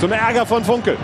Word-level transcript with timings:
Zum 0.00 0.12
Ärger 0.12 0.46
von 0.46 0.64
Funkel. 0.64 0.96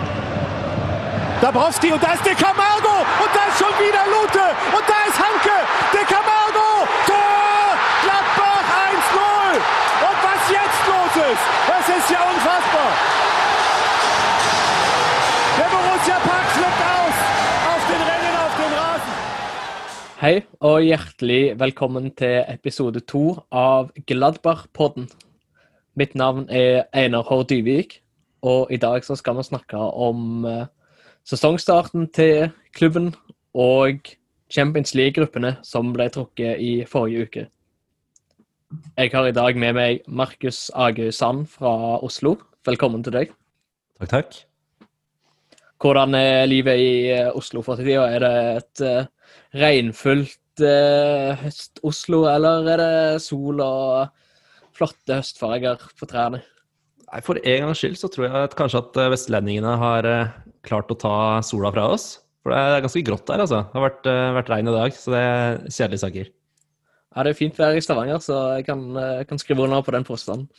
Dabrowski 1.43 1.93
und 1.93 2.03
da 2.03 2.15
ist 2.15 2.25
De 2.25 2.35
Camargo 2.35 2.97
und 3.23 3.31
da 3.37 3.43
ist 3.51 3.59
schon 3.59 3.75
wieder 3.77 4.05
Lute 4.09 4.45
und 4.73 4.85
da 4.89 4.99
ist 5.07 5.19
Hanke. 5.21 5.57
De 5.93 6.01
Camargo, 6.09 6.89
Tor! 7.05 7.77
Gladbach 8.05 8.65
1-0. 8.89 9.61
Und 10.09 10.19
was 10.25 10.43
jetzt 10.49 10.81
los 10.89 11.15
ist, 11.31 11.45
das 11.69 11.85
ist 11.99 12.09
ja 12.11 12.21
unfassbar. 12.25 12.91
Der 15.59 15.69
Borussia 15.75 16.19
Park 16.25 16.47
flippt 16.57 16.83
aus 16.97 17.17
auf 17.73 17.83
den 17.91 18.01
Rennen 18.01 18.35
auf 18.45 18.55
den 18.57 18.73
Rasen. 18.81 19.15
Hei, 20.23 20.47
og 20.59 20.81
hjertelig 20.81 21.59
velkommen 21.61 22.15
til 22.17 22.45
episode 22.49 23.05
to 23.05 23.45
av 23.53 23.93
Gladbach-podden. 24.07 25.11
Mitt 25.95 26.15
navn 26.15 26.49
er 26.49 26.89
Einar 26.93 27.29
H. 27.29 27.43
Dyvik, 27.43 28.06
og 28.47 28.71
i 28.71 28.79
dag 28.79 29.05
så 29.05 29.17
skal 29.19 29.39
vi 29.39 29.47
snakke 29.47 29.79
om 29.79 30.47
eh, 30.47 30.69
sesongstarten 31.27 32.09
til 32.15 32.51
klubben 32.77 33.13
og 33.55 34.07
Champions 34.53 34.95
League-gruppene 34.95 35.57
som 35.67 35.91
ble 35.95 36.07
trukket 36.15 36.63
i 36.63 36.73
forrige 36.87 37.27
uke. 37.27 37.47
Jeg 38.99 39.11
har 39.13 39.27
i 39.27 39.35
dag 39.35 39.59
med 39.59 39.75
meg 39.75 40.07
Markus 40.07 40.69
Agøy 40.75 41.11
Sand 41.15 41.47
fra 41.51 41.99
Oslo. 42.05 42.37
Velkommen 42.67 43.03
til 43.07 43.15
deg. 43.15 43.35
Takk, 43.99 44.11
takk. 44.11 44.39
Hvordan 45.83 46.15
er 46.19 46.49
livet 46.49 46.81
i 46.81 46.91
eh, 47.15 47.31
Oslo 47.35 47.63
for 47.67 47.79
tida? 47.79 48.07
Er 48.09 48.23
det 48.25 48.35
et 48.57 48.83
uh, 48.87 49.31
regnfullt 49.57 50.65
eh, 50.65 51.37
høst-Oslo, 51.43 52.25
eller 52.33 52.71
er 52.73 52.83
det 52.83 53.23
sol 53.25 53.61
og 53.61 54.09
flotte 54.77 55.21
høstfarger 55.21 55.91
på 55.99 56.09
trærne? 56.09 56.43
Nei, 57.07 57.23
For 57.23 57.39
en 57.39 57.67
gangs 57.67 57.81
skyld 57.83 57.99
så 58.01 58.11
tror 58.11 58.27
jeg 58.27 58.47
at 58.49 58.55
kanskje 58.59 58.83
at 58.83 58.99
eh, 58.99 59.11
vestlendingene 59.13 59.75
har 59.79 60.09
eh, 60.11 60.33
klart 60.67 60.91
å 60.91 60.99
ta 60.99 61.17
sola 61.47 61.71
fra 61.75 61.87
oss. 61.95 62.09
For 62.43 62.55
det 62.55 62.59
er 62.63 62.83
ganske 62.85 63.03
grått 63.07 63.27
der, 63.31 63.43
altså. 63.45 63.63
Det 63.67 63.79
har 63.79 63.87
vært, 63.87 64.09
eh, 64.11 64.35
vært 64.41 64.51
regn 64.53 64.71
i 64.71 64.75
dag, 64.75 64.97
så 64.99 65.15
det 65.15 65.23
er 65.23 65.61
kjedelige 65.69 66.03
saker. 66.03 66.33
Ja, 67.17 67.25
det 67.25 67.33
er 67.33 67.39
fint 67.39 67.59
vær 67.59 67.79
i 67.79 67.83
Stavanger, 67.85 68.19
så 68.21 68.41
jeg 68.59 68.67
kan, 68.67 68.83
kan 69.25 69.41
skrive 69.41 69.65
under 69.65 69.85
på 69.87 69.95
den 69.95 70.05
påstanden. 70.05 70.51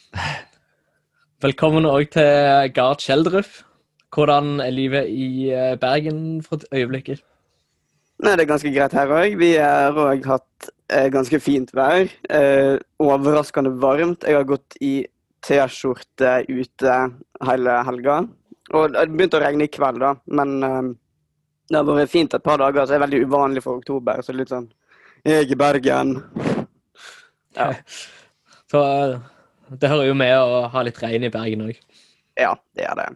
Velkommen 1.45 1.86
òg 1.86 2.08
til 2.16 2.72
Gard 2.73 3.03
Kjeldrup. 3.03 3.52
Hvordan 4.16 4.56
er 4.64 4.73
livet 4.73 5.12
i 5.12 5.52
Bergen 5.78 6.40
for 6.42 6.64
øyeblikket? 6.73 7.22
Nei, 8.23 8.34
det 8.34 8.48
er 8.48 8.50
ganske 8.50 8.72
greit 8.73 8.95
her 8.98 9.14
òg. 9.14 9.36
Vi 9.38 9.52
har 9.59 10.00
òg 10.02 10.25
hatt 10.25 10.72
ganske 11.14 11.38
fint 11.44 11.70
vær. 11.78 12.09
Eh, 12.34 12.80
overraskende 13.03 13.75
varmt. 13.78 14.25
Jeg 14.25 14.40
har 14.40 14.48
gått 14.50 14.80
i 14.81 15.06
T-skjorte 15.48 16.42
ute 16.50 16.98
hele 17.48 17.76
helga. 17.88 18.22
Og 18.76 18.92
det 18.92 19.06
begynte 19.14 19.40
å 19.40 19.44
regne 19.44 19.67
i 19.67 19.72
kveld, 19.72 20.02
da. 20.03 20.14
Men 20.36 20.58
eh, 20.66 20.90
det 21.72 21.80
har 21.80 21.88
vært 21.88 22.12
fint 22.12 22.36
et 22.36 22.44
par 22.44 22.59
dager, 22.59 22.84
så 22.84 22.94
det 22.94 23.00
er 23.00 23.06
veldig 23.06 23.23
uvanlig 23.28 23.64
for 23.64 23.80
oktober. 23.80 24.20
Så 24.23 24.36
litt 24.36 24.52
sånn 24.52 24.68
Jeg 25.28 25.52
i 25.52 25.59
Bergen. 25.59 26.18
Ja. 27.58 27.72
Så 28.72 28.81
eh, 28.84 29.14
det 29.80 29.92
hører 29.92 30.09
jo 30.09 30.18
med 30.20 30.34
å 30.36 30.66
ha 30.73 30.84
litt 30.84 31.00
regn 31.00 31.23
i 31.23 31.31
Bergen 31.31 31.64
òg. 31.70 31.80
Ja, 32.38 32.52
det 32.75 32.84
er 32.90 33.00
det. 33.00 33.08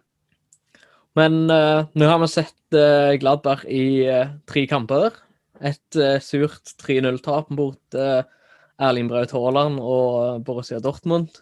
Men 1.19 1.43
uh, 1.51 1.83
nå 1.91 2.07
har 2.07 2.21
vi 2.21 2.29
sett 2.31 2.55
uh, 2.71 3.11
Gladberg 3.19 3.65
i 3.67 4.07
uh, 4.07 4.31
tre 4.47 4.63
kamper. 4.71 5.17
Et 5.61 5.99
surt 6.25 6.71
3-0-tap 6.81 7.51
mot 7.53 7.97
Erling 8.81 9.09
Braut 9.11 9.29
Haaland 9.35 9.77
og 9.77 10.39
Borussia 10.47 10.79
Dortmund. 10.81 11.35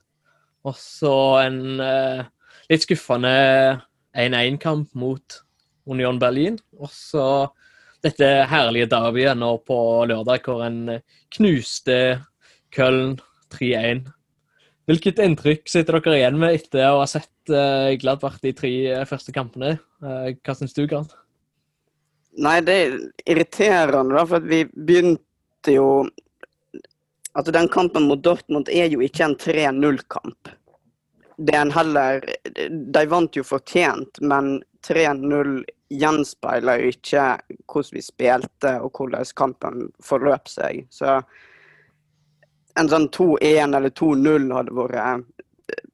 Og 0.67 0.75
så 0.79 1.15
en 1.45 1.79
eh, 1.83 2.25
litt 2.71 2.85
skuffende 2.85 3.31
1-1-kamp 4.17 4.91
mot 4.99 5.39
Union 5.89 6.19
Berlin. 6.21 6.59
Og 6.79 6.91
så 6.93 7.25
dette 8.03 8.27
herlige 8.49 8.89
derbyet 8.91 9.39
nå 9.39 9.55
på 9.67 9.79
lørdag, 10.09 10.45
hvor 10.45 10.63
en 10.67 10.81
eh, 10.97 11.03
knuste 11.35 11.99
Köln 12.75 13.17
3-1. 13.53 14.07
Hvilket 14.89 15.19
inntrykk 15.21 15.67
sitter 15.69 15.99
dere 15.99 16.17
igjen 16.17 16.37
med 16.41 16.55
etter 16.57 16.87
å 16.89 17.01
ha 17.03 17.07
sett 17.09 17.51
eh, 17.53 17.95
Gladbach 18.01 18.39
de 18.41 18.53
tre 18.57 18.71
eh, 18.89 19.05
første 19.09 19.33
kampene? 19.35 19.75
Eh, 20.01 20.31
hva 20.41 20.55
syns 20.57 20.73
du, 20.73 20.85
Grant? 20.89 21.13
Nei, 22.39 22.57
det 22.65 22.77
er 22.77 22.95
irriterende, 23.29 24.15
da, 24.15 24.23
for 24.29 24.45
vi 24.45 24.63
begynte 24.73 25.75
jo 25.75 25.91
Altså, 27.37 27.53
den 27.53 27.67
kampen 27.69 28.07
mot 28.09 28.19
Dortmund 28.25 28.71
er 28.73 28.89
jo 28.89 29.03
ikke 29.05 29.21
en 29.27 29.35
3-0-kamp. 29.37 30.49
Det 31.39 31.55
en 31.55 31.71
heller 31.71 32.25
De 32.67 33.05
vant 33.07 33.35
jo 33.35 33.45
fortjent, 33.47 34.19
men 34.21 34.57
3-0 34.87 35.61
gjenspeiler 35.89 36.83
jo 36.83 36.89
ikke 36.93 37.25
hvordan 37.65 37.95
vi 37.95 38.03
spilte 38.03 38.73
og 38.83 38.99
hvordan 38.99 39.31
kampen 39.39 39.87
forløp 40.03 40.51
seg. 40.51 40.83
Så 40.93 41.19
en 42.79 42.89
sånn 42.91 43.07
2-1 43.15 43.75
eller 43.75 43.93
2-0 43.95 44.49
hadde 44.55 44.75
vært 44.77 45.23
eh, 45.73 45.85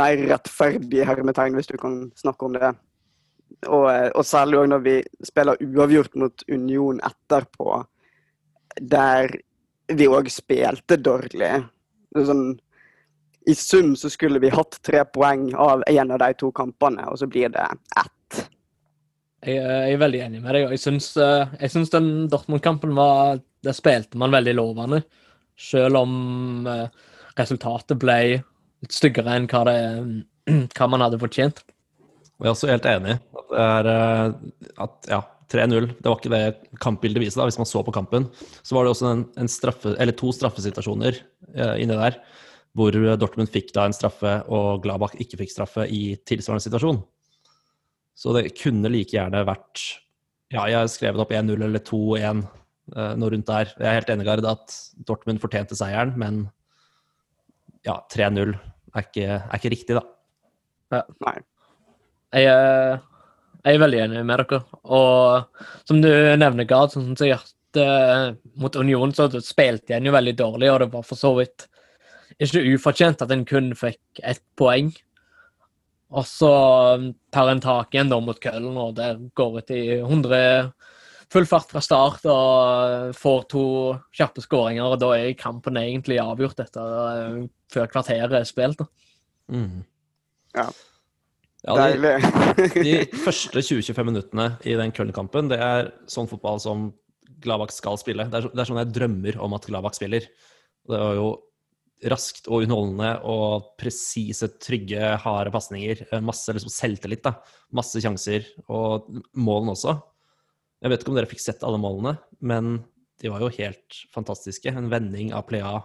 mer 0.00 0.24
rettferdig 0.32 1.04
hermetegn, 1.06 1.56
hvis 1.56 1.70
du 1.70 1.76
kan 1.80 2.00
snakke 2.18 2.48
om 2.48 2.56
det. 2.58 2.72
Og, 3.68 3.86
eh, 3.92 4.08
og 4.10 4.26
særlig 4.26 4.60
òg 4.60 4.72
når 4.72 4.84
vi 4.86 4.96
spiller 5.26 5.62
uavgjort 5.64 6.18
mot 6.20 6.44
Union 6.50 7.00
etterpå, 7.06 7.82
der 8.80 9.36
vi 9.94 10.08
òg 10.10 10.28
spilte 10.32 10.98
dårlig. 11.00 11.54
Sånn, 12.16 12.58
I 13.46 13.54
sum 13.54 13.94
så 13.96 14.10
skulle 14.10 14.40
vi 14.42 14.50
hatt 14.52 14.78
tre 14.84 15.04
poeng 15.08 15.54
av 15.54 15.82
en 15.86 16.10
av 16.10 16.18
de 16.20 16.32
to 16.38 16.50
kampene, 16.52 17.06
og 17.08 17.18
så 17.20 17.28
blir 17.30 17.52
det 17.52 17.64
ett. 17.96 18.42
Jeg, 19.40 19.56
jeg 19.56 19.94
er 19.94 20.02
veldig 20.02 20.20
enig 20.26 20.42
med 20.44 20.56
deg. 20.56 20.66
Jeg 20.74 20.82
syns, 20.82 21.14
eh, 21.16 21.54
jeg 21.62 21.72
syns 21.72 21.92
den 21.94 22.10
Dortmund-kampen 22.32 22.92
var 22.96 23.40
Der 23.64 23.76
spilte 23.76 24.16
man 24.20 24.32
veldig 24.32 24.54
lovende. 24.56 25.02
Selv 25.60 26.00
om 26.00 26.66
eh, 26.68 26.86
resultatet 27.36 27.98
ble 28.00 28.20
litt 28.40 28.94
styggere 28.96 29.34
enn 29.36 29.48
hva, 29.48 29.64
det, 29.68 29.76
hva 30.76 30.88
man 30.88 31.04
hadde 31.04 31.20
fortjent. 31.20 31.60
Jeg 32.40 32.48
er 32.48 32.54
også 32.54 32.70
helt 32.70 32.88
enig. 32.88 33.18
At, 33.36 33.50
det 33.50 33.66
er, 33.66 33.90
eh, 33.92 34.72
at 34.86 35.10
ja, 35.12 35.20
3-0, 35.52 35.88
det 35.98 36.08
var 36.08 36.20
ikke 36.20 36.32
det 36.32 36.78
kampbildet 36.80 37.24
viser. 37.24 37.40
da, 37.40 37.48
Hvis 37.48 37.60
man 37.60 37.68
så 37.68 37.82
på 37.84 37.96
kampen, 37.96 38.28
så 38.62 38.76
var 38.76 38.86
det 38.86 38.94
også 38.94 39.10
en, 39.10 39.26
en 39.40 39.50
straffe, 39.50 39.96
eller 39.98 40.16
to 40.16 40.32
straffesituasjoner 40.36 41.20
eh, 41.52 41.74
inni 41.82 41.96
der 41.96 42.20
hvor 42.76 42.94
Dortmund 43.18 43.50
fikk 43.50 43.72
da 43.74 43.86
en 43.88 43.94
straffe 43.96 44.36
og 44.52 44.82
Gladbach 44.84 45.16
ikke 45.18 45.40
fikk 45.40 45.50
straffe 45.54 45.86
i 45.90 46.14
tilsvarende 46.28 46.62
situasjon. 46.62 47.00
Så 48.14 48.34
det 48.36 48.52
kunne 48.60 48.90
like 48.92 49.16
gjerne 49.16 49.42
vært 49.48 49.82
Ja, 50.52 50.64
jeg 50.66 50.76
har 50.80 50.88
skrevet 50.90 51.22
opp 51.22 51.30
1-0 51.34 51.62
eller 51.62 51.82
2-1, 51.86 52.40
eh, 52.96 53.12
noe 53.18 53.30
rundt 53.30 53.46
der. 53.46 53.68
Jeg 53.78 53.86
er 53.86 53.98
helt 54.00 54.08
enig, 54.10 54.24
Gard, 54.26 54.46
at 54.50 54.74
Dortmund 55.06 55.38
fortjente 55.42 55.76
seieren, 55.78 56.16
men 56.18 56.40
ja, 57.86 58.00
3-0 58.10 58.50
er, 58.98 59.06
er 59.14 59.54
ikke 59.54 59.70
riktig, 59.70 59.94
da. 59.94 61.04
Nei. 61.22 61.36
Jeg, 62.34 62.50
er- 62.50 62.98
jeg 63.62 63.76
er 63.78 63.82
veldig 63.84 64.00
enig 64.08 64.24
med 64.26 64.42
dere. 64.42 64.58
Og 64.90 65.62
som 65.86 66.02
du 66.02 66.10
nevner, 66.10 66.66
Gard, 66.66 66.90
sånn 66.96 67.14
som 67.14 67.30
hørte 67.30 67.86
mot 68.58 68.74
Union, 68.82 69.14
så 69.14 69.30
spilte 69.38 69.94
en 69.94 70.10
jo 70.10 70.16
veldig 70.18 70.34
dårlig, 70.42 70.72
og 70.74 70.80
det 70.82 70.90
var 70.98 71.06
for 71.06 71.14
så 71.22 71.30
vidt 71.38 71.68
ikke 72.46 72.64
ufortjent 72.74 73.22
at 73.24 73.32
en 73.34 73.46
kun 73.48 73.72
fikk 73.76 74.22
ett 74.24 74.42
poeng. 74.58 74.92
Og 76.10 76.26
så 76.26 76.52
tar 77.30 77.52
en 77.52 77.62
tak 77.62 77.94
igjen 77.94 78.10
da 78.10 78.18
mot 78.22 78.38
Køllen, 78.42 78.78
og 78.80 78.96
der 78.98 79.20
går 79.38 79.60
det 79.60 79.76
i 79.78 79.98
100 80.00 80.72
full 81.30 81.46
fart 81.46 81.70
fra 81.70 81.82
start 81.84 82.24
og 82.26 83.12
får 83.14 83.44
to 83.52 83.64
kjappe 84.18 84.42
skåringer, 84.42 84.82
og 84.82 84.98
da 84.98 85.12
er 85.14 85.36
kampen 85.38 85.78
egentlig 85.78 86.18
avgjort 86.18 86.62
etter 86.64 86.96
eh, 87.10 87.36
før 87.70 87.90
kvarteret 87.92 88.34
er 88.40 88.48
spilt. 88.48 88.82
da. 88.82 88.88
Mm. 89.54 89.84
Ja. 90.58 90.66
Ja, 91.60 91.76
de, 91.76 92.00
Deilig. 92.00 92.14
de 92.88 93.20
første 93.20 93.62
20-25 93.62 94.08
minuttene 94.08 94.48
i 94.64 94.74
den 94.80 94.94
Köln-kampen, 94.96 95.50
det 95.52 95.60
er 95.62 95.92
sånn 96.10 96.28
fotball 96.30 96.58
som 96.62 96.88
Gladbach 97.44 97.74
skal 97.76 98.00
spille. 98.00 98.26
Det 98.32 98.40
er, 98.40 98.48
det 98.50 98.62
er 98.62 98.68
sånn 98.68 98.80
jeg 98.80 98.94
drømmer 98.96 99.38
om 99.44 99.54
at 99.56 99.68
Gladbach 99.68 99.98
spiller. 100.00 100.26
Det 100.88 100.98
var 100.98 101.14
jo 101.18 101.28
raskt 102.08 102.48
og 102.48 102.64
underholdende 102.64 103.10
og 103.28 103.72
presise, 103.80 104.48
trygge, 104.62 105.02
harde 105.20 105.52
pasninger. 105.52 106.04
Eh, 106.08 106.22
Masse 106.24 106.54
liksom 106.56 106.72
selvtillit, 106.72 107.22
da. 107.26 107.34
Masse 107.76 108.00
sjanser, 108.00 108.46
og 108.68 109.10
målene 109.36 109.74
også. 109.74 109.98
Jeg 110.80 110.92
vet 110.92 111.02
ikke 111.02 111.12
om 111.12 111.18
dere 111.18 111.28
fikk 111.28 111.42
sett 111.44 111.64
alle 111.66 111.80
målene, 111.80 112.16
men 112.40 112.78
de 113.20 113.32
var 113.32 113.42
jo 113.44 113.52
helt 113.58 113.98
fantastiske. 114.14 114.72
En 114.72 114.88
vending 114.92 115.34
av 115.36 115.44
Plea 115.50 115.76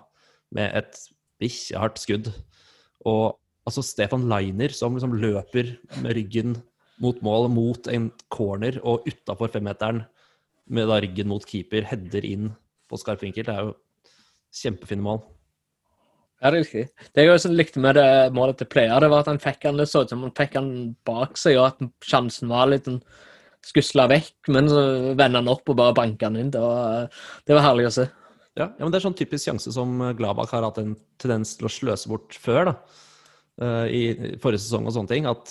med 0.56 0.72
et 0.80 1.00
bikkjehardt 1.44 2.00
skudd. 2.00 2.32
Og 3.06 3.36
altså 3.68 3.84
Stefan 3.84 4.30
Leiner 4.32 4.72
som 4.72 4.96
liksom 4.96 5.18
løper 5.20 5.76
med 6.00 6.16
ryggen 6.16 6.56
mot 7.04 7.20
mål, 7.26 7.50
mot 7.52 7.90
en 7.92 8.08
corner 8.32 8.80
og 8.88 9.04
utafor 9.10 9.52
femmeteren 9.52 10.06
med 10.72 10.90
ryggen 10.90 11.28
mot 11.30 11.44
keeper, 11.46 11.84
header 11.86 12.26
inn 12.26 12.54
på 12.88 13.00
skarp 13.02 13.26
vinkel. 13.26 13.46
Det 13.46 13.54
er 13.54 13.68
jo 13.68 13.76
kjempefine 14.56 15.04
mål. 15.04 15.20
Ja, 16.46 16.52
det 16.54 16.60
er 16.60 16.66
riktig. 16.68 16.82
Det 17.10 17.24
jeg 17.24 17.34
også 17.34 17.50
likte 17.50 17.82
med 17.82 17.96
det 17.98 18.10
målet 18.38 18.60
til 18.60 18.68
Plea, 18.70 19.00
det 19.02 19.08
var 19.10 19.24
at 19.24 19.30
han 19.32 19.40
fikk 19.42 19.64
han 19.66 19.80
det 19.82 19.88
så 19.90 20.04
ut 20.06 20.12
som 20.14 20.22
han 20.22 20.34
fikk 20.38 20.60
han 20.60 20.68
bak 21.08 21.40
seg, 21.42 21.58
og 21.58 21.72
at 21.72 21.80
sjansen 22.06 22.52
var 22.52 22.70
litt 22.70 22.86
sånn 22.86 23.00
skusla 23.66 24.06
vekk, 24.12 24.52
men 24.54 24.70
så 24.70 24.84
vender 25.18 25.42
han 25.42 25.50
opp 25.50 25.74
og 25.74 25.80
bare 25.80 25.96
banker 25.98 26.30
han 26.30 26.38
inn. 26.38 26.52
Det 26.54 26.62
var, 26.62 27.08
det 27.50 27.58
var 27.58 27.66
herlig 27.66 27.88
å 27.90 27.94
se. 27.96 28.06
Ja, 28.54 28.68
ja, 28.68 28.84
men 28.84 28.94
Det 28.94 29.00
er 29.00 29.08
sånn 29.08 29.18
typisk 29.18 29.50
sjanse 29.50 29.74
som 29.74 29.98
Gladbach 30.20 30.54
har 30.54 30.68
hatt 30.68 30.78
en 30.84 30.94
tendens 31.18 31.56
til 31.58 31.66
å 31.66 31.74
sløse 31.74 32.12
bort 32.12 32.38
før. 32.38 32.70
da, 32.70 32.76
eh, 33.66 33.86
I 33.90 34.04
forrige 34.38 34.62
sesong 34.68 34.86
og 34.86 34.94
sånne 34.94 35.12
ting. 35.16 35.26
At 35.26 35.50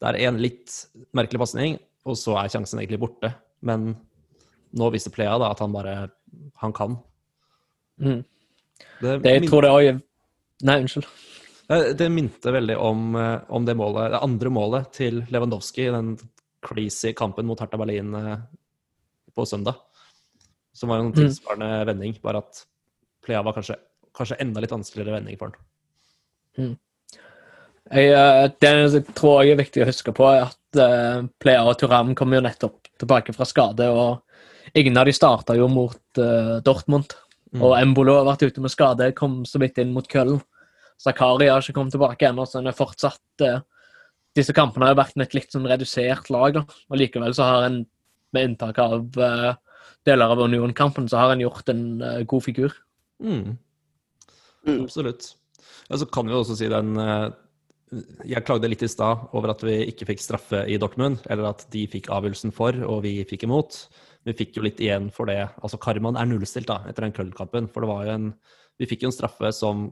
det 0.00 0.14
er 0.14 0.30
en 0.30 0.40
litt 0.40 0.72
merkelig 1.12 1.44
pasning, 1.44 1.76
og 2.08 2.16
så 2.16 2.40
er 2.40 2.48
sjansen 2.48 2.80
egentlig 2.80 3.02
borte. 3.04 3.34
Men 3.60 3.92
nå 4.72 4.90
viser 4.96 5.12
Plea 5.12 5.36
da 5.38 5.52
at 5.52 5.60
han 5.60 5.76
bare 5.76 6.10
han 6.64 6.72
kan. 6.72 6.96
Mm. 8.00 8.24
Det, 9.00 9.22
Det, 9.22 9.30
jeg 9.30 9.48
tror 9.48 9.62
det 9.62 9.70
òg 9.70 10.02
Nei, 10.64 10.80
unnskyld. 10.80 11.08
Det 11.98 12.06
minte 12.12 12.52
veldig 12.54 12.76
om, 12.78 13.14
eh, 13.18 13.40
om 13.48 13.64
det, 13.66 13.74
målet, 13.74 14.10
det 14.14 14.22
andre 14.22 14.50
målet 14.54 14.92
til 14.94 15.24
Lewandowski 15.34 15.88
i 15.88 15.92
den 15.92 16.14
crazy 16.62 17.12
kampen 17.12 17.46
mot 17.46 17.60
Hertha 17.60 17.78
Berlin 17.78 18.14
eh, 18.14 18.38
på 19.34 19.46
søndag. 19.46 19.74
Som 20.76 20.92
var 20.92 20.98
en 21.00 21.12
en 21.12 21.60
Mm. 21.60 21.86
vending, 21.86 22.18
bare 22.22 22.38
at 22.38 22.64
Plea 23.24 23.42
var 23.42 23.52
kanskje, 23.52 23.76
kanskje 24.14 24.36
enda 24.40 24.60
litt 24.60 24.70
vanskeligere 24.70 25.12
vending 25.18 25.38
for 25.38 25.52
han. 26.56 26.78
Jeg, 27.90 28.12
eh, 28.12 28.48
det 28.60 28.92
jeg 28.92 29.14
tror 29.14 29.42
jeg 29.42 29.52
er 29.52 29.64
viktig 29.64 29.82
å 29.82 29.86
huske 29.86 30.12
på, 30.12 30.24
er 30.24 30.42
at 30.46 30.76
uh, 30.76 31.26
Plea 31.40 31.64
og 31.64 31.78
Turam 31.78 32.14
kommer 32.14 32.36
jo 32.36 32.42
nettopp 32.42 32.88
tilbake 32.98 33.34
fra 33.34 33.44
skade. 33.44 33.88
og 33.88 34.22
Ingen 34.74 34.96
av 34.96 35.06
de 35.06 35.12
starta 35.12 35.56
jo 35.56 35.68
mot 35.68 35.98
Dortmund. 36.62 37.14
Mm. 37.56 37.62
Og 37.64 37.72
Embolo 37.78 38.18
har 38.18 38.28
vært 38.28 38.44
ute 38.50 38.62
med 38.62 38.72
skade, 38.72 39.08
kom 39.16 39.40
så 39.48 39.60
vidt 39.62 39.80
inn 39.80 39.94
mot 39.96 40.06
Køllen. 40.10 40.42
Zakari 41.00 41.48
har 41.48 41.64
ikke 41.64 41.76
kommet 41.76 41.94
tilbake 41.96 42.28
ennå, 42.28 42.44
så 42.48 42.60
han 42.60 42.70
er 42.70 42.76
fortsatt 42.76 43.44
eh, 43.44 43.64
Disse 44.36 44.52
kampene 44.52 44.90
har 44.90 44.98
vært 44.98 45.14
med 45.16 45.30
et 45.30 45.34
litt 45.38 45.54
sånn 45.54 45.64
redusert 45.64 46.26
lag, 46.28 46.58
da. 46.58 46.62
Og 46.92 46.98
likevel 47.00 47.32
så 47.32 47.46
har 47.48 47.62
en, 47.70 47.78
med 48.36 48.50
inntak 48.50 48.76
av 48.82 49.16
eh, 49.16 49.54
deler 50.04 50.34
av 50.34 50.42
Union-kampen, 50.44 51.08
så 51.08 51.22
har 51.22 51.32
en 51.32 51.40
gjort 51.40 51.72
en 51.72 51.86
eh, 52.04 52.18
god 52.28 52.44
figur. 52.44 52.74
Mm. 53.24 53.56
Mm. 54.66 54.82
Absolutt. 54.82 55.30
Ja, 55.88 55.96
så 55.96 56.08
kan 56.12 56.28
vi 56.28 56.36
også 56.36 56.56
si 56.58 56.68
den 56.68 56.98
eh, 57.00 57.30
Jeg 58.28 58.44
klagde 58.44 58.68
litt 58.68 58.84
i 58.84 58.90
stad 58.90 59.30
over 59.32 59.54
at 59.54 59.64
vi 59.64 59.78
ikke 59.88 60.10
fikk 60.10 60.20
straffe 60.20 60.64
i 60.68 60.76
Dortmund, 60.82 61.22
eller 61.30 61.54
at 61.54 61.64
de 61.72 61.86
fikk 61.88 62.10
avgjørelsen 62.12 62.52
for, 62.52 62.76
og 62.84 63.04
vi 63.06 63.20
fikk 63.28 63.46
imot. 63.48 63.86
Vi 64.26 64.34
fikk 64.34 64.58
jo 64.58 64.64
litt 64.66 64.80
igjen 64.82 65.08
for 65.14 65.30
det. 65.30 65.38
Altså, 65.62 65.78
Karman 65.78 66.18
er 66.18 66.26
nullstilt 66.26 66.68
da, 66.70 66.80
etter 66.88 67.06
den 67.06 67.14
Köln-kampen. 67.14 67.68
For 67.70 67.84
det 67.84 67.90
var 67.92 68.06
jo 68.06 68.16
en 68.16 68.32
Vi 68.76 68.84
fikk 68.84 69.06
jo 69.06 69.08
en 69.08 69.14
straffe 69.14 69.48
som 69.56 69.86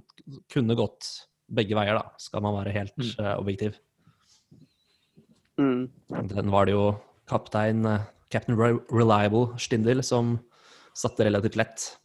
kunne 0.53 0.75
gått 0.77 1.07
begge 1.49 1.73
veier, 1.73 1.97
da, 1.97 2.11
skal 2.21 2.43
man 2.45 2.59
være 2.59 2.75
helt 2.75 2.93
Mm. 2.99 3.13
uh, 3.17 3.39
objektiv. 3.39 3.79
Mm. 5.57 5.89
Den 6.29 6.51
var 6.51 6.67
det 6.67 6.75
jo 6.75 7.01
kaptein 7.31 7.87
uh, 7.87 8.03
Captain 8.29 8.59
Re 8.59 8.75
Reliable 8.93 9.57
Stindl 9.57 10.03
som 10.03 10.39
satte 10.93 11.25
relativt 11.25 11.57
lett. 11.57 11.97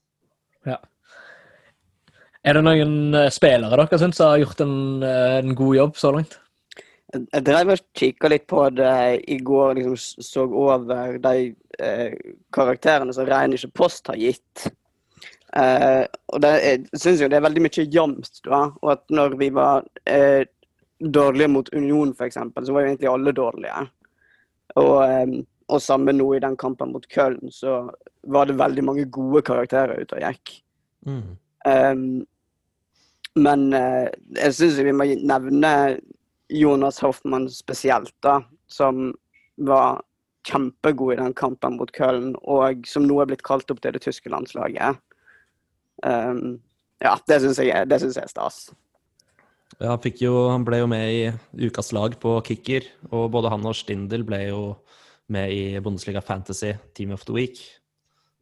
Er 2.48 2.56
det 2.56 2.64
noen 2.64 3.14
eh, 3.14 3.30
spillere 3.34 3.76
dere 3.76 3.98
syns 4.00 4.22
har 4.24 4.38
gjort 4.40 4.62
en, 4.64 5.04
en 5.04 5.56
god 5.60 5.76
jobb 5.76 5.98
så 6.00 6.14
langt? 6.16 6.38
Jeg 7.10 7.42
drev 7.46 7.72
og 7.74 7.86
kikka 7.98 8.30
litt 8.30 8.46
på 8.50 8.68
det 8.78 9.24
i 9.34 9.40
går, 9.42 9.80
liksom 9.80 9.96
så 9.98 10.44
over 10.46 11.18
de 11.24 11.54
eh, 11.82 12.12
karakterene 12.54 13.16
som 13.16 13.26
Reiniche 13.26 13.70
Post 13.74 14.12
har 14.12 14.20
gitt. 14.20 14.68
Eh, 15.58 16.04
og 16.30 16.44
det, 16.44 16.52
jeg 16.62 17.02
syns 17.02 17.24
jo 17.24 17.30
det 17.32 17.40
er 17.40 17.48
veldig 17.48 17.66
mye 17.66 17.86
jevnt, 17.90 18.42
da. 18.46 18.62
Og 18.84 18.94
at 18.94 19.06
når 19.10 19.40
vi 19.42 19.50
var 19.58 19.88
eh, 20.06 20.44
dårlige 21.00 21.50
mot 21.50 21.74
Union, 21.74 22.14
f.eks., 22.14 22.38
så 22.38 22.76
var 22.76 22.86
jo 22.86 22.92
egentlig 22.92 23.10
alle 23.10 23.34
dårlige. 23.34 23.86
Og, 24.78 24.96
eh, 25.08 25.40
og 25.70 25.82
samme 25.82 26.14
nå 26.14 26.30
i 26.36 26.44
den 26.46 26.58
kampen 26.62 26.94
mot 26.94 27.10
Köln, 27.10 27.50
så 27.54 27.82
var 28.30 28.46
det 28.46 28.60
veldig 28.60 28.86
mange 28.86 29.10
gode 29.10 29.42
karakterer 29.48 30.02
ute 30.04 30.18
og 30.18 30.28
gikk. 30.28 30.60
Mm. 31.08 31.24
Um, 31.66 32.06
men 33.40 33.74
eh, 33.74 34.08
jeg 34.40 34.56
syns 34.58 34.80
vi 34.84 34.94
må 34.96 35.06
nevne 35.18 35.74
Jonas 36.50 37.00
Hoffmann 37.04 37.50
spesielt, 37.54 38.16
da. 38.26 38.40
Som 38.70 39.14
var 39.60 40.02
kjempegod 40.48 41.14
i 41.14 41.20
den 41.20 41.36
kampen 41.38 41.78
mot 41.78 41.92
Köln, 41.96 42.34
og 42.42 42.88
som 42.88 43.06
nå 43.06 43.20
er 43.22 43.30
blitt 43.30 43.46
kalt 43.46 43.70
opp 43.72 43.82
til 43.84 43.96
det 43.96 44.04
tyske 44.06 44.32
landslaget. 44.32 45.00
Um, 46.06 46.60
ja, 47.04 47.18
det 47.28 47.42
syns 47.44 47.60
jeg, 47.60 47.74
jeg 47.74 48.14
er 48.24 48.32
stas. 48.32 48.70
Ja, 49.80 49.94
han, 49.94 50.16
jo, 50.20 50.34
han 50.50 50.66
ble 50.68 50.82
jo 50.82 50.88
med 50.90 51.06
i 51.14 51.68
ukas 51.68 51.92
lag 51.96 52.16
på 52.20 52.40
kicker, 52.48 52.88
og 53.12 53.30
både 53.36 53.52
han 53.54 53.68
og 53.68 53.78
Stindel 53.78 54.26
ble 54.28 54.42
jo 54.48 54.64
med 55.30 55.54
i 55.54 55.80
Bundesliga 55.84 56.24
Fantasy 56.26 56.74
Team 56.98 57.14
of 57.14 57.24
the 57.28 57.36
Week. 57.36 57.62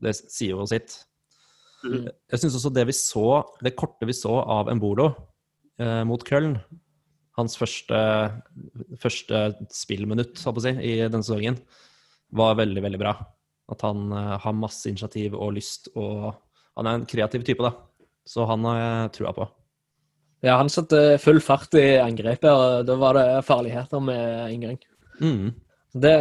Det 0.02 0.14
sier 0.18 0.56
jo 0.56 0.66
sitt. 0.70 1.02
Mm. 1.84 2.08
Jeg 2.32 2.42
syns 2.42 2.58
også 2.58 2.72
det 2.74 2.88
vi 2.90 2.96
så, 2.96 3.44
det 3.62 3.76
korte 3.78 4.08
vi 4.08 4.16
så 4.16 4.40
av 4.40 4.72
Embolo 4.72 5.12
eh, 5.82 6.02
mot 6.08 6.24
Köln, 6.26 6.56
hans 7.38 7.58
første, 7.60 8.00
første 9.02 9.44
spillminutt 9.74 10.40
si, 10.42 10.74
i 10.74 10.96
denne 11.06 11.24
sesongen, 11.24 11.60
var 12.36 12.58
veldig, 12.60 12.84
veldig 12.84 13.02
bra. 13.02 13.14
At 13.72 13.84
han 13.86 14.10
eh, 14.16 14.34
har 14.44 14.58
masse 14.58 14.90
initiativ 14.90 15.36
og 15.38 15.54
lyst, 15.58 15.92
og 15.96 16.34
han 16.78 16.90
er 16.90 17.00
en 17.00 17.08
kreativ 17.10 17.46
type, 17.48 17.64
da. 17.64 17.74
Så 18.28 18.48
han 18.48 18.66
har 18.68 18.80
jeg 18.82 19.14
trua 19.20 19.36
på. 19.36 19.48
Ja, 20.46 20.60
han 20.60 20.70
satte 20.70 21.18
full 21.22 21.40
fart 21.42 21.74
i 21.80 21.98
angrepet, 22.02 22.50
og 22.52 22.86
da 22.88 22.98
var 23.00 23.18
det 23.18 23.46
farligheter 23.48 24.04
med 24.04 24.52
en 24.52 24.68
gang. 24.68 24.78
Mm. 25.22 25.48
Det, 25.98 26.18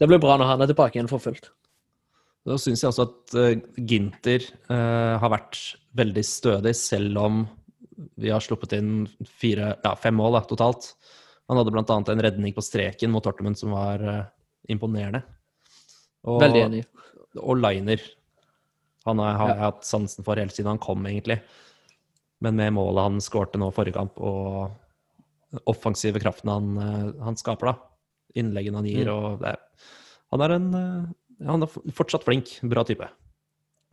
det 0.00 0.08
blir 0.08 0.22
bra 0.22 0.34
når 0.38 0.50
han 0.50 0.64
er 0.64 0.72
tilbake 0.72 0.98
igjen 0.98 1.10
for 1.10 1.22
fullt. 1.22 1.52
Da 2.46 2.56
syns 2.62 2.82
jeg 2.82 2.92
også 2.92 3.06
at 3.06 3.36
eh, 3.42 3.60
Ginter 3.90 4.42
eh, 4.42 5.14
har 5.18 5.32
vært 5.32 5.60
veldig 5.98 6.24
stødig, 6.26 6.74
selv 6.78 7.22
om 7.22 7.40
vi 8.16 8.30
har 8.32 8.40
sluppet 8.44 8.72
inn 8.76 9.06
fire, 9.40 9.74
ja, 9.84 9.94
fem 9.96 10.16
mål 10.18 10.36
da, 10.38 10.42
totalt. 10.50 10.90
Han 11.48 11.60
hadde 11.60 11.72
bl.a. 11.72 11.84
en 12.12 12.22
redning 12.22 12.52
på 12.56 12.64
streken 12.64 13.10
mot 13.12 13.24
Tortemund 13.24 13.58
som 13.58 13.70
var 13.76 14.02
uh, 14.02 14.22
imponerende. 14.68 15.22
Og, 16.26 16.40
Veldig 16.42 16.62
enig. 16.64 16.82
Og 17.38 17.56
Liner. 17.60 18.02
Han 19.06 19.20
har, 19.22 19.36
har 19.38 19.48
Ja. 19.48 19.54
jeg 19.54 19.64
hatt 19.68 19.84
sansen 19.86 20.24
for 20.26 20.36
helt 20.40 20.52
siden 20.56 20.72
han 20.74 20.82
kom, 20.82 21.04
egentlig. 21.06 21.38
Men 22.42 22.56
med 22.58 22.74
målet 22.76 23.06
han 23.06 23.20
skårte 23.22 23.60
nå 23.62 23.70
forrige 23.72 23.94
kamp, 23.96 24.18
og 24.18 25.62
offensive 25.70 26.20
kraften 26.20 26.50
han, 26.50 26.72
uh, 26.76 27.24
han 27.24 27.38
skaper, 27.38 27.70
da. 27.72 27.76
Innleggene 28.36 28.82
han 28.82 28.88
gir, 28.90 29.06
Mm. 29.06 29.14
og 29.14 29.40
det, 29.40 29.54
Han 30.32 30.42
er 30.42 30.50
en 30.56 30.74
uh, 30.74 31.46
Han 31.46 31.62
er 31.62 31.70
fortsatt 31.92 32.24
flink. 32.24 32.58
Bra 32.64 32.82
type. 32.84 33.06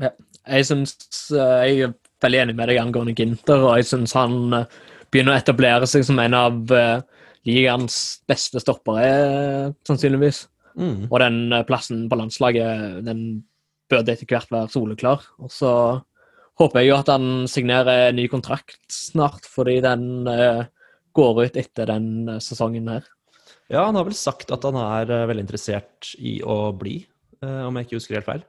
Jeg 0.01 0.65
synes, 0.65 0.95
eh, 1.31 1.63
jeg 1.69 1.93
veldig 2.23 2.39
enig 2.43 2.55
med 2.57 2.71
deg 2.71 2.79
angående 2.81 3.15
Ginter, 3.17 3.61
og 3.67 3.77
jeg 3.79 3.89
syns 3.89 4.15
han 4.17 4.55
eh, 4.57 4.79
begynner 5.13 5.35
å 5.35 5.41
etablere 5.41 5.89
seg 5.89 6.05
som 6.07 6.19
en 6.23 6.37
av 6.37 6.73
eh, 6.73 7.01
ligaens 7.49 7.97
beste 8.29 8.61
stoppere, 8.63 9.03
eh, 9.07 9.73
sannsynligvis. 9.87 10.45
Mm. 10.79 11.07
Og 11.11 11.17
den 11.21 11.39
plassen 11.69 12.07
på 12.09 12.17
landslaget 12.17 13.03
den 13.05 13.43
burde 13.91 14.15
etter 14.15 14.25
hvert 14.25 14.49
være 14.49 14.71
soleklar. 14.73 15.25
Og 15.43 15.51
så 15.53 15.73
håper 16.57 16.81
jeg 16.81 16.89
jo 16.89 16.95
at 16.97 17.11
han 17.13 17.27
signerer 17.49 18.13
ny 18.15 18.25
kontrakt 18.31 18.79
snart, 18.89 19.45
fordi 19.49 19.75
den 19.85 20.25
går 21.13 21.43
ut 21.43 21.59
etter 21.61 21.91
den 21.91 22.39
sesongen 22.41 22.89
her. 22.89 23.05
Ja, 23.69 23.83
han 23.85 23.99
har 23.99 24.07
vel 24.07 24.17
sagt 24.17 24.49
at 24.53 24.65
han 24.65 24.79
er 24.81 25.11
veldig 25.29 25.45
interessert 25.45 26.09
i 26.17 26.39
å 26.41 26.71
bli, 26.77 27.03
om 27.45 27.77
jeg 27.77 27.85
ikke 27.85 27.99
husker 27.99 28.17
helt 28.17 28.29
feil. 28.31 28.43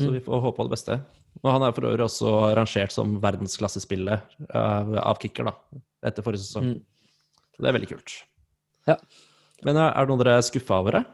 Så 0.00 0.08
Mm. 0.08 0.14
vi 0.16 0.24
får 0.24 0.40
håpe 0.42 0.56
på 0.56 0.64
det 0.68 0.74
beste. 0.74 1.00
Og 1.42 1.50
han 1.50 1.64
er 1.66 1.74
for 1.76 1.88
øvrig 1.88 2.06
også 2.06 2.32
rangert 2.56 2.94
som 2.94 3.18
verdensklassespiller 3.22 4.22
av, 4.54 4.94
av 5.02 5.18
kicker, 5.20 5.50
da, 5.50 5.80
etter 6.06 6.24
forrige 6.24 6.44
sesong. 6.46 6.74
Mm. 6.74 7.40
Så 7.54 7.64
det 7.64 7.70
er 7.70 7.76
veldig 7.78 7.90
kult. 7.90 8.16
Ja. 8.88 8.98
Men 9.64 9.80
er 9.80 9.90
er 9.90 10.04
det 10.04 10.12
noen 10.12 10.22
dere 10.22 10.38
er 10.38 10.46
skuffa 10.46 10.80
over? 10.82 10.98
det? 10.98 11.04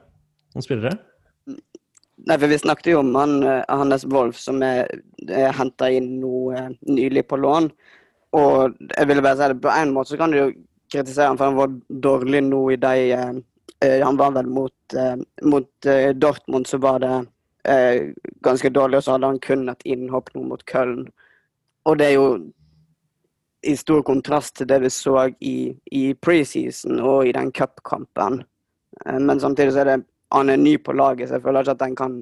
Noen 0.54 0.66
spillere? 0.66 0.96
Nei, 1.48 2.36
for 2.36 2.50
Vi 2.52 2.58
snakket 2.60 2.92
jo 2.92 3.00
om 3.00 3.14
han, 3.16 3.42
eh, 3.42 3.64
Hannes 3.68 4.04
Wolff, 4.04 4.38
som 4.38 4.60
er, 4.62 4.90
er 5.28 5.54
henta 5.56 5.88
inn 5.90 6.18
noe 6.20 6.56
eh, 6.58 6.70
nylig 6.84 7.24
på 7.30 7.38
lån. 7.40 7.70
Og 8.36 8.76
jeg 8.90 9.08
ville 9.08 9.24
bare 9.24 9.38
si 9.38 9.48
det, 9.50 9.62
på 9.62 9.72
en 9.72 9.94
måte 9.94 10.12
så 10.12 10.20
kan 10.20 10.30
du 10.30 10.38
jo 10.38 10.50
kritisere 10.92 11.30
han 11.30 11.38
for 11.38 11.50
han 11.50 11.58
var 11.58 11.74
dårlig 11.88 12.42
nå 12.46 12.60
i 12.74 12.78
de 12.80 12.94
uh, 13.14 13.32
eh, 13.84 14.00
Han 14.04 14.18
var 14.20 14.34
vel 14.36 14.50
mot, 14.50 14.76
uh, 14.94 15.16
mot 15.42 15.86
eh, 15.86 16.10
Dortmund, 16.14 16.66
så 16.66 16.78
var 16.78 17.00
det 17.02 17.14
eh, 17.64 18.12
ganske 18.44 18.70
dårlig, 18.70 19.00
og 19.00 19.04
så 19.04 19.16
hadde 19.16 19.32
han 19.32 19.42
kun 19.44 19.68
et 19.72 19.84
innhopp 19.84 20.32
nå 20.34 20.44
mot 20.48 20.64
Köln. 20.70 21.08
Og 21.88 21.98
det 21.98 22.10
er 22.10 22.16
jo 22.18 22.26
i 23.66 23.76
stor 23.76 24.02
kontrast 24.06 24.56
til 24.56 24.68
det 24.70 24.80
vi 24.84 24.90
så 24.92 25.26
i, 25.44 25.72
i 25.92 26.04
preseason 26.14 27.00
og 27.00 27.28
i 27.28 27.34
den 27.36 27.52
cupkampen. 27.52 28.42
Eh, 29.06 29.18
Men 29.18 29.40
samtidig 29.40 29.74
så 29.74 29.84
er 29.84 29.92
det 29.92 29.98
han 30.30 30.50
er 30.50 30.60
ny 30.60 30.76
på 30.78 30.94
laget, 30.94 31.28
så 31.28 31.38
jeg 31.38 31.44
føler 31.44 31.64
ikke 31.64 31.74
at 31.74 31.82
den 31.82 31.96
kan 31.98 32.20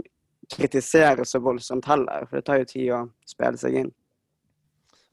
kritisere 0.49 1.27
så 1.29 1.41
voldsomt 1.45 1.87
heller. 1.91 2.25
For 2.27 2.39
det 2.39 2.47
tar 2.47 2.63
jo 2.63 2.69
tid 2.71 2.93
å 2.97 3.01
spille 3.29 3.61
seg 3.61 3.77
inn. 3.83 3.91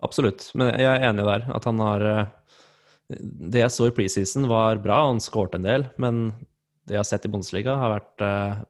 Absolutt, 0.06 0.48
men 0.56 0.72
jeg 0.80 0.88
er 0.88 1.08
enig 1.10 1.26
der. 1.28 1.48
At 1.56 1.68
han 1.68 1.82
har 1.84 2.06
eh, 2.08 2.26
Det 3.08 3.62
jeg 3.62 3.74
så 3.74 3.90
i 3.90 3.96
preseason, 3.96 4.48
var 4.50 4.80
bra. 4.82 5.04
Han 5.10 5.22
skåret 5.22 5.58
en 5.58 5.68
del, 5.68 5.86
men 6.02 6.32
det 6.86 6.96
jeg 6.96 7.02
har 7.04 7.10
sett 7.10 7.28
i 7.28 7.32
Bundesliga, 7.34 7.76
har 7.78 7.98
vært 7.98 8.24
eh, 8.26 8.64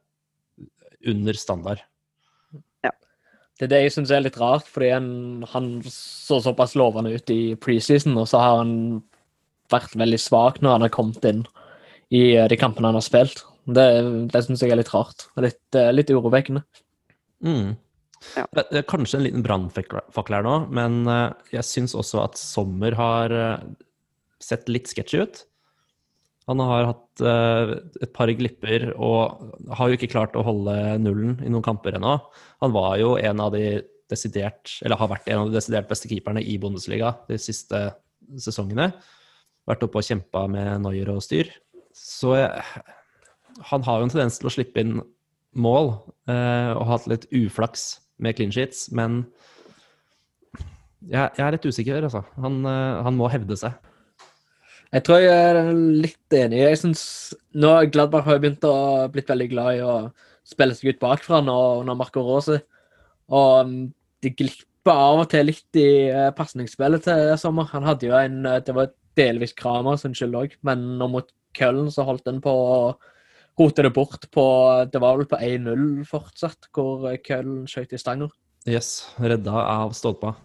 under 1.11 1.37
standard. 1.37 1.83
Det 3.55 3.69
er 3.69 3.71
det 3.71 3.81
jeg 3.85 3.93
syns 3.95 4.11
er 4.11 4.23
litt 4.25 4.37
rart, 4.39 4.67
fordi 4.67 4.89
han, 4.91 5.09
han 5.53 5.67
så 5.87 6.41
såpass 6.43 6.73
lovende 6.75 7.13
ut 7.15 7.31
i 7.31 7.55
preseason, 7.55 8.17
og 8.19 8.27
så 8.27 8.41
har 8.41 8.57
han 8.59 8.73
vært 9.71 9.95
veldig 9.95 10.19
svak 10.19 10.59
når 10.61 10.75
han 10.75 10.85
har 10.85 10.93
kommet 10.93 11.27
inn 11.29 11.45
i 12.13 12.35
eh, 12.35 12.49
de 12.51 12.57
kampene 12.59 12.91
han 12.91 12.99
har 12.99 13.05
spilt. 13.05 13.45
Det, 13.65 13.87
det 14.33 14.43
syns 14.43 14.61
jeg 14.61 14.75
er 14.75 14.81
litt 14.81 14.91
rart. 14.91 15.29
og 15.33 15.47
Litt, 15.47 15.63
eh, 15.79 15.93
litt 15.95 16.11
urovekkende. 16.11 16.65
Mm. 17.47 17.77
Ja. 18.35 18.43
Det 18.51 18.81
er 18.81 18.87
kanskje 18.89 19.21
en 19.21 19.25
liten 19.25 19.45
brannfakkel 19.45 20.35
her 20.35 20.45
nå, 20.45 20.59
men 20.75 21.05
eh, 21.07 21.31
jeg 21.55 21.69
syns 21.69 21.95
også 21.95 22.25
at 22.25 22.39
Sommer 22.41 22.99
har 22.99 23.39
sett 24.43 24.67
litt 24.67 24.91
sketchy 24.91 25.23
ut. 25.23 25.45
Han 26.49 26.61
har 26.61 26.91
hatt 26.91 27.23
eh, 27.25 27.73
et 28.05 28.13
par 28.13 28.29
glipper 28.37 28.91
og 28.93 29.71
har 29.77 29.89
jo 29.89 29.97
ikke 29.97 30.11
klart 30.11 30.37
å 30.37 30.45
holde 30.45 30.75
nullen 31.01 31.39
i 31.41 31.49
noen 31.49 31.65
kamper 31.65 31.97
ennå. 31.97 32.19
Han 32.61 32.75
var 32.75 32.99
jo 33.01 33.15
en 33.17 33.41
av 33.41 33.53
de 33.55 33.81
desidert, 34.11 34.75
eller 34.85 34.99
har 34.99 35.09
vært 35.09 35.29
en 35.31 35.41
av 35.41 35.49
de 35.49 35.57
desidert 35.57 35.89
beste 35.89 36.09
keeperne 36.11 36.43
i 36.45 36.59
Bundesliga 36.61 37.15
de 37.29 37.39
siste 37.41 37.87
sesongene. 38.41 38.91
Vært 39.65 39.87
oppe 39.87 40.01
og 40.01 40.05
kjempa 40.05 40.45
med 40.51 40.83
Neuer 40.83 41.09
og 41.15 41.23
styr. 41.25 41.49
Så 41.97 42.35
han 43.71 43.85
har 43.87 43.99
jo 43.99 44.05
en 44.05 44.13
tendens 44.13 44.37
til 44.37 44.51
å 44.51 44.53
slippe 44.53 44.83
inn 44.83 44.99
mål 45.55 45.93
eh, 46.29 46.71
og 46.75 46.89
hatt 46.91 47.09
litt 47.09 47.25
uflaks 47.33 47.95
med 48.21 48.37
clean 48.37 48.53
sheets, 48.53 48.89
men 48.95 49.23
jeg 51.05 51.41
er 51.41 51.53
litt 51.53 51.65
usikker, 51.65 52.05
altså. 52.05 52.23
Han, 52.41 52.61
eh, 52.67 53.01
han 53.05 53.17
må 53.17 53.29
hevde 53.31 53.57
seg. 53.59 53.75
Jeg 54.95 55.03
tror 55.03 55.19
jeg 55.19 55.31
er 55.35 55.73
litt 55.75 56.35
enig. 56.37 56.61
Jeg 56.61 56.77
synes 56.79 57.01
nå 57.51 57.71
Gladbach 57.91 58.23
har 58.23 58.37
Gladbach 58.37 58.43
begynt 58.43 58.67
å 58.67 58.75
blitt 59.11 59.31
veldig 59.31 59.47
glad 59.51 59.79
i 59.79 59.81
å 59.83 59.95
spille 60.47 60.77
seg 60.77 60.93
ut 60.93 61.01
bakfra 61.01 61.41
nå 61.43 61.55
under 61.81 61.97
Marco 61.99 62.23
Rose. 62.23 62.61
Og 63.27 63.67
um, 63.67 63.73
de 64.23 64.31
glipper 64.31 64.93
av 64.93 65.25
og 65.25 65.27
til 65.33 65.49
litt 65.49 65.79
i 65.81 65.89
uh, 66.13 66.29
pasningsspillet 66.37 67.03
til 67.09 67.33
sommer. 67.41 67.67
Han 67.73 67.87
hadde 67.87 68.07
jo 68.07 68.15
en 68.15 68.45
uh, 68.47 68.61
Det 68.63 68.75
var 68.77 68.93
delvis 69.19 69.55
Kramer 69.57 69.99
sin 69.99 70.15
skyld 70.15 70.39
òg, 70.39 70.55
men 70.67 70.85
nå 71.01 71.09
mot 71.11 71.27
Køllen 71.55 71.91
så 71.91 72.07
holdt 72.07 72.27
den 72.29 72.39
på 72.43 72.51
å 72.51 72.79
rote 73.59 73.83
det 73.83 73.91
bort 73.95 74.27
på 74.35 74.45
Det 74.91 74.99
var 75.03 75.19
vel 75.19 75.27
på 75.31 75.39
1-0 75.39 76.05
fortsatt, 76.07 76.69
hvor 76.75 77.03
Køllen 77.25 77.65
skøyt 77.67 77.95
i 77.95 77.99
stanger. 77.99 78.31
Yes, 78.63 79.09
redda 79.19 79.59
av 79.59 79.91
stolpa. 79.97 80.37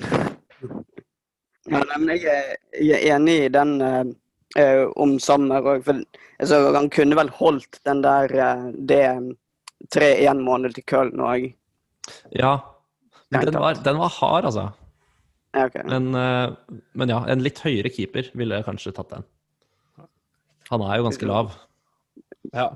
Ja, 1.68 1.82
men 1.98 2.08
jeg, 2.14 2.24
er, 2.24 2.56
jeg 2.80 2.96
er 2.96 3.16
enig 3.16 3.36
i 3.44 3.52
den 3.52 3.76
eh, 3.84 4.04
eh, 4.56 4.86
om 4.96 5.18
sommer 5.20 5.66
òg. 5.74 5.88
Altså, 6.40 6.60
han 6.72 6.88
kunne 6.92 7.18
vel 7.18 7.32
holdt 7.36 7.80
den 7.84 8.00
der 8.04 8.32
eh, 8.32 8.66
det 8.88 9.04
3-1-målet 9.94 10.78
til 10.78 10.86
Köln 10.88 11.20
òg. 11.24 11.50
Ja, 12.36 12.56
men 13.30 13.46
den 13.46 13.60
var, 13.60 13.76
den 13.84 14.00
var 14.00 14.14
hard, 14.16 14.48
altså. 14.48 14.70
Ja, 15.54 15.66
ok. 15.66 15.76
Men, 15.90 16.14
eh, 16.14 16.80
men 16.98 17.12
ja, 17.12 17.20
en 17.30 17.44
litt 17.44 17.60
høyere 17.64 17.92
keeper 17.92 18.30
ville 18.38 18.62
kanskje 18.66 18.94
tatt 18.96 19.12
den. 19.16 19.26
Han 20.70 20.84
er 20.86 21.00
jo 21.00 21.08
ganske 21.08 21.26
lav 21.26 21.54
Ja. 22.54 22.70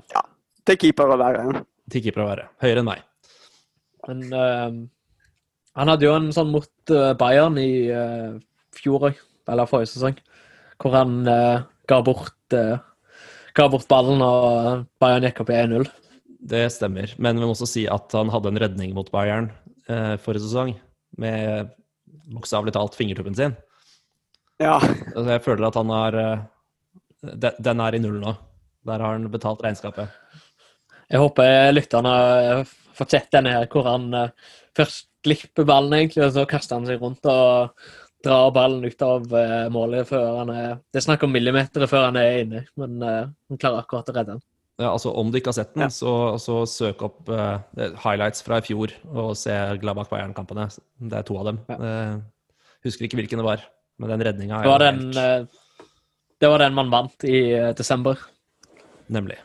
Til 0.65 0.77
keeper 0.81 1.13
å 1.13 1.17
være. 1.19 1.61
til 1.91 2.01
keeper 2.01 2.23
å 2.23 2.29
være. 2.31 2.49
Høyere 2.63 2.81
enn 2.81 2.87
meg. 2.89 3.03
Men 4.07 4.21
uh, 4.33 4.73
han 5.77 5.91
hadde 5.91 6.05
jo 6.07 6.15
en 6.17 6.31
sånn 6.33 6.51
mot 6.53 6.93
uh, 6.93 7.13
Bayern 7.17 7.57
i 7.61 7.69
uh, 7.93 8.35
fjor 8.77 9.09
òg, 9.11 9.19
eller 9.51 9.69
forrige 9.69 9.93
sesong, 9.93 10.17
hvor 10.81 10.95
han 10.97 11.21
uh, 11.27 11.65
ga, 11.89 11.99
bort, 12.05 12.37
uh, 12.55 12.79
ga 13.55 13.67
bort 13.71 13.87
ballen 13.91 14.23
og 14.25 14.87
Bayern 15.01 15.27
gikk 15.27 15.43
opp 15.43 15.53
i 15.53 15.59
1-0. 15.61 15.87
Det 16.45 16.65
stemmer. 16.73 17.13
Men 17.17 17.39
vi 17.39 17.45
må 17.45 17.53
også 17.55 17.67
si 17.69 17.85
at 17.89 18.13
han 18.13 18.29
hadde 18.33 18.51
en 18.51 18.61
redning 18.61 18.93
mot 18.97 19.09
Bayern 19.13 19.49
eh, 19.89 20.15
forrige 20.21 20.45
sesong, 20.45 20.75
med 21.17 21.71
bokstavelig 22.35 22.75
talt 22.75 22.97
fingertuppen 22.97 23.37
sin. 23.37 23.55
Ja. 24.61 24.77
Så 25.13 25.25
jeg 25.27 25.43
føler 25.45 25.67
at 25.67 25.79
han 25.79 25.91
har 25.91 26.19
eh, 26.19 26.43
de, 27.25 27.51
Den 27.59 27.81
er 27.81 27.97
i 27.97 28.01
null 28.03 28.19
nå. 28.21 28.35
Der 28.85 29.01
har 29.01 29.17
han 29.17 29.25
betalt 29.33 29.63
regnskapet. 29.65 30.13
Jeg 31.09 31.21
håper 31.21 31.73
lytterne 31.73 32.13
har 32.13 32.63
fått 32.95 33.13
sett 33.13 33.31
denne 33.33 33.53
her, 33.55 33.67
hvor 33.71 33.89
han 33.89 34.07
eh, 34.13 34.53
først 34.77 35.09
glipper 35.25 35.65
ballen, 35.65 35.97
egentlig, 35.97 36.27
og 36.27 36.35
så 36.35 36.45
kaster 36.49 36.77
han 36.77 36.85
seg 36.85 37.01
rundt 37.01 37.25
og 37.25 37.73
drar 38.25 38.51
ballen 38.55 38.83
ut 38.85 39.05
av 39.05 39.31
eh, 39.37 39.69
målet 39.73 40.09
før 40.09 40.41
han 40.41 40.51
er 40.53 40.67
Det 40.91 41.01
er 41.01 41.05
snakk 41.07 41.23
om 41.27 41.33
millimeter 41.33 41.85
før 41.89 42.09
han 42.09 42.19
er 42.19 42.41
inne, 42.43 42.65
men 42.79 42.97
eh, 43.05 43.31
han 43.51 43.61
klarer 43.61 43.83
akkurat 43.83 44.09
å 44.11 44.15
redde 44.17 44.35
den. 44.35 44.43
Ja, 44.75 44.89
altså 44.91 45.13
Om 45.15 45.29
du 45.31 45.37
ikke 45.39 45.53
har 45.53 45.59
sett 45.61 45.73
den, 45.73 45.85
Ja. 45.85 45.89
så, 45.93 46.35
så 46.41 46.65
søk 46.67 47.03
opp 47.07 47.29
uh, 47.31 47.61
highlights 48.03 48.43
fra 48.43 48.59
i 48.59 48.65
fjor 48.65 48.91
og 49.07 49.31
se 49.39 49.53
Gladbach 49.79 50.09
Bayern-kampene. 50.11 50.67
Det 50.99 51.21
er 51.21 51.27
to 51.27 51.37
av 51.39 51.47
dem. 51.47 51.61
Eh, 51.71 52.17
husker 52.83 53.07
ikke 53.07 53.21
hvilken 53.21 53.39
det 53.39 53.47
var, 53.47 53.63
men 53.99 54.11
den 54.11 54.25
redninga 54.27 54.59
Det 54.65 54.73
helt... 54.73 54.83
den, 54.83 55.17
eh, 55.21 55.85
det 56.43 56.51
var 56.51 56.59
den 56.65 56.75
man 56.75 56.91
vant 56.91 57.23
i 57.23 57.39
desember. 57.77 58.19
Nemlig. 59.07 59.37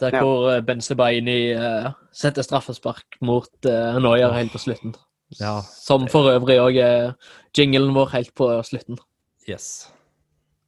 Der 0.00 0.16
Ja. 0.16 0.22
hvor 0.24 0.60
Benzebaini 0.64 1.54
uh, 1.54 1.92
setter 2.12 2.42
straffespark 2.42 3.18
mot 3.20 3.52
uh, 3.68 4.00
Neuer 4.00 4.32
helt 4.32 4.52
på 4.52 4.58
slutten. 4.58 4.96
Ja. 5.40 5.58
Som 5.66 6.06
for 6.12 6.30
øvrig 6.30 6.60
òg 6.62 6.78
er 6.82 7.14
jinglen 7.56 7.94
vår 7.96 8.12
helt 8.14 8.34
på 8.38 8.48
slutten. 8.66 9.00
Yes. 9.48 9.88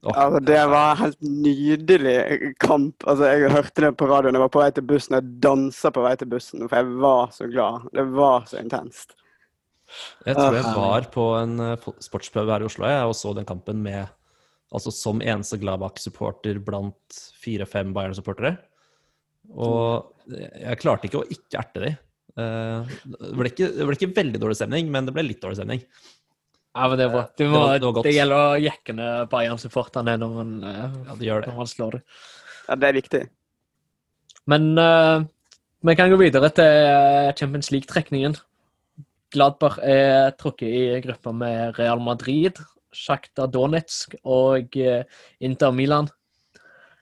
Oh. 0.07 0.13
Altså, 0.15 0.41
det 0.47 0.59
var 0.71 0.91
en 0.93 1.01
helt 1.01 1.23
nydelig 1.23 2.17
kamp. 2.63 3.07
Altså, 3.09 3.31
jeg 3.33 3.53
hørte 3.55 3.87
det 3.87 3.93
på 3.99 4.09
radioen. 4.11 4.37
Jeg 4.37 4.45
var 4.45 4.53
på 4.55 4.63
vei 4.63 4.71
til 4.75 4.87
bussen. 4.87 5.17
Jeg 5.19 5.39
dansa 5.43 5.91
på 5.95 6.05
vei 6.05 6.15
til 6.21 6.31
bussen, 6.31 6.67
for 6.67 6.77
jeg 6.79 6.99
var 7.03 7.33
så 7.35 7.49
glad. 7.51 7.89
Det 7.97 8.05
var 8.15 8.47
så 8.51 8.61
intenst. 8.63 9.17
Jeg 10.27 10.35
tror 10.35 10.55
jeg 10.57 10.77
var 10.77 11.09
på 11.15 11.25
en 11.39 11.59
sportsprøve 12.03 12.53
her 12.53 12.65
i 12.65 12.67
Oslo 12.67 12.89
jeg, 12.91 13.07
og 13.07 13.15
så 13.15 13.35
den 13.37 13.47
kampen 13.47 13.83
med 13.85 14.07
Altså 14.75 14.91
som 14.91 15.21
eneste 15.23 15.61
Gladbach-supporter 15.63 16.59
blant 16.67 17.19
fire-fem 17.39 17.93
Bayern-supportere. 17.95 18.57
Og 19.55 20.11
jeg 20.27 20.81
klarte 20.83 21.07
ikke 21.07 21.21
å 21.21 21.29
ikke 21.31 21.61
erte 21.61 21.83
de. 21.85 21.93
Eh, 22.37 22.97
Det 23.07 23.33
ble, 23.39 23.49
ikke, 23.53 23.71
det 23.79 23.87
ble 23.89 23.97
ikke 23.97 24.13
veldig 24.17 24.41
dårlig 24.43 24.59
stemning, 24.59 24.91
men 24.93 25.07
det 25.09 25.15
ble 25.17 25.25
litt 25.25 25.41
dårlig 25.43 25.57
stemning. 25.61 25.85
Ja, 26.77 26.89
men 26.93 26.99
det, 27.01 27.07
er 27.07 27.13
bra. 27.15 27.23
Det 27.39 27.47
må, 27.49 27.61
var- 27.63 27.71
det, 27.79 27.81
det 27.87 27.93
var 27.97 28.05
det 28.05 28.13
gjelder 28.19 28.43
å 28.43 28.59
jekke 28.61 28.95
ned 28.99 29.31
Bayern-supporterne 29.33 30.17
når, 30.21 30.35
man, 30.37 30.51
eh, 30.69 30.99
Ja, 31.09 31.15
det 31.17 31.29
gjør 31.31 31.41
det. 31.47 31.49
når 31.53 31.57
man 31.63 31.71
slår 31.71 31.97
dem. 31.97 32.03
Ja, 32.67 32.77
det 32.83 32.89
er 32.91 32.99
viktig. 32.99 33.23
Men 34.53 34.67
uh, 34.79 35.25
vi 35.87 35.95
kan 35.99 36.11
gå 36.13 36.19
videre 36.21 36.51
til 36.55 37.33
Champions 37.39 37.71
League-trekningen. 37.73 38.37
Gladbach 39.35 39.79
er 39.83 40.35
trukket 40.39 40.69
i 40.69 41.01
gruppa 41.03 41.33
med 41.35 41.79
Real 41.81 41.99
Madrid, 42.05 42.61
Sjakta 42.95 43.49
Donetsk 43.51 44.15
og 44.25 44.77
Inter 45.43 45.73
Milan. 45.75 46.07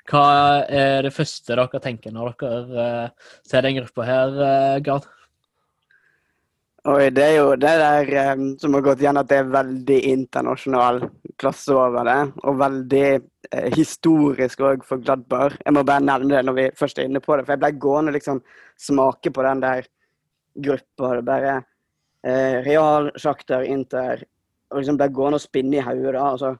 Hva 0.08 0.24
er 0.68 1.02
det 1.06 1.12
første 1.16 1.54
dere 1.56 1.80
tenker 1.80 2.12
når 2.12 2.34
dere 2.40 2.86
ser 3.46 3.64
den 3.64 3.78
gruppa 3.80 4.06
her, 4.08 4.38
uh, 4.38 4.78
Gard? 4.84 5.10
Oi, 6.84 7.06
det 7.16 7.22
er 7.24 7.38
jo 7.38 7.52
det 7.56 7.70
der 7.80 8.10
eh, 8.20 8.40
som 8.60 8.74
har 8.76 8.82
gått 8.84 9.00
igjen, 9.00 9.16
at 9.16 9.28
det 9.30 9.38
er 9.40 9.52
veldig 9.54 9.98
internasjonal 10.10 10.98
klasse 11.40 11.72
over 11.72 12.04
det. 12.04 12.16
Og 12.44 12.58
veldig 12.60 13.06
eh, 13.14 13.70
historisk 13.72 14.60
òg 14.60 14.84
for 14.84 15.00
Gladbar. 15.00 15.56
Jeg 15.62 15.72
må 15.72 15.84
bare 15.88 16.04
nevne 16.04 16.34
det 16.34 16.42
når 16.44 16.58
vi 16.58 16.66
først 16.76 17.00
er 17.00 17.08
inne 17.08 17.22
på 17.24 17.38
det. 17.38 17.46
For 17.46 17.54
jeg 17.54 17.62
ble 17.62 17.72
gående 17.86 18.12
og 18.12 18.18
liksom 18.18 18.42
smake 18.88 19.32
på 19.32 19.46
den 19.48 19.64
der 19.64 19.88
gruppa. 20.68 21.14
Det 21.14 21.24
bare 21.30 21.56
eh, 21.56 22.60
Real, 22.68 23.10
Sjakter, 23.16 23.64
Inter 23.64 24.26
Og 24.68 24.82
liksom 24.82 25.00
ble 25.00 25.08
gående 25.08 25.40
og 25.40 25.46
spinne 25.46 25.80
i 25.80 25.88
hodet. 25.88 26.20
altså. 26.20 26.54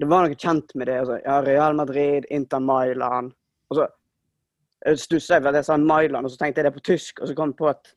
Det 0.00 0.08
var 0.08 0.24
noe 0.24 0.40
kjent 0.40 0.72
med 0.72 0.88
det. 0.88 0.98
Altså. 1.04 1.20
Ja, 1.20 1.40
Real 1.44 1.76
Madrid, 1.76 2.32
Inter 2.32 2.64
Mailand. 2.64 3.34
Og 3.68 3.76
så 3.76 3.92
stussa 4.96 5.36
jeg 5.36 5.44
for 5.44 5.52
at 5.52 5.60
jeg 5.60 5.68
sa 5.68 5.76
Mailand, 5.76 6.24
og 6.24 6.32
så 6.32 6.40
tenkte 6.40 6.62
jeg 6.62 6.70
det 6.70 6.78
på 6.80 6.88
tysk. 6.94 7.20
Og 7.20 7.28
så 7.28 7.36
kom 7.36 7.52
jeg 7.52 7.60
på 7.60 7.74
at 7.74 7.96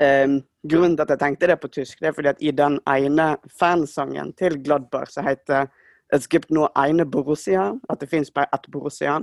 Ehm, 0.00 0.40
grunnen 0.68 0.96
til 0.96 1.04
at 1.04 1.14
jeg 1.14 1.22
tenkte 1.22 1.50
det 1.50 1.58
på 1.60 1.68
tysk, 1.68 2.00
det 2.00 2.10
er 2.10 2.16
fordi 2.16 2.28
at 2.28 2.42
i 2.42 2.50
den 2.50 2.78
ene 2.88 3.36
fansangen 3.60 4.32
til 4.38 4.58
Gladbar 4.62 5.10
så 5.10 5.24
heter 5.26 5.70
Es 6.12 6.28
gibt 6.28 6.50
nur 6.50 6.76
eine 6.76 7.06
Borussia, 7.06 7.72
at 7.88 8.00
det 8.00 8.08
fins 8.10 8.30
bare 8.30 8.46
ett 8.52 8.70
Borussia. 8.70 9.20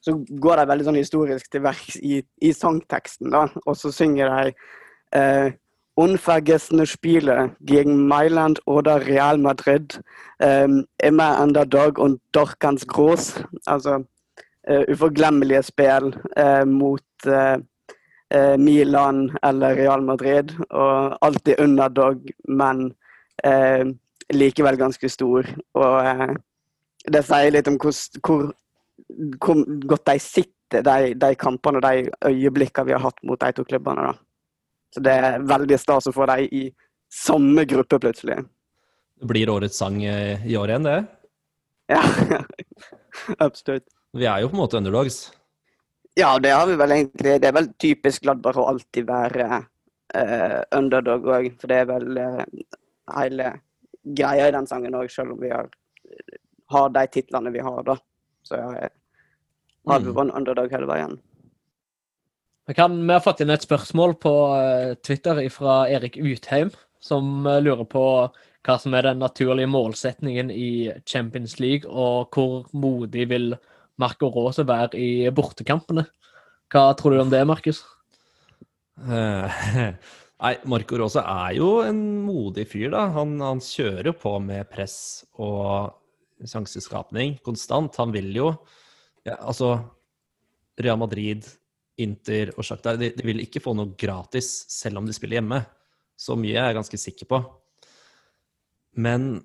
Så 0.00 0.14
går 0.40 0.56
de 0.56 0.68
veldig 0.70 0.86
sånn 0.86 0.96
historisk 0.96 1.50
til 1.52 1.60
verks 1.66 1.98
i, 2.00 2.22
i 2.40 2.52
sangteksten, 2.56 3.28
da, 3.34 3.42
og 3.66 3.76
så 3.76 3.92
synger 3.92 4.32
de 4.32 4.54
eh, 5.12 5.52
Unvergessene 6.00 6.86
Spiele 6.86 7.50
gegen 7.60 8.06
Mailand 8.08 8.60
oder 8.64 9.04
Real 9.04 9.36
Madrid. 9.36 10.00
Um, 10.38 10.86
immer 11.02 11.42
underdog 11.42 11.98
und 11.98 12.22
doch 12.32 12.58
ganz 12.58 12.86
groß. 12.86 13.44
Altså 13.66 14.04
eh, 14.62 14.84
uforglemmelige 14.88 15.62
spill 15.62 16.14
eh, 16.36 16.64
mot 16.64 17.26
eh, 17.26 17.58
eh, 18.30 18.56
Milan 18.58 19.26
eller 19.42 19.76
Real 19.76 20.02
Madrid. 20.02 20.54
Og 20.70 21.18
alltid 21.20 21.60
underdog, 21.60 22.30
men 22.48 22.86
eh, 23.44 23.84
likevel 24.34 24.78
ganske 24.80 25.10
stor. 25.10 25.48
Og 25.78 25.98
eh, 26.06 26.32
det 27.10 27.24
sier 27.26 27.54
litt 27.54 27.68
om 27.70 27.78
hvor, 27.80 27.96
hvor, 28.26 28.48
hvor 29.40 29.62
godt 29.94 30.06
de 30.12 30.18
sitter, 30.22 30.84
de, 30.86 31.14
de 31.18 31.34
kampene 31.34 31.80
og 31.80 31.86
de 31.86 32.10
øyeblikkene 32.30 32.86
vi 32.86 32.94
har 32.94 33.02
hatt 33.02 33.24
mot 33.26 33.40
de 33.40 33.52
to 33.56 33.64
klubbene. 33.66 34.10
da. 34.10 34.14
Så 34.94 35.02
det 35.06 35.14
er 35.14 35.42
veldig 35.46 35.78
stas 35.78 36.08
å 36.10 36.14
få 36.14 36.26
dem 36.30 36.46
i 36.50 36.64
samme 37.10 37.64
gruppe 37.68 37.98
plutselig. 38.02 38.40
Det 39.20 39.28
blir 39.28 39.50
årets 39.52 39.78
sang 39.78 39.98
eh, 40.06 40.46
i 40.46 40.56
år 40.56 40.72
igjen, 40.72 40.86
det. 40.86 41.00
Ja, 41.90 42.02
absolutt. 43.46 43.86
Vi 44.16 44.26
er 44.26 44.42
jo 44.42 44.50
på 44.50 44.56
en 44.56 44.62
måte 44.62 44.78
underdogs. 44.78 45.28
Ja, 46.18 46.38
det 46.42 46.50
har 46.50 46.66
vi 46.66 46.76
vel 46.76 46.90
egentlig. 46.96 47.36
Det 47.40 47.48
er 47.48 47.54
vel 47.54 47.68
typisk 47.78 48.22
Gladbach 48.22 48.58
å 48.58 48.66
alltid 48.72 49.06
være 49.08 49.48
uh, 50.16 50.60
underdog 50.76 51.28
òg. 51.30 51.52
For 51.60 51.70
det 51.70 51.82
er 51.82 51.90
vel 51.90 52.18
uh, 52.18 52.42
hele 53.16 53.52
greia 54.02 54.48
i 54.48 54.54
den 54.54 54.66
sangen 54.66 54.96
òg, 54.98 55.10
selv 55.12 55.36
om 55.36 55.40
vi 55.42 55.52
har, 55.52 55.68
har 56.74 56.92
de 56.94 57.06
titlene 57.14 57.52
vi 57.54 57.62
har, 57.64 57.82
da. 57.86 57.96
Så 58.42 58.58
ja, 58.58 58.88
har 59.86 60.00
vi 60.00 60.10
Mm. 60.10 60.14
vært 60.16 60.36
underdog 60.36 60.70
hele 60.72 60.86
veien. 60.86 61.18
Vi, 62.66 62.74
kan, 62.74 63.06
vi 63.06 63.12
har 63.12 63.20
fått 63.24 63.40
inn 63.40 63.50
et 63.50 63.64
spørsmål 63.64 64.14
på 64.22 64.32
eh, 64.54 64.94
Twitter 65.02 65.40
fra 65.50 65.88
Erik 65.90 66.16
Utheim, 66.16 66.70
som 67.00 67.46
eh, 67.46 67.60
lurer 67.62 67.84
på 67.84 68.04
hva 68.66 68.76
som 68.78 68.94
er 68.94 69.08
den 69.08 69.18
naturlige 69.18 69.66
målsetningen 69.66 70.50
i 70.50 70.92
Champions 71.06 71.58
League, 71.60 71.88
og 71.88 72.28
hvor 72.30 72.68
modig 72.72 73.28
vil 73.30 73.54
Marco 74.00 74.30
Rose 74.32 74.64
være 74.66 74.98
i 74.98 75.10
bortekampene. 75.34 76.06
Hva 76.70 76.90
tror 76.98 77.14
du 77.14 77.22
om 77.22 77.30
det, 77.32 77.42
Markus? 77.48 77.82
Eh, 79.00 79.62
Nei, 80.40 80.54
Marco 80.72 80.96
Rosa 80.96 81.20
er 81.28 81.58
jo 81.58 81.80
en 81.84 81.98
modig 82.24 82.64
fyr, 82.70 82.88
da. 82.94 83.04
Han, 83.12 83.34
han 83.44 83.60
kjører 83.60 84.08
jo 84.08 84.16
på 84.16 84.34
med 84.40 84.68
press 84.72 85.26
og 85.36 85.92
sjanseskapning 86.48 87.36
konstant. 87.44 87.98
Han 88.00 88.14
vil 88.14 88.30
jo 88.32 88.52
ja, 89.26 89.36
Altså, 89.36 89.74
Real 90.80 90.96
Madrid, 91.00 91.44
Inter 92.00 92.54
og 92.54 92.64
Shakhtar 92.64 92.96
de, 92.96 93.10
de 93.12 93.26
vil 93.26 93.42
ikke 93.44 93.60
få 93.60 93.74
noe 93.76 93.92
gratis 94.00 94.48
selv 94.72 95.02
om 95.02 95.08
de 95.08 95.12
spiller 95.16 95.42
hjemme. 95.42 95.60
Så 96.16 96.38
mye 96.40 96.56
er 96.56 96.70
jeg 96.70 96.78
ganske 96.78 97.00
sikker 97.02 97.28
på. 97.28 97.42
Men 98.96 99.42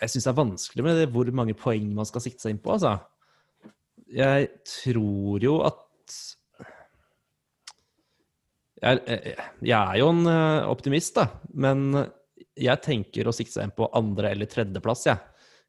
jeg 0.00 0.14
syns 0.14 0.24
det 0.24 0.32
er 0.32 0.40
vanskelig 0.40 0.86
med 0.86 1.02
det, 1.02 1.10
hvor 1.12 1.28
mange 1.36 1.56
poeng 1.58 1.92
man 1.96 2.08
skal 2.08 2.24
sikte 2.24 2.46
seg 2.46 2.56
inn 2.56 2.64
på, 2.64 2.78
altså. 2.78 2.96
Jeg 4.14 4.50
tror 4.68 5.42
jo 5.42 5.56
at 5.66 5.80
jeg, 8.84 9.00
jeg, 9.08 9.34
jeg 9.64 9.74
er 9.78 9.98
jo 9.98 10.10
en 10.12 10.26
eh, 10.28 10.66
optimist, 10.68 11.16
da. 11.16 11.28
Men 11.56 12.04
jeg 12.54 12.82
tenker 12.84 13.26
å 13.26 13.34
sikte 13.34 13.56
seg 13.56 13.68
inn 13.68 13.76
på 13.76 13.88
andre- 13.96 14.34
eller 14.34 14.50
tredjeplass, 14.50 15.06
jeg. 15.08 15.20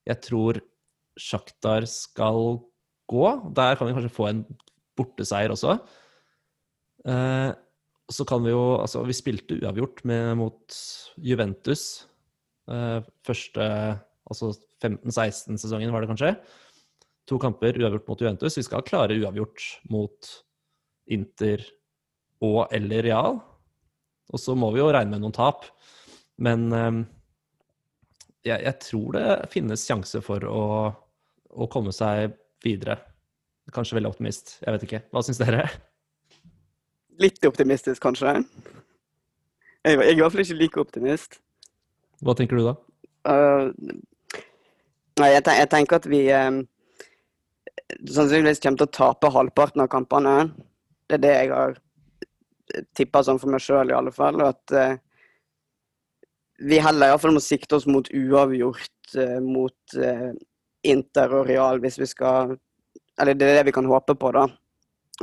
Jeg 0.06 0.22
tror 0.25 0.60
Sjaktar 1.16 1.86
skal 1.88 2.60
gå. 3.08 3.25
Der 3.56 3.78
kan 3.80 3.88
vi 3.88 3.96
kanskje 3.96 4.14
få 4.14 4.28
en 4.30 4.42
borteseier 5.00 5.54
også. 5.54 5.78
Eh, 7.08 7.52
så 8.12 8.25
kan 8.28 8.44
vi 8.46 8.52
jo 8.52 8.78
Altså, 8.82 9.02
vi 9.08 9.16
spilte 9.18 9.58
uavgjort 9.62 10.04
med, 10.06 10.36
mot 10.38 10.75
Juventus 11.18 12.06
eh, 12.70 13.00
første 13.25 13.66
Altså 14.25 14.52
15-16-sesongen, 14.82 15.92
var 15.94 16.02
det 16.02 16.10
kanskje. 16.10 16.32
To 17.29 17.39
kamper 17.41 17.77
uavgjort 17.82 18.08
mot 18.08 18.22
Juventus. 18.22 18.58
Vi 18.58 18.63
skal 18.65 18.86
klare 18.86 19.17
uavgjort 19.17 19.63
mot 19.89 20.32
Inter 21.10 21.63
og 22.46 22.67
eller 22.75 23.05
Real. 23.05 23.39
Og 24.34 24.41
så 24.41 24.55
må 24.58 24.72
vi 24.74 24.82
jo 24.82 24.91
regne 24.94 25.15
med 25.15 25.24
noen 25.24 25.36
tap. 25.36 25.65
Men 26.41 26.67
eh, 26.74 27.01
jeg, 28.46 28.62
jeg 28.67 28.75
tror 28.84 29.17
det 29.17 29.25
finnes 29.53 29.88
sjanse 29.88 30.22
for 30.25 30.46
å, 30.50 30.63
å 31.50 31.67
komme 31.72 31.94
seg 31.96 32.36
videre. 32.65 33.00
Kanskje 33.74 33.98
veldig 33.98 34.12
optimist. 34.13 34.58
Jeg 34.62 34.75
vet 34.75 34.86
ikke. 34.88 35.01
Hva 35.13 35.24
syns 35.25 35.41
dere? 35.41 35.65
Litt 37.21 37.41
optimistisk, 37.47 38.02
kanskje. 38.04 38.38
Jeg, 39.86 39.95
jeg 39.95 39.97
er 39.97 40.13
i 40.13 40.21
hvert 40.21 40.34
fall 40.34 40.43
ikke 40.43 40.60
like 40.60 40.82
optimist. 40.82 41.39
Hva 42.26 42.36
tenker 42.38 42.60
du 42.60 42.67
da? 42.67 42.76
Uh, 43.26 43.71
nei, 45.21 45.32
jeg 45.34 45.69
tenker 45.71 45.97
at 45.97 46.08
vi 46.10 46.21
um, 46.36 46.62
sannsynligvis 47.93 48.62
kommer 48.63 48.82
til 48.82 48.88
å 48.88 48.95
tape 48.98 49.32
halvparten 49.34 49.84
av 49.84 49.89
kampene. 49.91 50.36
Det 51.06 51.19
er 51.19 51.24
det 51.24 51.34
jeg 51.36 51.52
har 51.54 51.76
tippa 52.98 53.21
sånn 53.24 53.39
for 53.41 53.52
meg 53.54 53.63
sjøl, 53.63 53.91
i 53.91 53.98
alle 53.98 54.13
fall. 54.15 54.39
Og 54.41 54.50
at 54.50 54.76
uh, 54.76 54.98
vi 56.65 56.82
heller 56.82 57.10
i 57.10 57.13
hvert 57.13 57.24
fall 57.24 57.36
må 57.36 57.43
sikte 57.43 57.78
oss 57.78 57.88
mot 57.89 58.10
uavgjort 58.10 59.17
uh, 59.19 59.39
mot 59.43 59.98
uh, 60.00 60.30
Inter 60.86 61.34
og 61.39 61.50
Real 61.50 61.82
hvis 61.82 61.98
vi 61.98 62.08
skal 62.10 62.56
Eller 63.21 63.38
det 63.38 63.48
er 63.48 63.60
det 63.60 63.69
vi 63.69 63.76
kan 63.76 63.88
håpe 63.88 64.17
på, 64.19 64.32
da. 64.36 64.48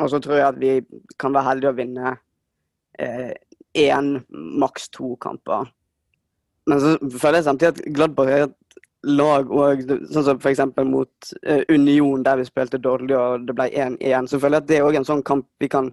Og 0.01 0.09
så 0.09 0.19
tror 0.23 0.39
jeg 0.39 0.49
at 0.49 0.61
vi 0.61 0.73
kan 1.21 1.35
være 1.35 1.49
heldige 1.51 1.73
å 1.75 1.77
vinne 1.77 2.13
én, 3.77 4.09
maks 4.63 4.89
to 4.95 5.11
kamper. 5.21 5.69
Men 6.69 6.81
så 6.81 6.93
føler 7.19 7.39
jeg 7.41 7.47
samtidig 7.51 7.71
at 7.73 7.83
Gladbach 7.99 8.31
lag 9.03 9.51
og 9.51 9.83
Sånn 10.13 10.27
som 10.27 10.39
f.eks. 10.39 10.63
mot 10.87 11.33
eh, 11.43 11.63
Union, 11.73 12.23
der 12.23 12.39
vi 12.41 12.47
spilte 12.47 12.81
dårlig 12.83 13.17
og 13.19 13.47
det 13.49 13.57
ble 13.59 13.69
1-1. 13.71 14.31
Så 14.31 14.41
føler 14.43 14.61
jeg 14.61 14.65
at 14.65 14.69
det 14.71 14.79
er 14.79 14.89
òg 14.89 14.99
en 15.01 15.09
sånn 15.09 15.25
kamp 15.27 15.49
vi 15.63 15.71
kan 15.73 15.91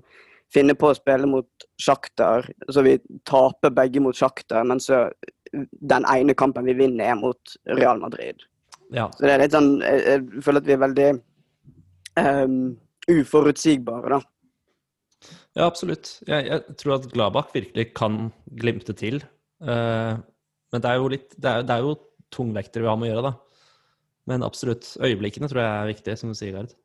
finne 0.54 0.76
på 0.78 0.89
å 0.89 0.98
spille 0.98 1.30
mot 1.30 1.67
sjakter. 1.82 2.48
Så 2.69 2.84
vi 2.86 2.98
taper 3.30 3.74
begge 3.74 4.02
mot 4.04 4.17
sjakter, 4.17 4.62
men 4.65 4.82
så 4.84 5.08
den 5.52 6.06
ene 6.10 6.36
kampen 6.38 6.67
vi 6.69 6.78
vinner, 6.78 7.12
er 7.12 7.17
mot 7.17 7.56
Real 7.80 8.02
Madrid. 8.02 8.45
Ja. 8.93 9.08
Så 9.17 9.26
det 9.26 9.34
er 9.36 9.41
litt 9.43 9.54
sånn 9.54 9.67
Jeg, 9.86 10.00
jeg 10.02 10.41
føler 10.41 10.63
at 10.63 10.65
vi 10.65 10.74
er 10.74 10.82
veldig 10.82 11.10
um, 12.17 12.60
uforutsigbare, 13.10 14.17
da. 14.17 15.30
Ja, 15.58 15.65
absolutt. 15.67 16.13
Jeg, 16.30 16.45
jeg 16.48 16.78
tror 16.80 16.95
at 16.98 17.10
Gladbach 17.12 17.50
virkelig 17.54 17.89
kan 17.98 18.30
glimte 18.62 18.95
til. 18.98 19.22
Uh, 19.62 20.17
men 20.72 20.84
det 20.84 20.89
er 20.89 21.02
jo 21.02 21.10
litt 21.12 21.34
Det 21.36 21.50
er, 21.52 21.65
det 21.67 21.76
er 21.76 21.84
jo 21.84 21.98
tungvektere 22.33 22.85
vi 22.85 22.91
har 22.91 22.99
med 22.99 23.09
å 23.09 23.13
gjøre, 23.13 23.31
da. 23.31 23.65
Men 24.29 24.45
absolutt. 24.45 24.91
Øyeblikkene 25.01 25.49
tror 25.49 25.63
jeg 25.63 25.71
er 25.73 25.89
viktig, 25.89 26.17
som 26.19 26.31
du 26.31 26.37
sier, 26.37 26.53
Gard. 26.57 26.75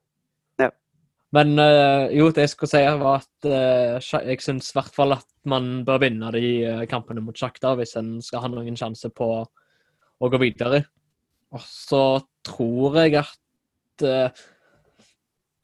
Men 1.35 1.59
eh, 1.59 2.13
jo, 2.15 2.29
det 2.31 2.45
jeg 2.45 2.53
skulle 2.53 2.71
si, 2.71 2.83
var 3.01 3.23
at 3.25 3.49
eh, 3.49 4.11
jeg 4.31 4.43
syns 4.45 4.71
i 4.71 4.77
hvert 4.77 4.95
fall 4.95 5.17
at 5.17 5.27
man 5.51 5.83
bør 5.87 6.05
vinne 6.05 6.31
de 6.35 6.51
eh, 6.63 6.83
kampene 6.91 7.25
mot 7.25 7.37
Sjakta 7.39 7.73
hvis 7.79 7.97
en 7.99 8.17
skal 8.23 8.45
ha 8.45 8.51
noen 8.53 8.79
sjanse 8.79 9.11
på 9.11 9.29
å 9.43 10.31
gå 10.31 10.41
videre. 10.43 10.85
Og 11.55 11.63
så 11.67 12.05
tror 12.47 13.01
jeg 13.05 13.19
at 13.23 13.33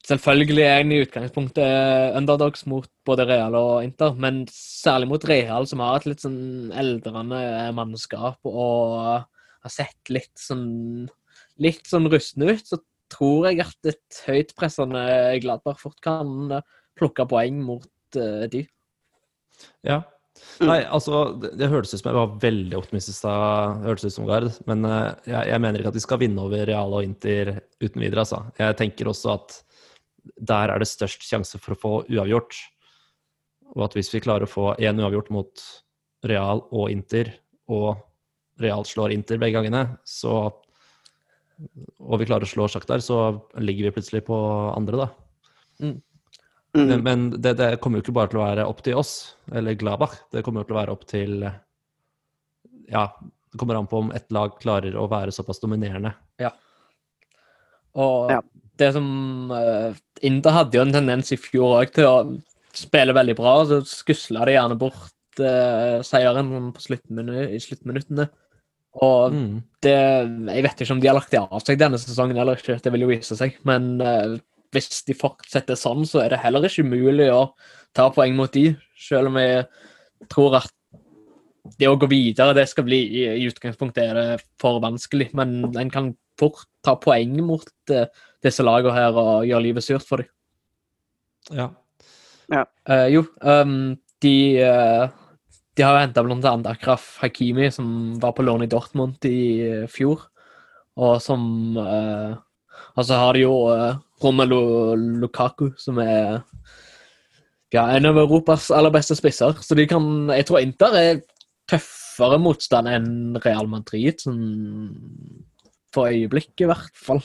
Selvfølgelig 0.01 0.63
er 0.65 0.79
en 0.81 0.91
i 0.95 1.01
utgangspunktet 1.03 2.15
underdogs 2.17 2.63
mot 2.65 2.87
både 3.05 3.25
Real 3.29 3.53
og 3.59 3.83
Inter, 3.85 4.15
men 4.17 4.39
særlig 4.49 5.11
mot 5.11 5.27
Real, 5.29 5.67
som 5.69 5.83
har 5.83 5.99
et 5.99 6.07
litt 6.09 6.23
sånn 6.23 6.71
eldrende 6.73 7.41
mannskap 7.77 8.49
og 8.49 9.27
har 9.65 9.73
sett 9.73 10.13
litt 10.13 10.33
sånn 10.39 11.09
litt 11.61 11.87
sånn 11.89 12.09
rustne 12.11 12.53
ut, 12.53 12.63
så 12.67 12.79
tror 13.11 13.49
jeg 13.49 13.61
at 13.63 13.91
et 13.91 14.21
høytpressende 14.27 15.03
Gladberg 15.43 15.79
fort 15.81 15.99
kan 16.03 16.57
eh, 16.57 16.65
plukke 16.99 17.25
poeng 17.29 17.59
mot 17.65 18.17
uh, 18.19 18.47
de. 18.51 18.65
Ja. 19.87 20.01
Nei, 20.63 20.79
altså, 20.87 21.33
det, 21.41 21.53
det 21.59 21.69
hørtes 21.69 21.93
ut 21.93 22.01
som 22.01 22.09
jeg 22.09 22.17
var 22.17 22.35
veldig 22.41 22.77
optimistisk 22.79 23.25
da, 23.25 23.33
det 23.81 23.89
hørtes 23.91 24.07
ut 24.07 24.15
som 24.15 24.27
Gard. 24.29 24.47
Men 24.69 24.87
uh, 24.87 25.11
jeg, 25.27 25.49
jeg 25.51 25.63
mener 25.63 25.81
ikke 25.81 25.93
at 25.93 25.99
de 25.99 26.03
skal 26.03 26.21
vinne 26.23 26.45
over 26.45 26.63
Real 26.67 26.95
og 26.97 27.05
Inter 27.05 27.55
uten 27.81 28.03
videre, 28.03 28.23
altså. 28.23 28.43
Jeg 28.59 28.77
tenker 28.79 29.11
også 29.11 29.35
at 29.35 29.57
der 30.51 30.71
er 30.71 30.81
det 30.81 30.89
størst 30.89 31.25
sjanse 31.25 31.59
for 31.61 31.75
å 31.75 31.81
få 31.81 31.93
uavgjort. 32.05 32.59
Og 33.75 33.85
at 33.87 33.95
hvis 33.97 34.11
vi 34.13 34.21
klarer 34.23 34.45
å 34.45 34.51
få 34.51 34.71
én 34.83 34.99
uavgjort 35.01 35.31
mot 35.33 35.65
Real 36.27 36.63
og 36.69 36.91
Inter, 36.93 37.31
og 37.71 37.95
Real 38.63 38.85
slår 38.87 39.13
Inter 39.15 39.39
begge 39.41 39.59
gangene, 39.59 39.97
så 40.07 40.51
og 42.01 42.17
vi 42.17 42.25
klarer 42.25 42.47
å 42.47 42.49
slå 42.49 42.65
Sjaktar, 42.71 43.03
så 43.05 43.17
ligger 43.61 43.87
vi 43.87 43.93
plutselig 43.97 44.23
på 44.25 44.37
andre, 44.73 45.03
da. 45.03 45.85
Mm. 45.85 45.99
Men, 46.71 47.03
men 47.03 47.25
det, 47.43 47.53
det 47.59 47.75
kommer 47.83 47.99
jo 47.99 48.05
ikke 48.05 48.15
bare 48.15 48.31
til 48.31 48.39
å 48.39 48.45
være 48.45 48.65
opp 48.71 48.79
til 48.85 48.97
oss, 48.97 49.11
eller 49.51 49.75
Gladbach. 49.77 50.15
Det 50.31 50.43
kommer 50.45 50.63
jo 50.63 50.69
til 50.69 50.77
å 50.77 50.79
være 50.79 50.95
opp 50.95 51.05
til 51.09 51.35
Ja, 52.91 53.05
det 53.51 53.59
kommer 53.59 53.77
an 53.77 53.89
på 53.91 53.99
om 53.99 54.11
ett 54.15 54.31
lag 54.31 54.55
klarer 54.61 54.95
å 54.95 55.09
være 55.11 55.33
såpass 55.35 55.59
dominerende. 55.61 56.13
Ja. 56.41 56.53
Og 57.99 58.31
Ja. 58.31 58.39
det 58.79 58.93
som 58.95 59.51
uh, 59.51 59.91
Inter 60.23 60.55
hadde 60.55 60.79
jo 60.79 60.85
en 60.85 60.95
tendens 60.95 61.33
i 61.35 61.39
fjor 61.39 61.81
òg 61.81 61.91
til 61.95 62.07
å 62.07 62.15
spille 62.73 63.15
veldig 63.15 63.35
bra, 63.35 63.57
og 63.59 63.67
så 63.67 63.81
skusla 63.83 64.47
de 64.47 64.55
gjerne 64.55 64.77
bort 64.79 65.41
eh, 65.43 65.97
seieren 66.07 66.71
på 66.71 66.83
sluttminu 66.85 67.33
i 67.51 67.59
sluttminuttene. 67.59 68.29
Og 68.99 69.31
Mm. 69.31 69.63
det 69.81 69.91
Jeg 70.51 70.63
vet 70.63 70.81
ikke 70.81 70.91
om 70.91 71.01
de 71.01 71.07
har 71.07 71.15
lagt 71.15 71.31
det 71.31 71.39
av 71.39 71.61
seg 71.63 71.79
denne 71.79 71.97
sesongen 71.97 72.37
eller 72.37 72.55
ikke, 72.55 72.81
det 72.81 72.91
vil 72.91 73.01
jo 73.01 73.11
vise 73.13 73.37
seg. 73.37 73.55
Men 73.63 74.01
uh, 74.01 74.37
hvis 74.71 75.03
de 75.07 75.13
fortsetter 75.13 75.75
sånn, 75.75 76.05
så 76.05 76.25
er 76.25 76.29
det 76.29 76.39
heller 76.43 76.67
ikke 76.67 76.83
mulig 76.83 77.31
å 77.31 77.53
ta 77.93 78.09
poeng 78.11 78.35
mot 78.35 78.51
de, 78.51 78.75
selv 78.99 79.27
om 79.31 79.39
jeg 79.39 79.65
tror 80.31 80.57
at 80.61 80.71
det 81.77 81.87
å 81.87 81.97
gå 81.99 82.07
videre, 82.09 82.55
det 82.57 82.67
skal 82.69 82.83
bli 82.87 82.99
i, 83.21 83.23
i 83.37 83.47
utgangspunktet 83.47 84.03
er 84.03 84.17
det 84.17 84.43
for 84.59 84.81
vanskelig. 84.81 85.29
Men 85.37 85.71
en 85.77 85.91
kan 85.93 86.15
fort 86.39 86.65
ta 86.83 86.95
poeng 86.99 87.35
mot 87.45 87.67
uh, 87.93 88.05
disse 88.43 88.63
lagene 88.65 88.95
her 88.95 89.15
og 89.15 89.47
gjøre 89.47 89.65
livet 89.67 89.85
surt 89.85 90.07
for 90.07 90.23
dem. 90.23 90.31
Ja. 91.55 91.69
Uh, 92.51 93.07
jo, 93.11 93.25
um, 93.41 93.95
de 94.21 94.35
uh, 94.65 95.07
de 95.77 95.85
har 95.85 95.95
jo 95.95 96.03
henta 96.03 96.23
bl.a. 96.25 96.53
Akraf 96.73 97.15
Hakimi, 97.21 97.69
som 97.71 98.19
var 98.19 98.35
på 98.35 98.43
lån 98.43 98.65
i 98.65 98.69
Dortmund 98.71 99.23
i 99.27 99.87
fjor. 99.91 100.27
Og 100.99 101.21
som 101.23 101.77
eh, 101.79 102.33
Og 102.97 103.05
så 103.07 103.19
har 103.19 103.37
de 103.37 103.45
jo 103.45 103.53
eh, 103.71 103.99
Romelu 104.21 104.95
Lukaku, 105.21 105.71
som 105.79 106.01
er 106.03 106.41
ja, 107.71 107.85
en 107.87 108.09
av 108.09 108.19
Europas 108.19 108.67
aller 108.75 108.91
beste 108.91 109.15
spisser. 109.15 109.55
Så 109.63 109.77
de 109.79 109.87
kan 109.87 110.27
Jeg 110.35 110.49
tror 110.49 110.59
Inter 110.59 110.97
er 110.99 111.21
tøffere 111.71 112.39
motstand 112.41 112.89
enn 112.91 113.39
Real 113.45 113.69
Madrid, 113.71 114.19
sånn 114.19 114.41
for 115.91 116.11
øyeblikket, 116.11 116.65
i 116.65 116.67
hvert 116.67 116.99
fall. 116.99 117.23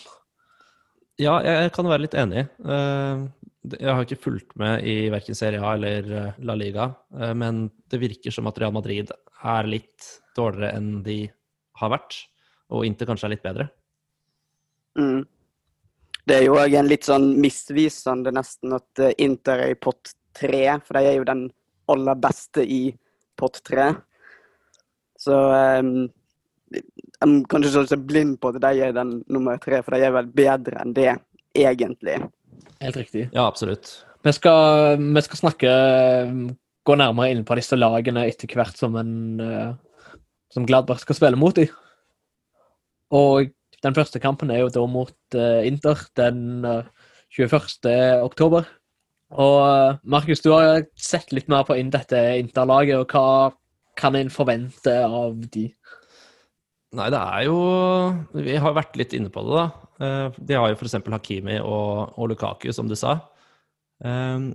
Ja, 1.18 1.40
jeg 1.42 1.72
kan 1.74 1.88
være 1.88 2.04
litt 2.04 2.14
enig. 2.18 2.44
Jeg 3.74 3.90
har 3.90 4.04
ikke 4.04 4.20
fulgt 4.22 4.52
med 4.60 4.84
i 4.86 5.08
verken 5.10 5.34
Serie 5.38 5.62
A 5.64 5.74
eller 5.74 6.34
La 6.46 6.54
Liga, 6.54 6.90
men 7.34 7.66
det 7.90 7.98
virker 8.02 8.34
som 8.34 8.46
at 8.46 8.58
Real 8.62 8.74
Madrid 8.74 9.10
er 9.42 9.68
litt 9.70 10.10
dårligere 10.36 10.76
enn 10.78 11.00
de 11.06 11.24
har 11.80 11.90
vært, 11.92 12.18
og 12.70 12.86
Inter 12.86 13.08
kanskje 13.08 13.28
er 13.28 13.34
litt 13.34 13.44
bedre. 13.44 13.66
Mm. 14.98 15.24
Det 16.26 16.38
er 16.38 16.46
jo 16.46 16.56
òg 16.58 16.74
en 16.78 16.88
litt 16.90 17.06
sånn 17.06 17.28
misvisende 17.42 18.32
nesten 18.34 18.74
at 18.76 19.02
Inter 19.22 19.64
er 19.66 19.74
i 19.74 19.78
pott 19.78 20.14
tre, 20.36 20.62
for 20.84 20.98
de 20.98 21.10
er 21.10 21.18
jo 21.20 21.26
den 21.28 21.46
aller 21.92 22.18
beste 22.18 22.64
i 22.64 22.90
pott 23.38 23.60
tre. 23.66 23.92
Så 25.18 25.34
um, 25.34 26.08
jeg 26.74 26.82
kan 27.48 27.64
ikke 27.64 27.86
se 27.88 27.98
blind 28.00 28.40
på 28.42 28.50
at 28.52 28.60
de 28.64 28.72
er 28.88 28.96
den 28.96 29.20
nummer 29.32 29.60
tre, 29.62 29.80
for 29.84 29.94
de 29.94 30.08
er 30.08 30.14
vel 30.16 30.28
bedre 30.34 30.82
enn 30.82 30.96
det, 30.96 31.12
egentlig. 31.56 32.18
Helt 32.82 33.00
riktig. 33.00 33.26
Ja, 33.34 33.46
absolutt. 33.46 33.92
Vi 34.26 34.32
skal, 34.34 34.96
vi 34.98 35.22
skal 35.22 35.42
snakke 35.42 35.72
Gå 36.86 36.94
nærmere 36.94 37.32
inn 37.34 37.42
på 37.42 37.56
disse 37.58 37.74
lagene 37.74 38.28
etter 38.30 38.52
hvert 38.54 38.78
som 38.78 38.94
en 39.00 39.14
som 40.54 40.66
Gladbach 40.68 41.02
skal 41.02 41.18
spille 41.18 41.38
mot 41.40 41.56
dem. 41.56 41.72
Og 43.14 43.50
den 43.84 43.94
første 43.94 44.20
kampen 44.22 44.50
er 44.50 44.62
jo 44.62 44.72
da 44.72 44.86
mot 44.88 45.14
uh, 45.36 45.60
Inter 45.66 46.00
den 46.18 46.64
uh, 46.64 46.88
21. 47.36 47.92
oktober. 48.24 48.66
Og 49.36 49.56
uh, 49.60 49.98
Markus, 50.02 50.42
du 50.42 50.52
har 50.54 50.86
sett 50.98 51.32
litt 51.34 51.50
mer 51.52 51.66
på 51.68 51.76
inn 51.78 51.92
dette 51.92 52.18
Inter-laget, 52.40 52.98
og 53.02 53.12
hva 53.12 53.52
kan 53.98 54.16
en 54.16 54.32
forvente 54.32 54.94
av 55.04 55.38
de? 55.52 55.68
Nei, 56.96 57.06
det 57.12 57.20
er 57.20 57.46
jo 57.48 57.56
Vi 58.40 58.56
har 58.60 58.76
vært 58.76 58.96
litt 58.98 59.14
inne 59.16 59.32
på 59.32 59.44
det, 59.46 59.56
da. 59.56 60.10
De 60.36 60.58
har 60.58 60.70
jo 60.70 60.76
f.eks. 60.78 60.98
Hakimi 61.12 61.58
og, 61.60 62.16
og, 62.16 62.28
Lukaku, 62.32 62.68
som 62.74 62.88
du 62.88 62.96
sa. 62.98 63.18
Um, 64.04 64.50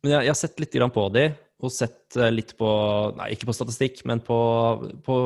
men 0.00 0.14
jeg, 0.14 0.24
jeg, 0.24 0.32
har 0.32 0.38
sett 0.38 0.62
litt 0.62 0.74
på 0.94 1.04
de, 1.14 1.24
og 1.60 1.74
sett 1.74 2.18
litt 2.32 2.56
på 2.58 2.70
Nei, 3.18 3.30
ikke 3.34 3.50
på 3.50 3.54
statistikk, 3.54 4.02
men 4.08 4.22
på, 4.24 4.38
på 5.06 5.18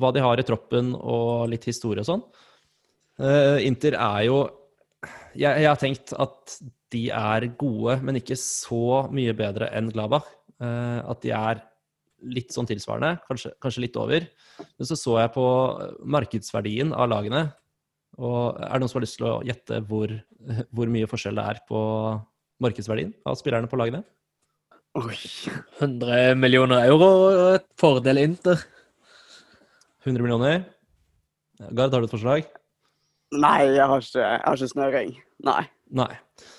hva 0.00 0.10
de 0.14 0.24
har 0.24 0.40
i 0.40 0.46
troppen, 0.46 0.94
og 0.96 1.50
litt 1.52 1.68
historie 1.68 2.02
og 2.02 2.08
sånn. 2.08 2.24
Inter 3.62 3.94
er 3.94 4.24
jo 4.26 4.38
jeg, 5.34 5.50
jeg, 5.50 5.68
har 5.68 5.78
tenkt 5.78 6.14
at 6.18 6.56
de 6.94 7.04
er 7.14 7.46
gode, 7.58 7.98
men 8.06 8.18
ikke 8.18 8.38
så 8.38 9.04
mye 9.14 9.34
bedre 9.36 9.70
enn 9.74 9.90
Gladbach. 9.94 10.26
At 10.62 11.22
de 11.24 11.32
er 11.34 11.62
litt 12.24 12.54
sånn 12.54 12.68
tilsvarende, 12.68 13.18
kanskje, 13.28 13.52
kanskje, 13.62 13.84
litt 13.86 13.98
over. 14.00 14.26
Men 14.78 14.88
så 14.88 14.96
så 14.98 15.18
jeg 15.20 15.34
på 15.34 15.46
markedsverdien 16.16 16.94
av 16.96 17.10
lagene. 17.12 17.44
Og 18.18 18.58
er 18.62 18.76
det 18.76 18.82
noen 18.82 18.92
som 18.92 19.00
har 19.00 19.06
lyst 19.06 19.18
til 19.18 19.28
å 19.28 19.38
gjette 19.46 19.80
hvor, 19.88 20.12
hvor 20.70 20.92
mye 20.92 21.10
forskjell 21.10 21.40
det 21.40 21.46
er 21.52 21.62
på 21.68 21.80
markedsverdien 22.62 23.14
av 23.26 23.38
spillerne 23.40 23.70
på 23.70 23.80
lagene? 23.80 24.04
Oi. 24.94 25.16
100 25.82 26.36
millioner 26.38 26.86
euro, 26.86 27.08
et 27.56 27.66
fordel 27.80 28.20
Inter. 28.22 28.60
100 30.06 30.22
millioner? 30.22 30.62
Gard, 31.72 31.90
har 31.90 32.02
du 32.02 32.06
et 32.06 32.14
forslag? 32.14 32.46
Nei, 33.34 33.58
jeg 33.74 33.88
har 33.90 34.04
ikke, 34.04 34.20
jeg 34.22 34.42
har 34.44 34.60
ikke 34.60 34.70
snøring. 34.70 35.16
Nei. 35.48 35.62
Nei. 35.94 36.12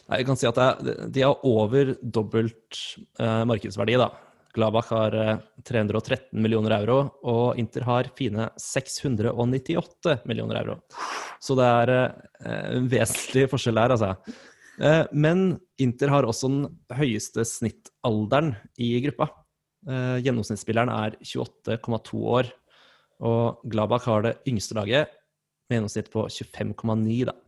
Nei. 0.10 0.20
Jeg 0.20 0.28
kan 0.28 0.40
si 0.40 0.48
at 0.50 0.60
er, 0.62 0.94
de 1.12 1.24
har 1.24 1.48
over 1.48 1.94
dobbelt 2.02 2.82
eh, 3.20 3.44
markedsverdi, 3.48 3.98
da. 4.02 4.10
Gladbach 4.56 4.90
har 4.94 5.16
eh, 5.20 5.38
313 5.68 6.40
millioner 6.40 6.78
euro, 6.80 6.98
og 7.28 7.60
Inter 7.60 7.84
har 7.88 8.10
fine 8.18 8.50
698 8.62 10.20
millioner 10.30 10.62
euro. 10.62 10.78
Så 11.44 11.58
det 11.60 11.66
er 11.68 11.94
eh, 11.96 12.68
en 12.78 12.90
vesentlig 12.92 13.48
forskjell 13.52 13.80
der, 13.80 13.96
altså. 13.96 14.38
Eh, 14.80 15.04
men 15.14 15.46
Inter 15.82 16.14
har 16.14 16.28
også 16.28 16.52
den 16.52 16.96
høyeste 16.96 17.46
snittalderen 17.48 18.56
i 18.82 18.94
gruppa. 19.06 19.30
Eh, 19.86 20.18
gjennomsnittsspilleren 20.26 20.94
er 20.94 21.20
28,2 21.22 22.24
år, 22.40 22.52
og 23.26 23.62
Gladbach 23.72 24.08
har 24.10 24.26
det 24.26 24.38
yngste 24.50 24.80
laget 24.80 25.12
med 25.70 25.80
gjennomsnitt 25.80 26.12
på 26.14 26.28
25,9, 26.30 27.26
da. 27.32 27.40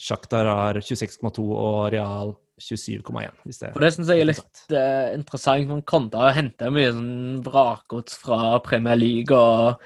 Sjaktar 0.00 0.46
har 0.48 0.78
26,2 0.80 1.42
og 1.44 1.90
Real 1.92 2.30
27,1. 2.60 3.34
hvis 3.44 3.58
det 3.58 3.72
Og 3.74 3.82
det 3.82 3.90
syns 3.94 4.10
jeg 4.12 4.22
er 4.22 4.28
litt 4.28 4.60
uh, 4.70 5.10
interessant. 5.16 5.66
Man 5.70 5.82
kan 5.86 6.06
da 6.12 6.30
hente 6.36 6.70
mye 6.70 6.92
sånn 6.94 7.40
vrakgods 7.46 8.18
fra 8.22 8.54
Premier 8.64 8.98
League 9.00 9.34
og 9.34 9.80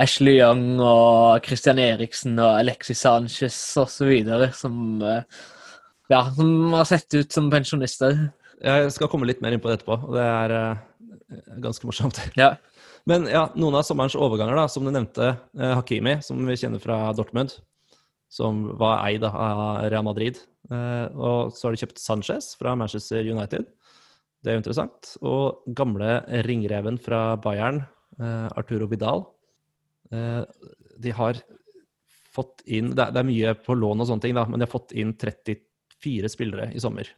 Ashley 0.00 0.40
Young 0.40 0.80
og 0.82 1.46
Christian 1.46 1.78
Eriksen 1.82 2.38
og 2.38 2.58
Alexis 2.58 3.04
Sanchez 3.06 3.58
osv. 3.78 4.10
Som, 4.58 4.98
uh, 5.04 5.22
ja, 6.10 6.24
som 6.34 6.74
har 6.74 6.88
sett 6.90 7.14
ut 7.14 7.30
som 7.30 7.50
pensjonister. 7.52 8.26
Jeg 8.60 8.90
skal 8.92 9.08
komme 9.12 9.28
litt 9.30 9.40
mer 9.44 9.54
inn 9.54 9.62
på 9.62 9.70
det 9.70 9.78
etterpå, 9.78 10.02
og 10.10 10.18
det 10.18 10.26
er 10.26 10.56
ganske 11.62 11.86
morsomt. 11.88 12.18
Ja. 12.36 12.56
Men 13.08 13.24
ja, 13.30 13.46
noen 13.56 13.78
av 13.78 13.86
sommerens 13.86 14.16
overganger, 14.18 14.58
da, 14.58 14.66
som 14.68 14.84
du 14.84 14.92
nevnte, 14.92 15.32
eh, 15.58 15.74
Hakimi, 15.78 16.18
som 16.24 16.40
vi 16.46 16.58
kjenner 16.60 16.82
fra 16.82 16.98
Dortmund, 17.16 17.56
som 18.30 18.66
var 18.78 19.06
eid 19.08 19.24
av 19.24 19.86
Real 19.88 20.04
Madrid. 20.06 20.38
Eh, 20.70 21.06
og 21.18 21.54
så 21.54 21.66
har 21.66 21.74
de 21.74 21.82
kjøpt 21.82 22.02
Sanchez 22.02 22.52
fra 22.58 22.76
Manchester 22.78 23.26
United. 23.26 23.68
Det 24.40 24.50
er 24.50 24.56
jo 24.56 24.62
interessant. 24.62 25.14
Og 25.26 25.64
gamle 25.76 26.20
ringreven 26.46 26.98
fra 27.02 27.36
Bayern, 27.42 27.82
eh, 28.20 28.48
Arturo 28.56 28.88
Vidal. 28.90 29.26
Eh, 30.12 30.42
de 31.00 31.14
har 31.16 31.40
fått 32.30 32.62
inn 32.66 32.94
det 32.94 33.08
er, 33.10 33.26
mye 33.26 33.54
på 33.58 33.74
lån 33.74 34.02
og 34.02 34.08
sånne 34.08 34.24
ting, 34.24 34.36
da, 34.36 34.46
men 34.46 34.60
de 34.60 34.66
har 34.66 34.72
fått 34.72 34.94
inn 34.98 35.12
34 35.18 36.30
spillere 36.30 36.70
i 36.74 36.82
sommer. 36.82 37.08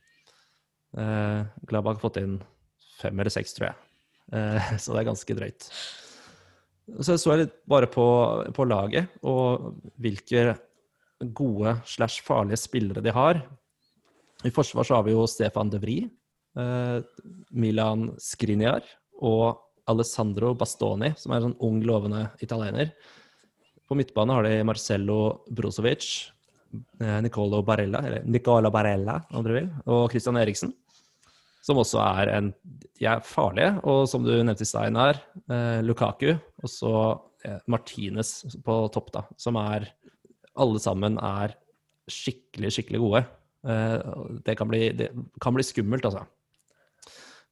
Eh, 0.97 1.41
Gladbach 1.69 1.99
har 1.99 2.05
fått 2.07 2.21
inn 2.23 2.38
fem 3.01 3.19
eller 3.19 3.33
seks, 3.33 3.55
tror 3.57 3.71
jeg. 3.71 3.79
Eh, 4.33 4.73
så 4.83 4.95
det 4.95 5.03
er 5.03 5.11
ganske 5.12 5.38
drøyt. 5.38 5.69
Så 6.99 7.15
jeg 7.15 7.23
så 7.23 7.37
litt 7.38 7.55
bare 7.71 7.87
på, 7.91 8.05
på 8.57 8.67
laget 8.67 9.12
og 9.29 9.77
hvilke 10.03 10.57
gode 11.35 11.76
slash 11.87 12.22
farlige 12.26 12.61
spillere 12.61 13.02
de 13.04 13.14
har. 13.14 13.42
I 14.44 14.50
forsvar 14.50 14.87
så 14.87 14.98
har 14.98 15.06
vi 15.06 15.14
jo 15.14 15.26
Stefan 15.30 15.70
De 15.70 15.80
Vri, 15.82 15.98
eh, 16.58 16.98
Milan 17.50 18.11
Skriniar 18.18 18.82
og 19.22 19.61
Alessandro 19.88 20.52
Bastoni, 20.58 21.12
som 21.18 21.32
er 21.32 21.40
en 21.40 21.48
sånn 21.50 21.58
ung, 21.62 21.80
lovende 21.87 22.26
italiener. 22.42 22.92
På 23.88 23.98
midtbane 23.98 24.35
har 24.35 24.46
de 24.46 24.62
Marcello 24.66 25.44
Brozovic, 25.50 26.08
eh, 27.00 27.18
Nicolo 27.22 27.62
Barella, 27.62 28.02
eller 28.06 28.24
Nicola 28.24 28.70
Barella, 28.70 29.20
om 29.32 29.44
dere 29.44 29.61
vil, 29.61 29.72
og 29.87 30.11
Christian 30.11 30.40
Eriksen 30.40 30.74
som 31.62 31.80
også 31.82 32.00
er 32.02 32.32
en 32.37 32.52
De 32.98 33.08
er 33.08 33.22
farlige, 33.26 33.80
og 33.82 34.04
som 34.11 34.22
du 34.22 34.30
nevnte 34.30 34.62
i 34.62 34.68
stad, 34.68 34.87
Einar, 34.87 35.18
eh, 35.50 35.80
Lukaku, 35.82 36.37
og 36.62 36.70
så 36.70 36.92
eh, 37.42 37.58
Martinez 37.66 38.44
på 38.62 38.76
topp, 38.94 39.08
da, 39.16 39.22
som 39.35 39.58
er 39.58 39.88
Alle 40.61 40.81
sammen 40.83 41.17
er 41.23 41.57
skikkelig, 42.11 42.73
skikkelig 42.75 43.01
gode. 43.03 43.25
Eh, 43.69 44.15
det, 44.45 44.57
kan 44.59 44.71
bli, 44.71 44.88
det 44.97 45.11
kan 45.43 45.55
bli 45.55 45.65
skummelt, 45.67 46.07
altså. 46.09 46.25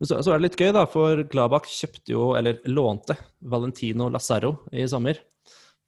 Så, 0.00 0.16
så, 0.16 0.32
er 0.32 0.38
det 0.38 0.46
litt 0.48 0.56
gøy, 0.60 0.70
da, 0.72 0.86
for 0.88 1.20
Gladbach 1.28 1.68
kjøpte 1.68 2.14
jo, 2.14 2.30
eller 2.38 2.62
lånte, 2.72 3.18
Valentino 3.52 4.08
Lazaro 4.12 4.54
i 4.72 4.86
sommer. 4.88 5.20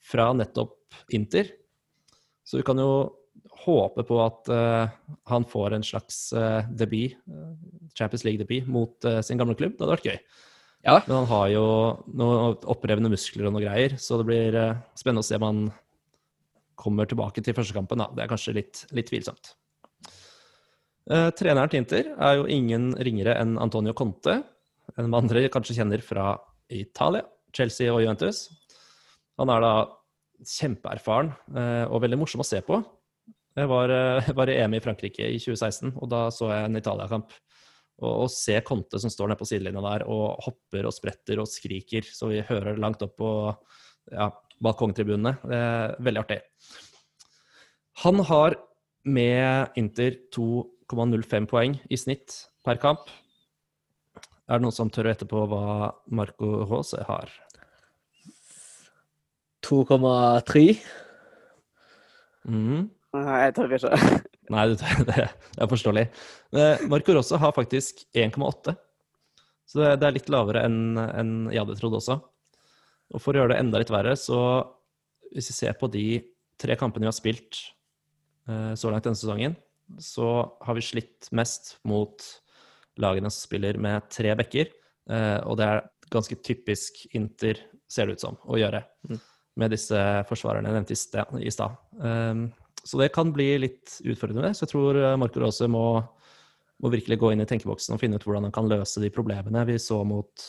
Fra 0.05 0.31
nettopp 0.37 0.79
Inter. 1.17 1.49
Så 2.45 2.59
vi 2.59 2.67
kan 2.67 2.81
jo 2.81 2.91
håpe 3.63 4.03
på 4.05 4.17
at 4.21 4.51
uh, 4.51 4.91
han 5.31 5.45
får 5.49 5.77
en 5.77 5.85
slags 5.87 6.19
uh, 6.35 6.67
debut, 6.69 7.15
uh, 7.31 7.55
Champions 7.97 8.27
League-debut, 8.27 8.67
mot 8.69 9.07
sin 9.25 9.41
gamle 9.41 9.57
klubb. 9.57 9.79
Det 9.79 9.87
hadde 9.87 9.95
vært 9.95 10.11
gøy. 10.11 10.19
Ja. 10.83 10.97
Men 11.07 11.17
han 11.21 11.31
har 11.31 11.47
jo 11.53 11.65
noen 12.19 12.59
opprevne 12.73 13.13
muskler 13.13 13.47
og 13.49 13.55
noe 13.55 13.65
greier, 13.65 13.95
så 14.03 14.19
det 14.19 14.27
blir 14.29 14.59
spennende 14.99 15.23
å 15.23 15.29
se 15.29 15.39
om 15.39 15.47
han 15.47 15.63
kommer 16.83 17.09
tilbake 17.09 17.45
til 17.45 17.57
første 17.57 17.77
kampen. 17.77 18.03
Da. 18.03 18.11
Det 18.17 18.25
er 18.25 18.31
kanskje 18.33 18.57
litt, 18.59 18.85
litt 18.97 19.11
tvilsomt. 19.11 19.55
Eh, 21.11 21.29
treneren 21.39 21.71
til 21.71 21.83
Inter 21.83 22.13
er 22.15 22.39
jo 22.39 22.49
ingen 22.51 22.93
ringere 23.03 23.35
enn 23.41 23.57
Antonio 23.63 23.95
Conte, 23.99 24.39
en 24.99 25.11
mann 25.11 25.31
dere 25.31 25.51
kanskje 25.53 25.79
kjenner 25.79 26.03
fra 26.05 26.35
Italia, 26.73 27.25
Chelsea 27.55 27.91
og 27.93 28.03
Juventus. 28.05 28.47
Han 29.41 29.51
er 29.51 29.65
da 29.65 29.73
kjempeerfaren 30.47 31.33
eh, 31.55 31.87
og 31.89 32.03
veldig 32.05 32.19
morsom 32.21 32.43
å 32.43 32.47
se 32.47 32.61
på. 32.67 32.79
Jeg 33.59 33.69
var, 33.69 33.93
eh, 33.93 34.31
var 34.39 34.51
i 34.51 34.59
EM 34.63 34.79
i 34.79 34.83
Frankrike 34.85 35.27
i 35.27 35.41
2016, 35.43 35.97
og 35.97 36.11
da 36.13 36.27
så 36.35 36.53
jeg 36.53 36.69
en 36.69 36.79
Italia-kamp. 36.81 37.35
Og 38.03 38.25
å 38.25 38.31
se 38.33 38.57
Conte 38.67 38.99
som 38.99 39.13
står 39.13 39.31
nede 39.31 39.43
på 39.43 39.47
sidelinja 39.47 39.83
der 39.85 40.07
og 40.11 40.41
hopper 40.47 40.89
og 40.89 40.95
spretter 40.97 41.43
og 41.43 41.51
skriker, 41.51 42.07
så 42.09 42.31
vi 42.33 42.41
hører 42.47 42.81
langt 42.81 43.05
opp 43.05 43.19
på 43.21 43.33
ja, 44.11 44.31
balkongtribunene. 44.63 45.37
Det 45.49 45.59
er 45.59 45.97
veldig 46.03 46.23
artig. 46.23 46.41
Han 48.05 48.23
har 48.29 48.57
med 49.05 49.79
Inter 49.79 50.17
2,05 50.35 51.49
poeng 51.51 51.77
i 51.91 51.99
snitt 51.99 52.37
per 52.65 52.81
kamp. 52.83 53.11
Er 54.49 54.59
det 54.59 54.65
noen 54.65 54.75
som 54.75 54.91
tør 54.93 55.09
å 55.09 55.13
gjette 55.15 55.29
på 55.31 55.45
hva 55.51 55.93
Marco 56.13 56.63
Rose 56.69 57.03
har? 57.09 57.31
2,3. 59.63 60.65
Mm. 62.51 62.91
Nei, 63.13 63.39
jeg 63.45 63.55
tør 63.57 63.77
ikke. 63.77 63.99
Nei, 64.53 64.65
det, 64.73 64.95
det 65.09 65.21
er 65.23 65.71
forståelig. 65.71 66.07
Eh, 66.59 66.83
Marco 66.91 67.15
Rosso 67.17 67.39
har 67.41 67.55
faktisk 67.57 68.03
1,8. 68.17 68.75
Så 69.69 69.81
det, 69.81 70.05
er 70.05 70.17
litt 70.17 70.29
lavere 70.33 70.67
enn 70.67 71.47
jeg 71.53 71.63
hadde 71.63 71.79
trodd 71.79 71.97
også. 72.01 72.19
Og 73.13 73.23
for 73.23 73.35
å 73.35 73.43
gjøre 73.43 73.55
det 73.55 73.61
enda 73.63 73.81
litt 73.83 73.93
verre, 73.93 74.15
så 74.19 74.39
hvis 75.33 75.51
vi 75.53 75.57
ser 75.57 75.77
på 75.81 75.89
de 75.93 76.07
tre 76.61 76.77
kampene 76.81 77.07
vi 77.07 77.11
har 77.11 77.17
spilt 77.17 77.59
eh, 78.49 78.73
så 78.79 78.93
langt 78.93 79.07
denne 79.09 79.19
sesongen, 79.19 79.57
så 80.01 80.29
har 80.65 80.77
vi 80.79 80.85
slitt 80.85 81.29
mest 81.37 81.77
mot 81.89 82.25
lagene 83.01 83.31
som 83.33 83.47
spiller 83.49 83.79
med 83.81 84.09
tre 84.13 84.33
bekker. 84.39 84.73
Eh, 85.11 85.39
og 85.49 85.59
det 85.61 85.69
er 85.69 85.85
ganske 86.13 86.37
typisk 86.45 87.05
Inter, 87.17 87.61
ser 87.89 88.09
det 88.09 88.17
ut 88.17 88.25
som, 88.25 88.41
å 88.45 88.61
gjøre 88.61 88.85
Mm. 89.09 89.19
med 89.57 89.73
disse 89.75 89.99
forsvarerne 90.29 90.71
jeg 90.71 90.77
nevnte 90.79 90.95
i 91.45 91.51
stad. 91.51 91.77
Um, 91.99 92.53
så 92.85 92.99
det 92.99 93.13
kan 93.13 93.33
bli 93.35 93.59
litt 93.59 93.99
utfordrende. 94.01 94.55
Så 94.55 94.65
jeg 94.65 94.73
tror 94.73 94.97
eh, 94.97 95.17
Marco 95.21 95.43
Rose 95.43 95.67
må, 95.69 96.01
må 96.83 96.93
virkelig 96.93 97.19
gå 97.21 97.33
inn 97.33 97.43
i 97.45 97.49
tenkeboksen 97.49 97.95
og 97.95 98.01
finne 98.01 98.17
ut 98.17 98.25
hvordan 98.27 98.49
han 98.49 98.55
kan 98.55 98.71
løse 98.71 99.03
de 99.03 99.11
problemene 99.13 99.67
vi 99.69 99.77
så 99.83 100.01
mot 100.09 100.47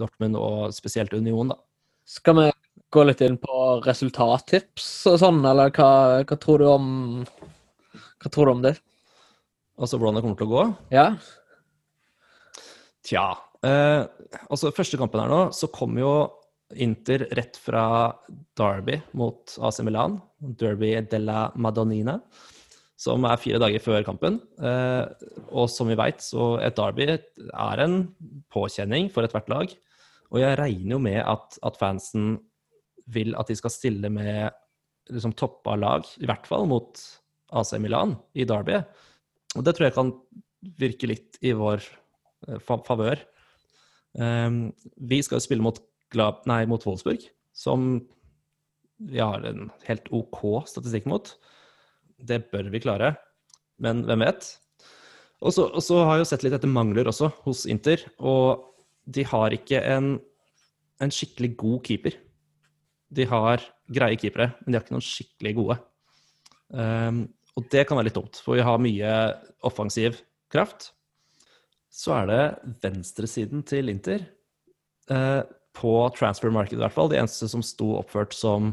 Dortmund 0.00 0.38
og 0.38 0.74
spesielt 0.76 1.14
Union, 1.16 1.52
da. 1.52 1.58
Skal 2.10 2.36
vi 2.38 2.46
gå 2.90 3.04
litt 3.06 3.20
inn 3.22 3.36
på 3.38 3.58
resultattips 3.84 4.88
og 5.10 5.18
sånn, 5.22 5.42
eller 5.46 5.70
hva, 5.76 5.90
hva 6.26 6.38
tror 6.42 6.62
du 6.62 6.66
om 6.70 6.88
Hva 8.20 8.32
tror 8.32 8.48
du 8.48 8.54
om 8.56 8.64
det? 8.64 8.74
Altså 9.80 9.96
hvordan 9.96 10.18
det 10.18 10.24
kommer 10.24 10.40
til 10.40 10.48
å 10.48 10.56
gå. 10.56 10.64
Ja? 10.92 11.06
Tja. 13.06 13.24
Eh, 13.64 14.02
altså 14.50 14.74
første 14.76 14.98
kampen 15.00 15.22
her 15.22 15.32
nå, 15.32 15.40
så 15.56 15.70
kom 15.72 15.96
jo 16.00 16.12
Inter 16.70 17.24
rett 17.34 17.56
fra 17.58 18.12
Derby 18.58 19.00
mot 19.18 19.56
AC 19.58 19.80
Milan. 19.86 20.20
Derby 20.38 20.92
della 21.10 21.48
Madonnina. 21.58 22.20
Som 23.00 23.24
er 23.24 23.40
fire 23.40 23.60
dager 23.62 23.80
før 23.80 24.04
kampen. 24.04 24.38
Eh, 24.60 25.26
og 25.48 25.70
som 25.72 25.88
vi 25.88 25.96
veit, 25.96 26.20
så 26.20 26.58
et 26.60 26.76
derby 26.76 27.06
er 27.08 27.84
en 27.84 28.02
påkjenning 28.52 29.08
for 29.12 29.24
ethvert 29.24 29.48
lag. 29.52 29.72
Og 30.30 30.42
jeg 30.42 30.58
regner 30.60 30.94
jo 30.94 31.00
med 31.02 31.20
at, 31.24 31.56
at 31.66 31.78
fansen 31.80 32.34
vil 33.10 33.32
at 33.40 33.48
de 33.50 33.56
skal 33.58 33.72
stille 33.72 34.10
med 34.12 34.52
liksom 35.10 35.34
toppa 35.34 35.74
lag, 35.80 36.06
i 36.20 36.28
hvert 36.28 36.46
fall 36.46 36.68
mot 36.70 37.00
AC 37.56 37.72
Milan 37.82 38.14
i 38.38 38.46
Derby. 38.46 38.78
Og 39.56 39.66
det 39.66 39.74
tror 39.74 39.88
jeg 39.88 39.96
kan 39.96 40.12
virke 40.78 41.08
litt 41.10 41.40
i 41.42 41.54
vår 41.56 41.82
eh, 41.82 42.60
fa 42.62 42.78
favør. 42.86 43.22
Um, 44.18 44.72
vi 44.98 45.20
skal 45.22 45.42
spille 45.42 45.62
mot, 45.62 45.78
nei, 46.50 46.64
mot 46.66 46.82
Wolfsburg, 46.86 47.22
som 47.54 47.92
vi 49.00 49.20
har 49.22 49.44
en 49.46 49.70
helt 49.86 50.08
OK 50.14 50.42
statistikk 50.68 51.06
mot. 51.10 51.30
Det 52.26 52.42
bør 52.52 52.70
vi 52.72 52.82
klare, 52.82 53.14
men 53.80 54.04
hvem 54.08 54.24
vet? 54.26 54.48
Og 55.40 55.54
så 55.56 56.00
har 56.04 56.18
jeg 56.18 56.24
jo 56.24 56.28
sett 56.28 56.42
litt 56.44 56.56
etter 56.56 56.68
mangler 56.68 57.08
også 57.08 57.30
hos 57.46 57.64
Inter, 57.70 58.02
og 58.18 58.66
de 59.08 59.24
har 59.24 59.54
ikke 59.56 59.80
en, 59.88 60.18
en 61.00 61.12
skikkelig 61.14 61.54
god 61.60 61.78
keeper. 61.86 62.18
De 63.10 63.24
har 63.26 63.64
greie 63.90 64.18
keepere, 64.20 64.50
men 64.60 64.70
de 64.70 64.78
har 64.78 64.84
ikke 64.84 64.94
noen 64.98 65.06
skikkelig 65.06 65.54
gode. 65.56 65.78
Um, 66.68 67.22
og 67.56 67.66
det 67.72 67.86
kan 67.88 67.98
være 67.98 68.10
litt 68.10 68.18
dumt, 68.18 68.42
for 68.44 68.58
vi 68.58 68.66
har 68.66 68.82
mye 68.82 69.14
offensiv 69.66 70.20
kraft. 70.52 70.92
Så 71.90 72.12
er 72.20 72.28
det 72.30 72.42
venstresiden 72.84 73.64
til 73.66 73.90
Inter. 73.90 74.28
uh, 75.10 75.42
på 75.74 75.92
transfer 76.18 76.50
market 76.52 76.76
i 76.76 76.82
hvert 76.82 76.94
fall. 76.94 77.10
De 77.10 77.18
eneste 77.18 77.48
som 77.50 77.62
sto 77.64 77.92
oppført 77.98 78.34
som 78.36 78.72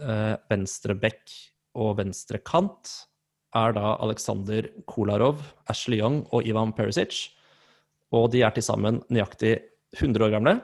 uh, 0.00 0.34
venstre 0.50 0.96
back 0.96 1.32
og 1.78 1.96
venstre 2.00 2.40
kant, 2.42 2.90
er 3.56 3.74
da 3.74 3.96
Aleksandr 4.02 4.68
Kolarov, 4.90 5.42
Ashley 5.70 5.98
Young 5.98 6.22
og 6.30 6.46
Ivan 6.46 6.74
Perisic. 6.76 7.30
Og 8.14 8.30
de 8.32 8.44
er 8.46 8.54
til 8.54 8.66
sammen 8.66 9.00
nøyaktig 9.10 9.56
100 9.98 10.26
år 10.26 10.34
gamle. 10.36 10.56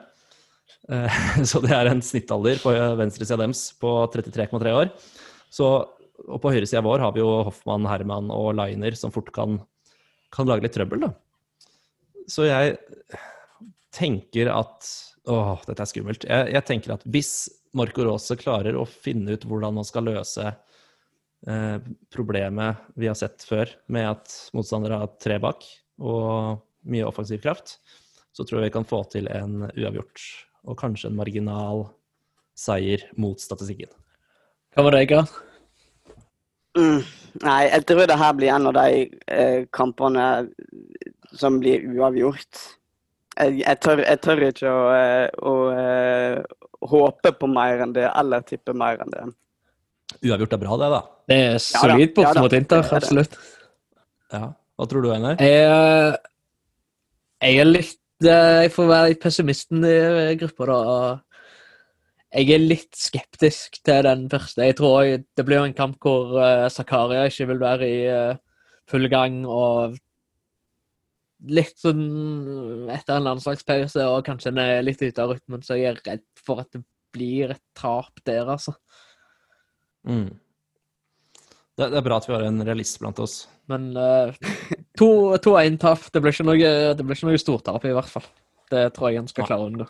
Eh, 0.91 1.19
så 1.49 1.61
det 1.63 1.73
er 1.75 1.91
en 1.91 2.03
snittalder 2.03 2.61
på 2.63 2.73
venstresida 2.99 3.39
deres 3.43 3.69
på 3.79 3.91
33,3 4.13 4.75
år. 4.75 4.91
Så, 5.51 5.67
og 6.27 6.41
på 6.43 6.51
høyresida 6.53 6.83
vår 6.85 7.03
har 7.03 7.15
vi 7.15 7.23
jo 7.23 7.31
Hoffmann, 7.47 7.87
Herman 7.89 8.31
og 8.35 8.53
Liner 8.57 8.95
som 8.99 9.13
fort 9.15 9.31
kan, 9.35 9.59
kan 10.35 10.47
lage 10.49 10.67
litt 10.67 10.75
trøbbel, 10.75 11.07
da. 11.07 11.13
Så 12.27 12.47
jeg 12.47 12.75
tenker 13.95 14.51
at 14.51 14.95
Åh, 15.27 15.57
dette 15.67 15.83
er 15.83 15.89
skummelt. 15.89 16.23
Jeg, 16.23 16.51
jeg 16.55 16.63
tenker 16.63 16.93
at 16.93 17.01
hvis 17.11 17.31
Marco 17.75 18.05
Rose 18.07 18.37
klarer 18.39 18.77
å 18.79 18.85
finne 18.87 19.35
ut 19.35 19.43
hvordan 19.43 19.75
man 19.75 19.87
skal 19.87 20.05
løse 20.07 20.53
eh, 21.47 21.77
problemet 22.13 22.87
vi 22.95 23.09
har 23.09 23.17
sett 23.19 23.45
før, 23.45 23.69
med 23.91 24.09
at 24.15 24.37
motstandere 24.57 25.01
har 25.03 25.13
tre 25.21 25.37
bak 25.43 25.67
og 25.97 26.63
mye 26.87 27.07
offensiv 27.07 27.41
kraft, 27.43 27.77
så 28.33 28.45
tror 28.45 28.61
jeg 28.61 28.69
vi 28.69 28.77
kan 28.77 28.87
få 28.87 29.01
til 29.11 29.29
en 29.33 29.67
uavgjort 29.69 30.25
og 30.67 30.77
kanskje 30.79 31.11
en 31.11 31.17
marginal 31.17 31.87
seier 32.57 33.05
mot 33.19 33.39
statistikken. 33.41 33.89
Hva 34.75 34.85
var 34.85 34.95
det, 34.95 35.05
Egard? 35.07 35.31
Mm. 36.77 37.01
Nei, 37.41 37.61
jeg 37.69 37.85
tror 37.89 38.07
det 38.09 38.17
her 38.17 38.33
blir 38.37 38.53
en 38.53 38.69
av 38.69 38.75
de 38.77 39.05
eh, 39.33 39.65
kampene 39.73 40.25
som 41.37 41.59
blir 41.61 41.85
uavgjort. 41.93 42.61
Jeg, 43.37 43.59
jeg, 43.61 43.79
tør, 43.83 44.01
jeg 44.01 44.21
tør 44.23 44.43
ikke 44.47 44.71
å, 44.71 44.85
å, 44.89 45.51
å, 45.51 45.55
eh, 45.73 46.39
håpe 46.93 47.33
på 47.37 47.49
mer 47.51 47.83
enn 47.85 47.93
det, 47.93 48.07
eller 48.09 48.45
tippe 48.45 48.73
mer 48.77 49.01
enn 49.03 49.13
det. 49.13 49.25
Uavgjort 50.17 50.55
er 50.55 50.61
bra, 50.61 50.79
det, 50.81 50.89
da. 50.93 51.01
Det 51.27 51.37
er 51.49 51.61
solid 51.61 52.03
ja 52.05 52.09
borte 52.15 52.33
da, 52.37 52.43
mot 52.45 52.55
Inter, 52.57 52.81
er 52.83 52.97
absolutt. 52.97 53.37
Ja. 54.33 54.49
Hva 54.77 54.87
tror 54.89 55.03
du, 55.03 55.11
Einar? 55.13 55.39
Jeg, 55.41 56.17
jeg 57.43 57.61
er 57.61 57.69
litt 57.69 58.27
eh, 58.27 58.57
Jeg 58.65 58.73
får 58.75 58.89
være 58.91 59.11
litt 59.11 59.21
pessimisten 59.23 59.85
i 59.87 60.35
gruppa, 60.39 60.67
da. 60.69 60.79
Jeg 62.37 62.51
er 62.55 62.63
litt 62.63 62.97
skeptisk 62.97 63.79
til 63.87 64.03
den 64.05 64.27
første. 64.31 64.65
Jeg 64.67 64.77
tror 64.79 65.07
det 65.07 65.45
blir 65.47 65.63
en 65.63 65.75
kamp 65.77 65.99
hvor 66.03 66.35
Zakaria 66.73 67.25
ikke 67.29 67.47
vil 67.51 67.63
være 67.63 67.87
i 67.87 68.01
eh, 68.11 68.43
full 68.87 69.07
gang, 69.11 69.41
og 69.47 69.97
litt 71.47 71.77
sånn 71.79 72.87
etter 72.91 73.17
en 73.17 73.27
landslagspause, 73.27 74.05
og 74.09 74.25
kanskje 74.25 74.51
en 74.53 74.61
er 74.63 74.85
litt 74.85 75.01
ute 75.03 75.23
av 75.23 75.35
rytmen, 75.35 75.63
så 75.65 75.77
jeg 75.77 75.93
er 75.93 76.01
redd 76.05 76.25
for 76.41 76.63
at 76.63 76.71
det 76.73 76.81
blir 77.15 77.53
et 77.53 77.63
tap 77.77 78.23
der, 78.27 78.47
altså. 78.49 78.73
Mm. 80.07 80.27
Det, 81.77 81.91
det 81.91 81.99
er 81.99 82.05
bra 82.07 82.17
at 82.17 82.25
vi 82.25 82.33
har 82.33 82.47
en 82.47 82.63
realist 82.65 82.97
blant 83.01 83.19
oss. 83.21 83.43
Men 83.69 83.91
uh, 83.93 84.33
2-1-tap, 84.97 86.09
det 86.13 86.23
blir 86.23 86.33
ikke 86.33 86.47
noe, 86.47 86.73
det 86.97 87.05
blir 87.05 87.17
ikke 87.17 87.29
noe 87.29 87.41
stortap, 87.41 87.85
i 87.85 87.95
hvert 87.95 88.11
fall. 88.11 88.25
Det 88.71 88.89
tror 88.95 89.11
jeg 89.11 89.21
han 89.21 89.29
skal 89.29 89.47
klare 89.47 89.67
å 89.67 89.71
unngå. 89.71 89.87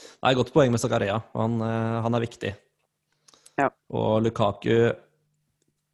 Det 0.00 0.30
er 0.30 0.36
godt 0.38 0.52
poeng 0.54 0.72
med 0.72 0.80
Zakaria. 0.80 1.18
Han, 1.36 1.58
eh, 1.64 1.96
han 2.04 2.16
er 2.16 2.24
viktig. 2.24 2.52
Ja. 3.60 3.68
Og 3.92 4.22
Lukaku 4.24 4.92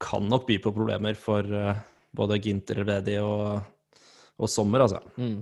kan 0.03 0.27
nok 0.29 0.47
by 0.47 0.59
på 0.63 0.73
problemer 0.77 1.17
for 1.19 1.47
eh, 1.47 1.79
både 2.17 2.39
Ginter, 2.43 2.83
Redi 2.87 3.17
og, 3.23 3.63
og 4.37 4.51
Sommer, 4.51 4.85
altså. 4.85 5.01
Mm. 5.17 5.41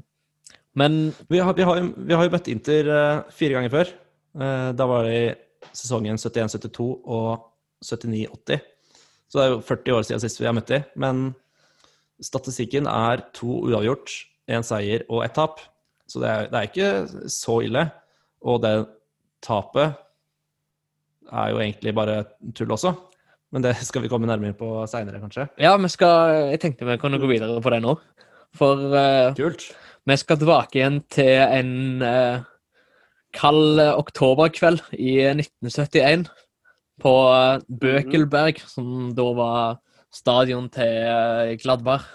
Men 0.74 1.00
Vi 1.28 1.38
har, 1.38 1.54
vi 1.54 1.62
har, 1.62 1.80
vi 1.80 2.14
har 2.14 2.26
jo 2.26 2.34
møtt 2.34 2.50
Inter 2.50 2.90
eh, 2.90 3.24
fire 3.34 3.58
ganger 3.58 3.74
før. 3.74 3.92
Eh, 4.40 4.70
da 4.74 4.88
var 4.90 5.08
det 5.08 5.18
i 5.18 5.74
sesongen 5.74 6.18
71-72 6.20 6.88
og 7.04 7.50
79-80. 7.84 8.62
Så 9.28 9.38
det 9.38 9.44
er 9.44 9.52
jo 9.54 9.64
40 9.66 9.96
år 9.96 10.06
siden 10.06 10.22
sist 10.22 10.40
vi 10.40 10.48
har 10.48 10.56
møtt 10.56 10.70
dem. 10.70 10.84
Men 11.00 11.24
statistikken 12.22 12.88
er 12.90 13.24
to 13.36 13.60
uavgjort, 13.68 14.12
én 14.50 14.64
seier 14.66 15.04
og 15.08 15.24
ett 15.24 15.34
tap. 15.36 15.62
Så 16.10 16.20
det 16.22 16.30
er, 16.30 16.48
det 16.52 16.60
er 16.60 16.68
ikke 16.70 17.28
så 17.32 17.58
ille. 17.64 17.88
Og 18.44 18.60
det 18.62 18.74
tapet 19.44 19.96
er 21.32 21.50
jo 21.52 21.60
egentlig 21.60 21.94
bare 21.96 22.22
tull 22.56 22.74
også. 22.76 22.94
Men 23.54 23.64
det 23.64 23.76
skal 23.86 24.02
vi 24.04 24.10
komme 24.10 24.28
nærmere 24.28 24.56
på 24.58 24.68
seinere, 24.90 25.20
kanskje. 25.22 25.46
Ja, 25.62 25.76
skal, 25.88 26.50
jeg 26.50 26.60
tenkte 26.62 26.88
vi 26.88 26.98
kunne 27.00 27.20
gå 27.22 27.30
videre 27.30 27.60
på 27.62 27.72
det 27.72 27.80
nå. 27.84 27.94
For 28.54 28.78
uh, 28.94 29.34
Kult. 29.34 29.68
vi 30.06 30.16
skal 30.18 30.38
tilbake 30.38 30.78
igjen 30.78 31.00
til 31.10 31.42
en 31.42 32.02
uh, 32.02 32.44
kald 33.34 33.80
oktoberkveld 33.82 34.82
i 34.94 35.16
1971 35.32 36.28
på 37.02 37.14
eh, 37.34 37.62
Bøkelberg, 37.80 38.60
som 38.70 39.12
da 39.16 39.26
var 39.36 39.80
stadion 40.14 40.68
til 40.72 41.58
Gladbar. 41.58 41.58
Gladbach. 41.64 42.06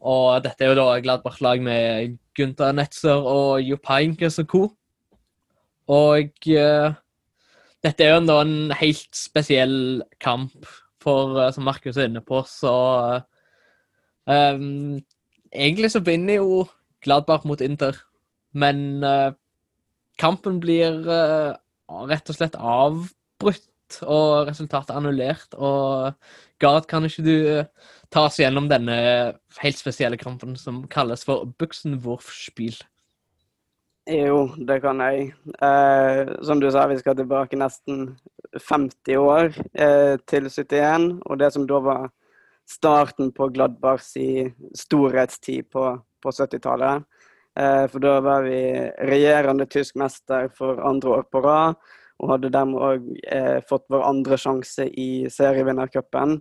Og 0.00 0.40
dette 0.44 0.64
er 0.64 0.72
jo 0.72 0.78
da 0.78 1.00
Gladbach-lag 1.04 1.60
med 1.62 2.16
Gunther 2.36 2.72
Netzer 2.72 3.20
og 3.20 3.60
Jopainkes 3.60 4.40
og 4.40 4.46
co. 4.48 4.62
Og 5.90 6.46
uh, 6.48 6.94
dette 7.84 8.06
er 8.06 8.14
jo 8.14 8.22
da 8.24 8.38
en 8.40 8.72
helt 8.80 9.10
spesiell 9.16 10.00
kamp, 10.22 10.54
for 11.02 11.36
uh, 11.36 11.50
som 11.52 11.66
Markus 11.68 11.98
er 11.98 12.08
inne 12.08 12.22
på, 12.24 12.40
så 12.48 12.74
uh, 13.18 13.20
um, 14.24 15.00
Egentlig 15.50 15.90
så 15.90 16.00
vinner 16.06 16.38
jo 16.38 16.64
Gladbach 17.02 17.44
mot 17.44 17.60
Inter, 17.60 17.96
men 18.52 19.02
eh, 19.02 19.32
kampen 20.20 20.60
blir 20.60 21.00
eh, 21.10 21.56
rett 22.10 22.30
og 22.30 22.36
slett 22.36 22.54
avbrutt 22.54 23.69
og 24.04 24.50
resultatet 24.50 24.94
annullert. 24.96 25.56
Og 25.56 26.12
Gard, 26.60 26.86
kan 26.90 27.06
ikke 27.06 27.24
du 27.26 27.34
eh, 27.58 27.90
ta 28.12 28.26
oss 28.28 28.38
gjennom 28.40 28.68
denne 28.70 28.96
helt 29.62 29.80
spesielle 29.80 30.20
kampen 30.20 30.56
som 30.60 30.84
kalles 30.92 31.24
for 31.26 31.48
Buxenwurf-spiel? 31.60 32.78
Jo, 34.10 34.48
det 34.56 34.80
kan 34.82 35.00
jeg. 35.04 35.30
Eh, 35.62 36.32
som 36.42 36.60
du 36.60 36.70
sa, 36.72 36.86
vi 36.90 36.98
skal 36.98 37.18
tilbake 37.18 37.58
nesten 37.60 38.16
50 38.56 39.20
år 39.20 39.52
eh, 39.74 40.16
til 40.26 40.48
71. 40.48 41.20
Og 41.26 41.38
det 41.38 41.52
som 41.54 41.66
da 41.68 41.78
var 41.84 42.08
starten 42.70 43.32
på 43.32 43.48
Gladbars 43.54 44.12
i 44.16 44.48
storhetstid 44.78 45.70
på, 45.70 45.84
på 46.22 46.32
70-tallet. 46.32 47.06
Eh, 47.58 47.86
for 47.90 48.02
da 48.02 48.18
var 48.24 48.46
vi 48.46 48.60
regjerende 49.10 49.66
tysk 49.70 49.98
mester 50.00 50.48
for 50.56 50.80
andre 50.86 51.16
år 51.18 51.26
på 51.30 51.42
rad. 51.44 51.78
Og 52.20 52.34
hadde 52.34 52.52
dermed 52.52 52.84
òg 52.84 53.10
eh, 53.32 53.58
fått 53.68 53.86
vår 53.92 54.04
andre 54.04 54.36
sjanse 54.40 54.86
i 54.88 55.26
serievinnercupen. 55.32 56.38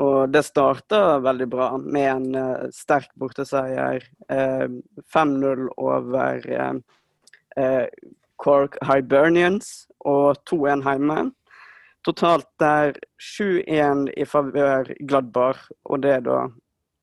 Og 0.00 0.30
det 0.32 0.44
starta 0.46 1.18
veldig 1.24 1.48
bra 1.50 1.68
med 1.80 2.08
en 2.10 2.38
eh, 2.38 2.66
sterk 2.74 3.10
borteseier. 3.20 4.04
Eh, 4.28 4.66
5-0 5.14 5.66
over 5.76 6.46
eh, 6.52 6.74
eh, 7.56 7.86
Cork 8.40 8.78
Hibernians 8.84 9.88
og 10.04 10.40
2-1 10.48 10.84
hjemme. 10.86 11.30
Totalt 12.04 12.48
der 12.60 12.94
7-1 13.20 14.06
i 14.16 14.24
favør 14.24 14.88
Gladbach, 15.04 15.66
og 15.84 16.00
det 16.04 16.14
er 16.16 16.22
da 16.24 16.38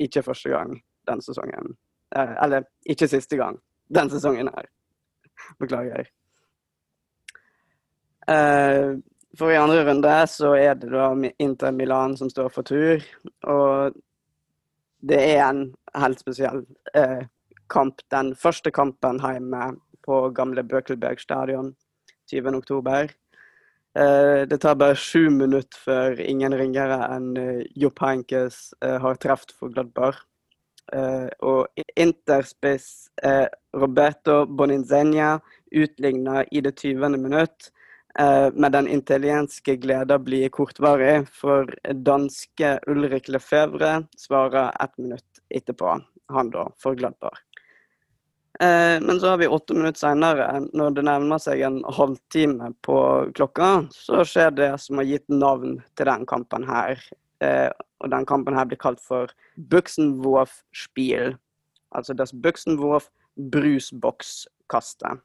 ikke 0.02 0.26
første 0.26 0.50
gang 0.50 0.80
den 1.10 1.22
sesongen. 1.22 1.76
Eh, 2.18 2.34
eller 2.44 2.66
ikke 2.90 3.10
siste 3.10 3.38
gang 3.38 3.60
den 3.94 4.10
sesongen 4.10 4.50
her. 4.54 4.70
Beklager. 5.62 6.10
Eh, 8.32 8.96
for 9.38 9.52
i 9.52 9.58
andre 9.58 9.86
runde 9.86 10.14
så 10.28 10.52
er 10.58 10.76
det 10.76 10.90
da 10.92 11.12
Inter 11.40 11.72
Milan 11.72 12.18
som 12.18 12.30
står 12.30 12.50
for 12.52 12.68
tur. 12.68 13.04
Og 13.48 13.96
det 15.08 15.20
er 15.38 15.44
en 15.46 15.62
helt 15.96 16.24
spesiell 16.24 16.66
eh, 16.94 17.24
kamp. 17.72 18.02
Den 18.12 18.34
første 18.36 18.74
kampen 18.74 19.22
hjemme 19.24 19.76
på 20.04 20.28
gamle 20.36 20.64
Bøkelberg 20.64 21.22
stadion 21.22 21.74
20.10. 22.32 23.14
Eh, 23.98 24.42
det 24.50 24.60
tar 24.62 24.80
bare 24.80 24.98
sju 25.00 25.30
minutter 25.32 25.80
før 25.86 26.20
ingen 26.20 26.56
ringere 26.58 27.00
enn 27.14 27.32
Jopp 27.76 28.04
Henkes 28.04 28.74
har 28.82 29.22
truffet 29.22 29.56
for 29.56 29.72
Gladbar. 29.72 30.20
Og 31.44 31.82
Interspiss 32.00 33.10
Roberto 33.76 34.46
Boninzenia 34.48 35.34
utligna 35.76 36.46
i 36.48 36.62
det 36.64 36.78
20. 36.80 37.18
minutt. 37.20 37.68
Eh, 38.20 38.50
men 38.54 38.72
den 38.72 38.88
italienske 38.88 39.76
gleden 39.76 40.24
blir 40.24 40.50
kortvarig, 40.50 41.28
for 41.30 41.70
danske 41.94 42.80
Ulrik 42.90 43.28
Lefebvre 43.30 44.08
svarer 44.18 44.74
ett 44.84 44.98
minutt 44.98 45.42
etterpå, 45.54 46.00
han 46.34 46.50
da, 46.50 46.66
for 46.82 46.98
Gladbach. 46.98 47.44
Eh, 48.60 49.02
men 49.02 49.20
så 49.20 49.28
har 49.30 49.38
vi 49.38 49.48
åtte 49.48 49.74
minutter 49.74 50.00
senere, 50.00 50.48
når 50.74 50.96
det 50.98 51.04
nærmer 51.06 51.42
seg 51.42 51.62
en 51.62 51.84
halvtime 51.94 52.72
på 52.82 53.00
klokka, 53.38 53.68
så 53.94 54.24
skjer 54.26 54.56
det 54.58 54.72
som 54.82 54.98
har 54.98 55.06
gitt 55.06 55.28
navn 55.30 55.76
til 55.94 56.10
den 56.10 56.26
kampen 56.26 56.66
her. 56.66 57.04
Eh, 57.46 57.70
og 58.02 58.10
den 58.10 58.26
kampen 58.26 58.58
her 58.58 58.66
blir 58.66 58.82
kalt 58.82 59.02
for 59.02 59.30
Buxenwurf-spiel. 59.70 61.36
Altså 61.94 62.16
das 62.18 62.34
Buxenwurf 62.34 63.12
brusbokskastet. 63.38 65.22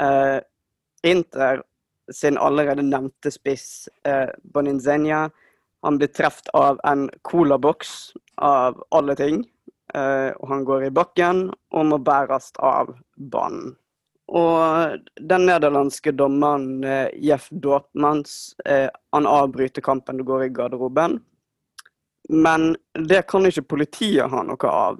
Eh, 0.00 0.40
Inter 1.08 1.64
sin 2.12 2.38
allerede 2.38 2.84
nevnte 2.86 3.30
spiss 3.34 3.88
eh, 4.06 4.28
Boninzenia, 4.42 5.26
han 5.82 5.98
blir 5.98 6.08
truffet 6.08 6.48
av 6.54 6.80
en 6.84 7.10
colaboks 7.22 8.12
av 8.36 8.82
alle 8.90 9.16
ting. 9.16 9.44
Eh, 9.94 10.30
og 10.36 10.48
han 10.50 10.64
går 10.66 10.88
i 10.88 10.94
bakken 10.94 11.46
og 11.50 11.86
må 11.86 11.98
bæres 12.02 12.50
av 12.58 12.90
banen. 13.16 13.76
Og 14.26 14.96
den 15.30 15.46
nederlandske 15.46 16.10
dommeren 16.18 16.82
eh, 16.84 17.14
Jeff 17.22 17.46
Dortmans 17.50 18.56
eh, 18.66 18.88
han 19.14 19.28
avbryter 19.30 19.84
kampen 19.86 20.24
og 20.24 20.32
går 20.32 20.48
i 20.48 20.52
garderoben. 20.56 21.20
Men 22.28 22.72
det 23.06 23.22
kan 23.30 23.46
ikke 23.46 23.68
politiet 23.76 24.32
ha 24.32 24.42
noe 24.42 24.70
av. 24.72 24.98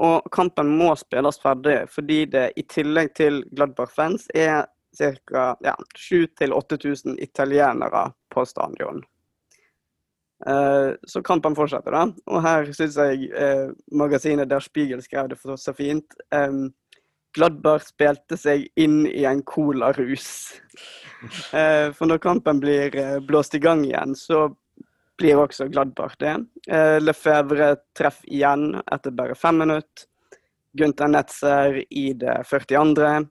Og 0.00 0.30
kampen 0.32 0.70
må 0.78 0.94
spilles 0.96 1.36
ferdig, 1.42 1.82
fordi 1.92 2.22
det 2.32 2.46
i 2.56 2.64
tillegg 2.64 3.12
til 3.18 3.42
Gladbach-fans 3.52 4.30
er 4.32 4.64
ca. 4.98 5.56
Ja, 5.64 5.74
7000-8000 5.98 7.18
italienere 7.22 8.12
på 8.34 8.44
stadion. 8.46 9.02
Eh, 10.46 10.90
så 11.02 11.22
kampen 11.22 11.56
fortsetter, 11.56 11.94
da. 11.94 12.06
Og 12.30 12.42
her 12.44 12.72
syns 12.76 12.98
jeg 13.00 13.30
eh, 13.32 13.70
magasinet 13.94 14.50
Der 14.50 14.64
Spiegel 14.64 15.02
skrev 15.04 15.30
det 15.32 15.38
for 15.40 15.60
så 15.60 15.72
fint. 15.76 16.16
Um, 16.34 16.72
Gladbach 17.34 17.88
spilte 17.88 18.36
seg 18.38 18.68
inn 18.78 19.04
i 19.10 19.24
en 19.26 19.42
colarus. 19.46 20.28
eh, 21.58 21.90
for 21.94 22.10
når 22.10 22.22
kampen 22.22 22.60
blir 22.62 22.94
eh, 22.94 23.18
blåst 23.24 23.56
i 23.58 23.62
gang 23.62 23.84
igjen, 23.86 24.14
så 24.18 24.48
blir 25.18 25.40
også 25.42 25.68
Gladbach 25.70 26.18
det. 26.20 26.36
Eh, 26.68 26.98
Lefebvre 27.02 27.74
treffer 27.96 28.30
igjen 28.30 28.74
etter 28.84 29.14
bare 29.14 29.38
fem 29.38 29.62
minutter. 29.64 30.10
Gunther 30.74 31.06
Netzer 31.06 31.76
i 31.86 32.08
det 32.18 32.40
42. 32.50 33.28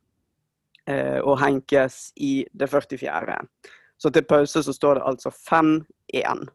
Eh, 0.90 1.20
og 1.24 1.40
Henkes 1.40 2.12
i 2.20 2.44
det 2.52 2.68
44. 2.68 3.40
Så 3.98 4.10
til 4.10 4.26
pause 4.28 4.64
så 4.64 4.74
står 4.74 5.00
det 5.00 5.08
altså 5.08 5.30
5-1. 5.32 6.48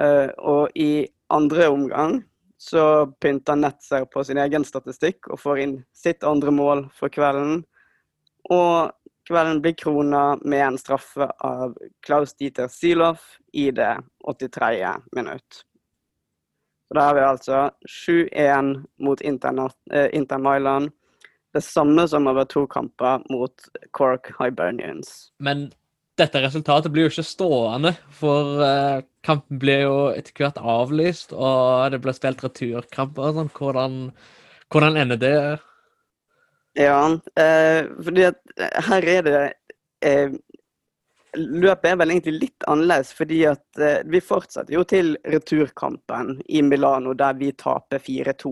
Uh, 0.00 0.30
og 0.38 0.70
i 0.78 1.04
andre 1.28 1.66
omgang 1.68 2.22
så 2.56 3.06
pynter 3.20 3.58
Netzer 3.58 4.06
på 4.08 4.22
sin 4.24 4.38
egen 4.38 4.64
statistikk 4.64 5.28
og 5.28 5.40
får 5.42 5.60
inn 5.60 5.74
sitt 5.92 6.24
andre 6.24 6.52
mål 6.54 6.86
for 6.96 7.12
kvelden. 7.12 7.64
Og 8.48 8.92
kvelden 9.28 9.60
blir 9.60 9.76
krona 9.76 10.38
med 10.40 10.62
en 10.64 10.78
straffe 10.80 11.28
av 11.44 11.74
Klaus 12.06 12.32
Dieter 12.38 12.70
Siloff 12.72 13.36
i 13.52 13.68
det 13.74 13.92
83. 14.24 14.94
minutt. 15.16 15.64
Så 16.88 16.96
da 16.96 17.04
har 17.10 17.18
vi 17.18 17.26
altså 17.26 17.58
7-1 17.84 18.72
mot 19.04 19.20
Inter, 19.20 19.60
uh, 19.92 20.08
Inter 20.16 20.38
Mailand. 20.38 20.94
Det 21.54 21.62
samme 21.66 22.06
som 22.08 22.28
over 22.30 22.46
to 22.46 22.66
kamper 22.70 23.24
mot 23.32 23.70
Cork 23.96 24.30
Hibernians. 24.38 25.32
Men 25.42 25.70
dette 26.20 26.42
resultatet 26.44 26.92
blir 26.92 27.08
jo 27.08 27.14
ikke 27.14 27.24
stående, 27.26 27.94
for 28.14 28.60
uh, 28.60 29.00
kampen 29.26 29.58
blir 29.62 29.86
jo 29.86 29.96
etter 30.12 30.36
hvert 30.36 30.60
avlyst, 30.60 31.32
og 31.32 31.90
det 31.90 32.00
blir 32.04 32.14
spilt 32.14 32.44
returkamper. 32.44 33.34
Sånn. 33.34 33.50
Hvordan, 33.56 33.98
hvordan 34.70 35.00
ender 35.00 35.20
det? 35.20 35.34
Ja, 36.78 37.18
eh, 37.34 37.86
fordi 38.04 38.24
at 38.28 38.38
her 38.86 39.06
er 39.08 39.22
det 39.26 39.40
eh, 40.06 40.30
Løpet 41.36 41.86
er 41.86 41.98
vel 42.00 42.10
egentlig 42.10 42.32
litt 42.40 42.64
annerledes, 42.66 43.12
fordi 43.14 43.44
at 43.46 43.78
eh, 43.78 44.00
vi 44.10 44.18
fortsetter 44.18 44.74
jo 44.74 44.82
til 44.82 45.12
returkampen 45.30 46.40
i 46.50 46.62
Milano, 46.66 47.12
der 47.14 47.36
vi 47.38 47.52
taper 47.54 48.02
4-2. 48.02 48.50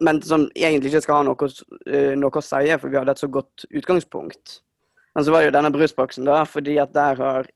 Men 0.00 0.20
som 0.24 0.48
egentlig 0.56 0.92
ikke 0.92 1.04
skal 1.04 1.20
ha 1.20 1.28
noe, 1.28 1.48
noe 2.16 2.40
å 2.40 2.44
si, 2.44 2.74
for 2.80 2.88
vi 2.88 2.98
hadde 2.98 3.14
et 3.14 3.22
så 3.22 3.28
godt 3.32 3.66
utgangspunkt. 3.68 4.60
Men 5.14 5.26
så 5.26 5.34
var 5.34 5.42
det 5.42 5.50
jo 5.50 5.56
denne 5.58 5.72
brusboksen, 5.74 6.28
da, 6.28 6.44
fordi 6.48 6.78
at 6.80 6.94
der 6.94 7.20
har 7.20 7.50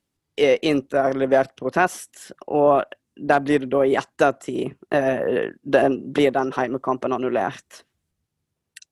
Inter 0.67 1.15
levert 1.15 1.53
protest, 1.57 2.33
og 2.51 2.83
der 3.15 3.41
blir 3.41 3.63
det 3.63 3.71
da 3.71 3.85
i 3.87 3.95
ettertid 3.95 4.73
eh, 4.91 5.53
den, 5.63 5.99
blir 6.13 6.33
den 6.35 6.51
heimekampen 6.57 7.15
annullert. 7.15 7.85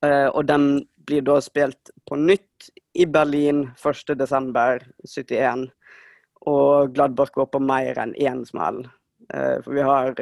Eh, 0.07 0.29
og 0.31 0.47
den 0.47 0.85
blir 1.07 1.25
da 1.27 1.41
spilt 1.43 1.91
på 2.07 2.19
nytt 2.21 2.71
i 2.95 3.07
Berlin 3.11 3.65
1.12.71. 3.75 5.67
og 6.47 6.95
Gladbach 6.95 7.35
går 7.35 7.51
på 7.51 7.63
mer 7.63 7.99
enn 7.99 8.15
én 8.15 8.45
smell. 8.47 8.85
Eh, 9.35 9.59
for 9.65 9.75
vi 9.75 9.87
har 9.91 10.15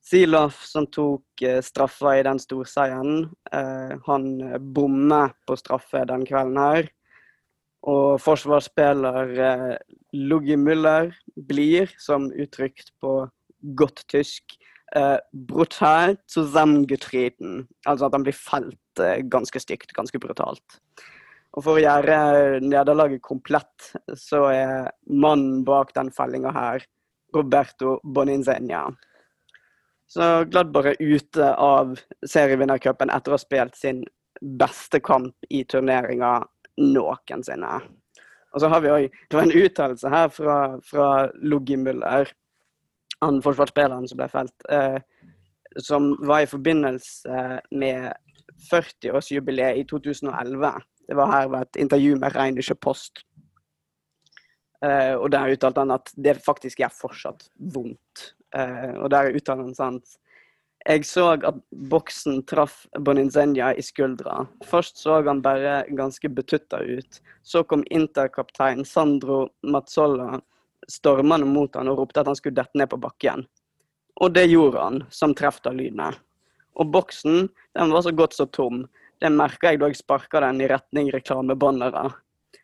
Silof 0.00 0.62
som 0.64 0.86
tok 0.88 1.42
eh, 1.44 1.60
straffa 1.62 2.14
i 2.16 2.24
den 2.24 2.40
storseieren. 2.40 3.28
Eh, 3.52 3.92
han 4.06 4.30
eh, 4.40 4.56
bommer 4.58 5.34
på 5.46 5.58
straffe 5.60 6.06
den 6.08 6.24
kvelden 6.28 6.56
her. 6.60 6.88
Og 7.90 8.20
forsvarsspiller 8.20 9.30
Luggi 10.12 10.56
Müller 10.60 11.14
blir, 11.48 11.88
som 11.96 12.26
uttrykt 12.28 12.90
på 13.00 13.22
godt 13.76 14.02
tysk, 14.12 14.58
brutalt 15.32 16.20
zusammengetreten. 16.28 17.62
Altså 17.88 18.10
at 18.10 18.18
han 18.18 18.26
blir 18.26 18.36
felt 18.36 19.02
ganske 19.32 19.62
stygt, 19.64 19.94
ganske 19.96 20.20
brutalt. 20.20 20.76
Og 21.56 21.64
for 21.64 21.78
å 21.78 21.80
gjøre 21.80 22.60
nederlaget 22.60 23.24
komplett, 23.24 23.94
så 24.12 24.42
er 24.52 24.90
mannen 25.08 25.62
bak 25.64 25.94
den 25.96 26.12
fellinga 26.12 26.52
her 26.52 26.84
Roberto 27.32 27.96
Boninzenia. 28.04 28.90
Så 30.10 30.44
Gladbach 30.50 30.88
er 30.90 30.98
ute 30.98 31.52
av 31.54 31.94
serievinnercupen 32.26 33.12
etter 33.14 33.30
å 33.30 33.36
ha 33.38 33.42
spilt 33.42 33.76
sin 33.78 34.02
beste 34.40 34.98
kamp 35.04 35.36
i 35.54 35.62
turneringa 35.68 36.40
noensinne. 36.80 37.76
Og 38.50 38.62
så 38.62 38.70
har 38.72 38.82
vi 38.82 38.90
òg 38.90 39.36
en 39.38 39.54
uttalelse 39.54 40.10
her 40.10 40.32
fra, 40.34 40.56
fra 40.82 41.10
Luggi 41.38 41.78
Müller, 41.78 42.32
han 43.20 43.38
forsvarsspilleren 43.44 44.08
som 44.10 44.18
ble 44.18 44.26
felt, 44.32 44.66
eh, 44.72 44.98
som 45.78 46.10
var 46.26 46.42
i 46.42 46.50
forbindelse 46.50 47.44
med 47.70 48.10
40-årsjubileet 48.70 49.78
i 49.78 49.86
2011. 49.86 50.72
Det 51.06 51.18
var 51.18 51.30
her 51.36 51.52
ved 51.52 51.68
et 51.68 51.82
intervju 51.84 52.16
med 52.18 52.34
Reinische 52.34 52.74
Post. 52.74 53.22
Eh, 54.82 55.14
og 55.14 55.30
der 55.30 55.54
uttalte 55.54 55.84
han 55.84 55.94
at 55.94 56.10
det 56.16 56.40
faktisk 56.42 56.80
er 56.80 56.94
fortsatt 56.94 57.46
vondt. 57.74 58.30
Eh, 58.56 58.92
og 58.98 59.10
der 59.12 59.30
er 59.30 59.56
han 59.56 59.74
sant 59.74 60.16
Jeg 60.88 61.04
så 61.04 61.26
at 61.36 61.58
boksen 61.70 62.42
traff 62.48 62.86
Boninzenia 62.98 63.74
i 63.76 63.82
skuldra. 63.84 64.46
Først 64.64 64.96
så 64.96 65.20
han 65.22 65.42
bare 65.42 65.84
ganske 65.92 66.28
betutta 66.28 66.80
ut. 66.80 67.20
Så 67.42 67.62
kom 67.64 67.84
interkaptein 67.90 68.84
Sandro 68.84 69.50
Mazzolla 69.62 70.40
stormende 70.88 71.46
mot 71.46 71.74
han 71.76 71.88
og 71.88 71.98
ropte 71.98 72.22
at 72.22 72.30
han 72.30 72.38
skulle 72.38 72.56
dette 72.56 72.78
ned 72.78 72.88
på 72.90 73.00
bakken. 73.00 73.44
Og 74.20 74.32
det 74.32 74.46
gjorde 74.48 74.80
han, 74.80 75.04
som 75.10 75.34
treff 75.36 75.60
av 75.68 75.76
lynet. 75.76 76.16
Og 76.80 76.88
boksen 76.92 77.48
den 77.76 77.92
var 77.92 78.02
så 78.02 78.12
godt 78.16 78.34
så 78.34 78.46
tom. 78.46 78.86
Det 79.20 79.28
merka 79.32 79.72
jeg 79.72 79.80
da 79.80 79.90
jeg 79.90 80.00
sparka 80.00 80.40
den 80.40 80.62
i 80.64 80.68
retning 80.70 81.10
reklamebannere. 81.12 82.08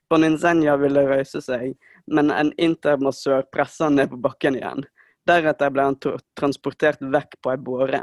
Boninzenia 0.08 0.76
ville 0.80 1.02
røyse 1.08 1.40
seg, 1.42 1.74
men 2.06 2.30
en 2.30 2.52
intermassør 2.62 3.44
pressa 3.52 3.90
ned 3.90 4.12
på 4.12 4.20
bakken 4.22 4.56
igjen. 4.56 4.86
Deretter 5.26 5.72
ble 5.74 5.88
han 5.88 5.98
transportert 6.38 7.02
vekk 7.02 7.36
på 7.42 7.52
ei 7.52 7.60
båre. 7.60 8.02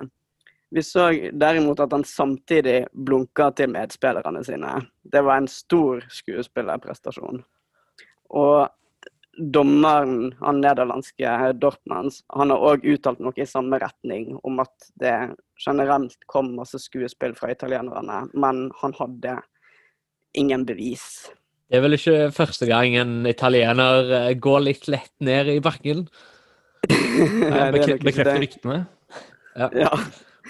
Vi 0.74 0.82
så 0.84 1.12
derimot 1.38 1.80
at 1.84 1.92
han 1.94 2.04
samtidig 2.08 2.88
blunka 2.92 3.52
til 3.58 3.70
medspillerne 3.76 4.42
sine. 4.46 4.80
Det 5.04 5.22
var 5.22 5.42
en 5.42 5.50
stor 5.52 6.02
skuespillerprestasjon. 6.10 7.44
Og 8.34 8.58
dommeren, 9.54 10.34
han 10.42 10.62
nederlandske 10.62 11.30
Dortmans, 11.62 12.22
han 12.34 12.54
har 12.54 12.66
òg 12.72 12.86
uttalt 12.90 13.22
noe 13.22 13.38
i 13.38 13.48
samme 13.50 13.80
retning, 13.82 14.34
om 14.42 14.62
at 14.66 14.90
det 15.02 15.14
generelt 15.62 16.18
kom 16.30 16.54
masse 16.58 16.82
skuespill 16.82 17.38
fra 17.38 17.54
italienerne, 17.54 18.24
men 18.34 18.68
han 18.82 18.98
hadde 18.98 19.38
ingen 20.38 20.66
bevis. 20.66 21.30
Det 21.70 21.80
er 21.80 21.86
vel 21.86 21.98
ikke 21.98 22.30
første 22.36 22.68
gang 22.70 22.98
en 23.00 23.26
italiener 23.30 24.12
eh, 24.14 24.34
går 24.38 24.62
litt 24.68 24.90
lett 24.92 25.14
ned 25.24 25.50
i 25.54 25.62
bakken? 25.64 26.08
Er 26.90 27.78
ikke 27.78 28.00
Bekrefter 28.04 28.40
ryktene. 28.42 28.82
Ja. 29.56 29.92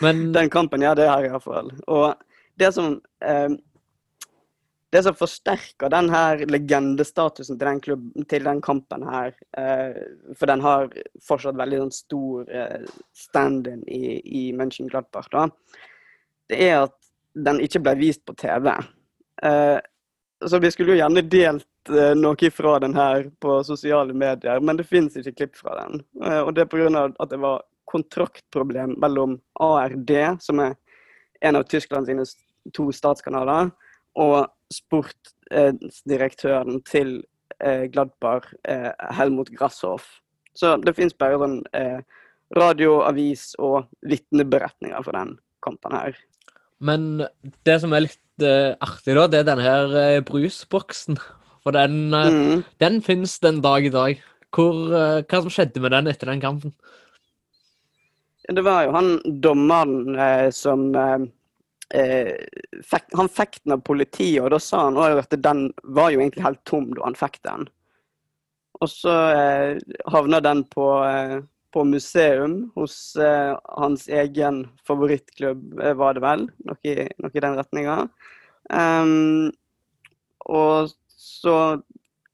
Men 0.01 0.31
Den 0.33 0.49
kampen, 0.49 0.81
ja, 0.81 0.95
det 0.97 1.09
her 1.09 1.27
iallfall. 1.27 1.69
Og 1.91 2.15
det 2.59 2.71
som 2.73 2.95
eh, 3.21 3.53
Det 4.93 5.01
som 5.03 5.15
forsterker 5.17 5.89
den 5.89 6.09
her 6.13 6.43
legendestatusen 6.45 7.57
til 7.57 7.67
den, 7.67 7.79
klubb, 7.81 8.09
til 8.29 8.43
den 8.45 8.61
kampen 8.61 9.05
her, 9.09 9.31
eh, 9.57 9.97
for 10.37 10.45
den 10.49 10.61
har 10.61 10.91
fortsatt 11.25 11.57
veldig 11.57 11.79
sånn 11.81 11.95
stor 11.95 12.51
eh, 12.53 12.83
stand-in 13.17 13.81
i, 13.89 14.19
i 14.21 14.43
Mönchengladbach, 14.53 15.31
da, 15.33 15.47
det 16.45 16.59
er 16.67 16.83
at 16.83 16.93
den 17.33 17.57
ikke 17.65 17.81
ble 17.81 17.95
vist 18.03 18.21
på 18.29 18.37
TV. 18.37 18.69
Eh, 19.41 19.79
så 20.49 20.59
vi 20.59 20.71
skulle 20.71 20.91
jo 20.93 20.97
gjerne 20.99 21.21
delt 21.29 21.89
eh, 21.89 22.15
noe 22.17 22.49
fra 22.51 22.79
den 22.83 22.95
her 22.97 23.29
på 23.43 23.63
sosiale 23.67 24.13
medier, 24.13 24.59
men 24.59 24.77
det 24.79 24.87
fins 24.89 25.17
ikke 25.19 25.37
klipp 25.37 25.55
fra 25.59 25.71
den. 25.81 25.93
Eh, 26.23 26.41
og 26.41 26.53
det 26.55 26.61
er 26.65 26.69
pga. 26.71 27.03
at 27.19 27.29
det 27.29 27.39
var 27.43 27.57
kontraktproblem 27.89 28.91
mellom 29.01 29.31
ARD, 29.61 30.11
som 30.41 30.59
er 30.59 30.75
en 31.41 31.55
av 31.59 31.63
Tyskland 31.69 32.05
sine 32.07 32.23
to 32.73 32.91
statskanaler, 32.95 33.71
og 34.15 34.47
sportsdirektøren 34.73 36.81
til 36.87 37.23
eh, 37.59 37.83
Gladbach, 37.91 38.53
eh, 38.63 38.91
Helmut 39.17 39.49
Grasshoff. 39.53 40.23
Så 40.53 40.77
det 40.77 40.93
fins 40.97 41.17
bare 41.17 41.39
sånn 41.41 41.63
eh, 41.73 41.99
radio, 42.57 43.01
avis 43.07 43.55
og 43.61 43.85
vitneberetninger 44.05 45.03
for 45.03 45.11
den 45.17 45.37
kampen 45.65 45.91
her. 45.97 46.17
Men 46.83 47.23
det 47.67 47.77
som 47.83 47.93
er 47.95 48.05
litt 48.07 48.43
uh, 48.43 48.75
artig, 48.83 49.15
da, 49.15 49.27
det 49.31 49.41
er 49.41 49.47
denne 49.47 49.65
her 49.65 49.93
uh, 49.95 50.23
brusboksen. 50.27 51.19
For 51.63 51.75
den, 51.75 52.11
uh, 52.11 52.27
Mm. 52.27 52.63
den 52.83 52.99
finnes 53.05 53.37
den 53.39 53.61
dag 53.63 53.85
i 53.87 53.93
dag. 53.93 54.23
Hvor, 54.53 54.75
hva 55.25 55.37
som 55.41 55.49
skjedde 55.49 55.81
med 55.81 55.95
den 55.95 56.11
etter 56.11 56.29
den 56.29 56.41
kampen? 56.43 56.73
Det 58.45 58.61
var 58.61 58.83
jo 58.85 58.91
han 58.93 59.07
dommeren 59.41 60.51
som 60.53 60.91
fikk, 61.89 63.07
Han 63.17 63.31
fikk 63.33 63.57
den 63.63 63.73
av 63.73 63.81
politiet, 63.87 64.43
og 64.43 64.51
da 64.53 64.59
sa 64.61 64.83
han 64.83 64.99
òg 65.01 65.23
at 65.23 65.33
den 65.41 65.63
var 65.97 66.13
jo 66.13 66.21
egentlig 66.21 66.45
helt 66.45 66.61
tom 66.69 66.91
da 66.93 67.07
han 67.07 67.17
fikk 67.17 67.39
den. 67.49 67.65
Og 68.77 68.91
så 68.93 69.15
havna 70.13 70.43
den 70.45 70.61
på, 70.69 70.85
på 71.73 71.83
museum 71.89 72.71
hos 72.75 73.15
eh, 73.15 73.53
hans 73.77 74.07
egen 74.09 74.63
favorittklubb, 74.87 75.79
eh, 75.81 75.93
var 75.97 76.13
det 76.17 76.21
vel? 76.23 76.47
Noe, 76.67 76.77
i- 76.85 77.09
noe 77.19 77.33
i 77.33 77.43
den 77.43 77.57
retninga. 77.57 77.97
Um, 78.69 79.51
og 80.45 80.91
så 81.09 81.55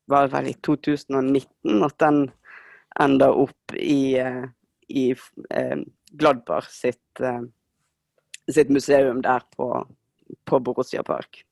var 0.10 0.28
det 0.28 0.34
vel 0.34 0.50
i 0.52 0.56
2019 0.66 1.84
at 1.86 1.98
den 2.02 2.20
enda 3.00 3.30
opp 3.32 3.76
i, 3.78 4.18
eh, 4.20 4.46
i 4.90 5.12
eh, 5.50 5.78
Gladbar 6.20 6.66
sitt, 6.70 7.22
eh, 7.22 7.42
sitt 8.52 8.70
museum 8.74 9.22
der 9.22 9.46
på, 9.56 9.70
på 10.50 10.60
Borussia 10.66 11.04
Park. 11.06 11.44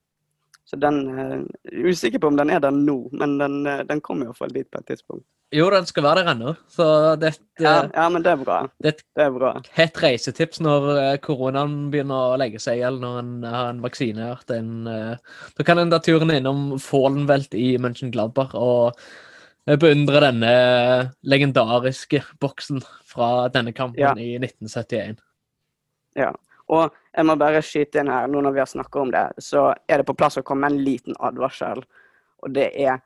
Så 0.65 0.75
den 0.81 0.97
eh, 1.13 1.37
er 1.71 1.87
Usikker 1.87 2.19
på 2.19 2.27
om 2.33 2.37
den 2.39 2.49
er 2.51 2.59
der 2.59 2.73
nå, 2.75 2.97
men 3.13 3.37
den, 3.39 3.61
eh, 3.69 3.83
den 3.87 4.01
kom 4.01 4.25
iallfall 4.25 4.51
dit 4.51 4.69
på 4.71 4.81
et 4.81 4.89
tidspunkt. 4.91 5.25
Jo, 5.55 5.69
den 5.71 5.85
skal 5.87 6.03
være 6.03 6.23
der 6.25 6.31
ennå. 6.33 6.51
Så 6.67 6.85
det, 7.21 7.29
Ja, 7.63 7.85
ja 7.93 8.07
men 8.11 8.21
det 8.25 8.33
er 8.33 8.41
bra. 8.43 8.57
det 8.83 8.89
er 8.89 8.95
et 8.97 9.03
Det 9.15 9.23
er 9.23 9.31
bra. 9.31 9.51
hett 9.77 9.95
reisetips 10.03 10.59
når 10.59 10.87
eh, 10.99 11.17
koronaen 11.23 11.89
begynner 11.91 12.33
å 12.33 12.37
legge 12.37 12.59
seg, 12.59 12.81
eller 12.83 12.99
når 12.99 13.19
en 13.21 13.43
har 13.47 13.69
en 13.69 13.79
vaksine. 13.81 14.27
En, 14.51 14.87
eh, 14.87 15.15
da 15.57 15.63
kan 15.63 15.79
en 15.79 15.89
ta 15.89 15.99
turen 15.99 16.29
innom 16.35 16.77
Fallenwelt 16.79 17.53
i 17.55 17.77
Mönchengladbach 17.79 18.53
og 18.59 18.99
eh, 19.67 19.77
beundre 19.79 20.19
denne 20.19 20.51
legendariske 21.23 22.23
boksen 22.43 22.83
fra 23.07 23.47
denne 23.47 23.71
kampen 23.73 23.99
Ja. 24.03 24.11
i 24.19 24.35
1971. 24.37 25.21
Ja. 26.17 26.33
Og 26.67 26.91
jeg 27.15 27.23
må 27.25 27.37
bare 27.39 27.61
skyte 27.63 28.01
inn 28.01 28.09
her, 28.11 28.27
nå 28.27 28.41
når 28.43 28.51
vi 28.51 28.59
har 28.59 28.67
snakka 28.67 28.99
om 28.99 29.11
det, 29.11 29.25
så 29.39 29.69
er 29.87 29.97
det 30.01 30.05
på 30.09 30.17
plass 30.17 30.35
å 30.37 30.43
komme 30.43 30.67
med 30.67 30.73
en 30.75 30.83
liten 30.83 31.15
advarsel. 31.23 31.85
Og 32.43 32.51
det 32.53 32.73
er 32.75 32.99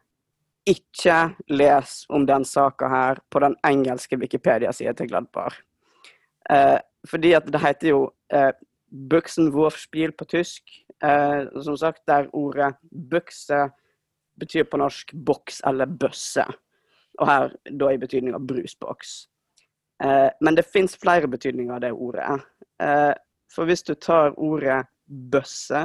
ikke 0.68 1.18
les 1.49 2.05
om 2.09 2.26
den 2.26 2.45
saka 2.45 2.89
her 2.89 3.22
på 3.30 3.41
den 3.43 3.55
engelske 3.66 4.18
Wikipedia-sida 4.22 4.93
til 4.93 5.09
Gladbar. 5.09 5.55
Eh, 6.49 6.80
fordi 7.07 7.34
at 7.34 7.47
det 7.49 7.62
heter 7.62 7.89
jo 7.89 8.01
eh, 8.34 8.51
Buxenwurfspiel 8.91 10.12
på 10.12 10.26
tysk. 10.26 10.64
Eh, 11.03 11.47
som 11.64 11.78
sagt, 11.78 12.03
der 12.07 12.30
ordet 12.34 12.76
bukse 12.91 13.70
betyr 14.39 14.68
på 14.70 14.78
norsk 14.78 15.14
boks 15.14 15.62
eller 15.66 15.86
bøsse. 15.86 16.45
Og 17.20 17.28
her 17.28 17.55
da 17.66 17.91
i 17.91 17.99
betydning 18.01 18.38
brusboks. 18.47 19.28
Eh, 20.03 20.30
men 20.41 20.55
det 20.55 20.70
fins 20.70 20.95
flere 20.97 21.28
betydninger 21.28 21.76
av 21.76 21.82
det 21.82 21.91
ordet. 21.91 22.41
Eh, 22.82 23.14
for 23.51 23.68
hvis 23.68 23.84
du 23.84 23.93
tar 23.95 24.38
ordet 24.38 24.86
bøsse, 25.05 25.84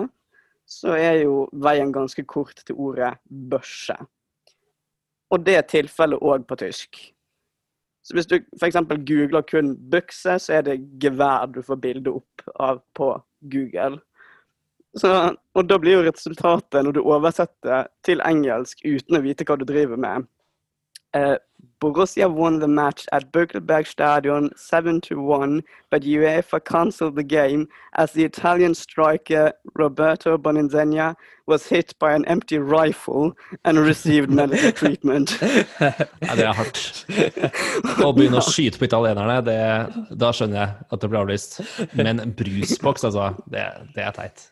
så 0.66 0.94
er 0.98 1.22
jo 1.22 1.46
veien 1.52 1.92
ganske 1.94 2.24
kort 2.26 2.62
til 2.66 2.78
ordet 2.78 3.14
børse. 3.28 3.96
Og 5.30 5.42
det 5.46 5.56
er 5.58 5.68
tilfellet 5.70 6.22
òg 6.22 6.46
på 6.46 6.58
tysk. 6.60 6.98
Så 8.06 8.14
hvis 8.14 8.28
du 8.30 8.36
f.eks. 8.38 8.76
googler 9.08 9.42
kun 9.42 9.72
bukse, 9.90 10.36
så 10.38 10.58
er 10.58 10.66
det 10.68 10.76
gevær 11.02 11.48
du 11.50 11.58
får 11.66 11.80
bilde 11.82 12.12
opp 12.14 12.44
av 12.62 12.78
på 12.94 13.08
Google. 13.50 13.98
Så, 14.96 15.10
og 15.54 15.66
da 15.68 15.78
blir 15.82 15.98
jo 15.98 16.04
resultatet, 16.06 16.78
når 16.84 16.94
du 16.96 17.02
oversetter 17.02 17.90
til 18.06 18.22
engelsk 18.24 18.80
uten 18.86 19.18
å 19.18 19.24
vite 19.24 19.44
hva 19.48 19.58
du 19.58 19.66
driver 19.68 19.98
med, 20.00 20.28
Uh, 21.16 21.38
Borussia 21.80 22.32
won 22.32 22.58
the 22.58 22.68
match 22.68 23.06
at 23.12 23.24
Stadion 23.86 24.50
7 24.56 25.00
to 25.02 25.20
1, 25.20 25.62
but 25.90 26.02
UEFA 26.02 26.64
cancelled 26.64 27.16
the 27.16 27.22
game 27.22 27.68
as 27.94 28.12
the 28.12 28.24
Italian 28.24 28.74
striker 28.74 29.52
Roberto 29.74 30.38
Boninzegna 30.38 31.14
was 31.46 31.66
hit 31.66 31.94
by 31.98 32.14
an 32.14 32.24
empty 32.26 32.58
rifle 32.58 33.32
and 33.64 33.78
received 33.78 34.30
medical 34.30 34.72
treatment. 34.82 35.38
Ja, 35.40 36.34
det 36.34 36.46
er 36.48 36.56
hardt. 36.56 36.80
Å 38.02 38.10
begynne 38.16 38.40
å 38.40 38.46
skyte 38.48 38.80
på 38.80 38.88
italienerne, 38.88 39.38
det, 39.44 39.60
da 40.16 40.32
skjønner 40.32 40.62
jeg 40.62 40.90
at 40.90 41.00
det 41.04 41.12
blir 41.12 41.22
avlyst. 41.22 41.60
Men 41.92 42.24
brusboks, 42.36 43.04
altså, 43.04 43.34
det, 43.52 43.68
det 43.94 44.08
er 44.08 44.16
teit. 44.16 44.48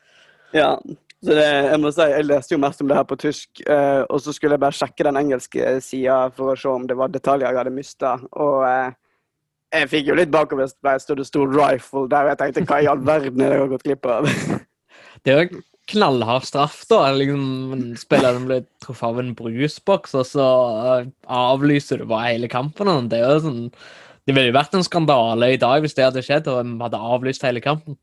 Ja, 0.55 0.77
så 1.25 1.37
det, 1.37 1.47
jeg 1.47 1.81
må 1.81 1.91
si, 1.95 2.05
jeg 2.11 2.27
leste 2.29 2.55
jo 2.55 2.61
mest 2.61 2.83
om 2.85 2.91
det 2.91 2.99
her 2.99 3.07
på 3.09 3.17
tysk, 3.21 3.63
eh, 3.65 4.03
og 4.05 4.21
så 4.21 4.35
skulle 4.35 4.59
jeg 4.59 4.65
bare 4.65 4.77
sjekke 4.77 5.07
den 5.09 5.19
engelske 5.21 5.77
sida 5.85 6.19
for 6.37 6.53
å 6.53 6.59
se 6.59 6.69
om 6.71 6.85
det 6.91 6.99
var 7.01 7.13
detaljer 7.13 7.49
jeg 7.49 7.61
hadde 7.63 7.75
mista. 7.75 8.15
Og 8.45 8.65
eh, 8.69 8.97
jeg 9.75 9.91
fikk 9.91 10.11
jo 10.11 10.19
litt 10.21 10.33
bakover 10.35 10.71
da 10.85 10.97
det 10.99 11.27
sto 11.27 11.47
'rifle' 11.49 12.09
der, 12.13 12.29
og 12.29 12.35
jeg 12.35 12.41
tenkte 12.43 12.67
hva 12.69 12.83
i 12.83 12.91
all 12.91 13.01
verden 13.03 13.41
er 13.41 13.55
det 13.55 13.57
jeg 13.57 13.65
har 13.65 13.73
gått 13.73 13.89
glipp 13.89 14.11
av? 14.11 14.29
Det 15.25 15.33
er 15.33 15.39
jo 15.41 15.63
knallhard 15.89 16.45
straff, 16.45 16.83
da. 16.91 16.99
Liksom, 17.17 17.95
Spilleren 17.97 18.45
blir 18.45 18.67
truffet 18.85 19.07
av 19.09 19.21
en 19.23 19.31
brusboks, 19.39 20.13
og 20.21 20.27
så 20.29 20.49
eh, 20.99 21.07
avlyser 21.25 22.03
du 22.03 22.09
bare 22.11 22.35
hele 22.35 22.51
kampen. 22.53 23.09
Det 23.09 23.23
sånn 23.41 23.71
det 24.25 24.33
ville 24.33 24.49
jo 24.49 24.57
vært 24.57 24.77
en 24.77 24.85
skandale 24.85 25.51
i 25.53 25.61
dag 25.61 25.83
hvis 25.85 25.97
det 25.97 26.07
hadde 26.07 26.23
skjedd 26.25 26.47
og 26.49 26.63
vi 26.65 26.79
hadde 26.81 27.01
avlyst 27.13 27.45
hele 27.45 27.61
kampen. 27.65 27.99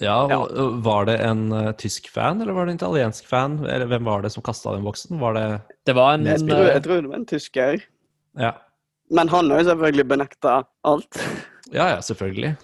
Ja, 0.00 0.46
Var 0.84 1.04
det 1.08 1.16
en 1.24 1.52
uh, 1.52 1.72
tysk 1.72 2.10
fan, 2.12 2.40
eller 2.42 2.52
var 2.52 2.66
det 2.66 2.74
en 2.74 2.80
italiensk 2.80 3.28
fan? 3.28 3.58
Eller 3.64 3.88
hvem 3.88 4.04
var 4.04 4.22
det 4.22 4.30
som 4.34 4.44
kasta 4.44 4.74
den 4.74 4.84
boksen? 4.84 5.18
Var 5.20 5.34
det 5.34 5.60
Det 5.88 5.94
var 5.96 6.14
en 6.14 6.26
Jeg 6.26 6.42
tror, 6.42 6.60
eh, 6.60 6.72
jeg 6.74 6.82
tror 6.84 7.02
det 7.02 7.08
var 7.08 7.16
en 7.16 7.26
tysker. 7.26 7.84
Ja, 8.36 8.52
Men 9.10 9.28
han 9.28 9.50
har 9.50 9.62
jo 9.62 9.68
selvfølgelig 9.70 10.08
benekta 10.08 10.64
alt. 10.84 11.20
ja, 11.72 11.88
ja 11.88 12.00
selvfølgelig. 12.02 12.56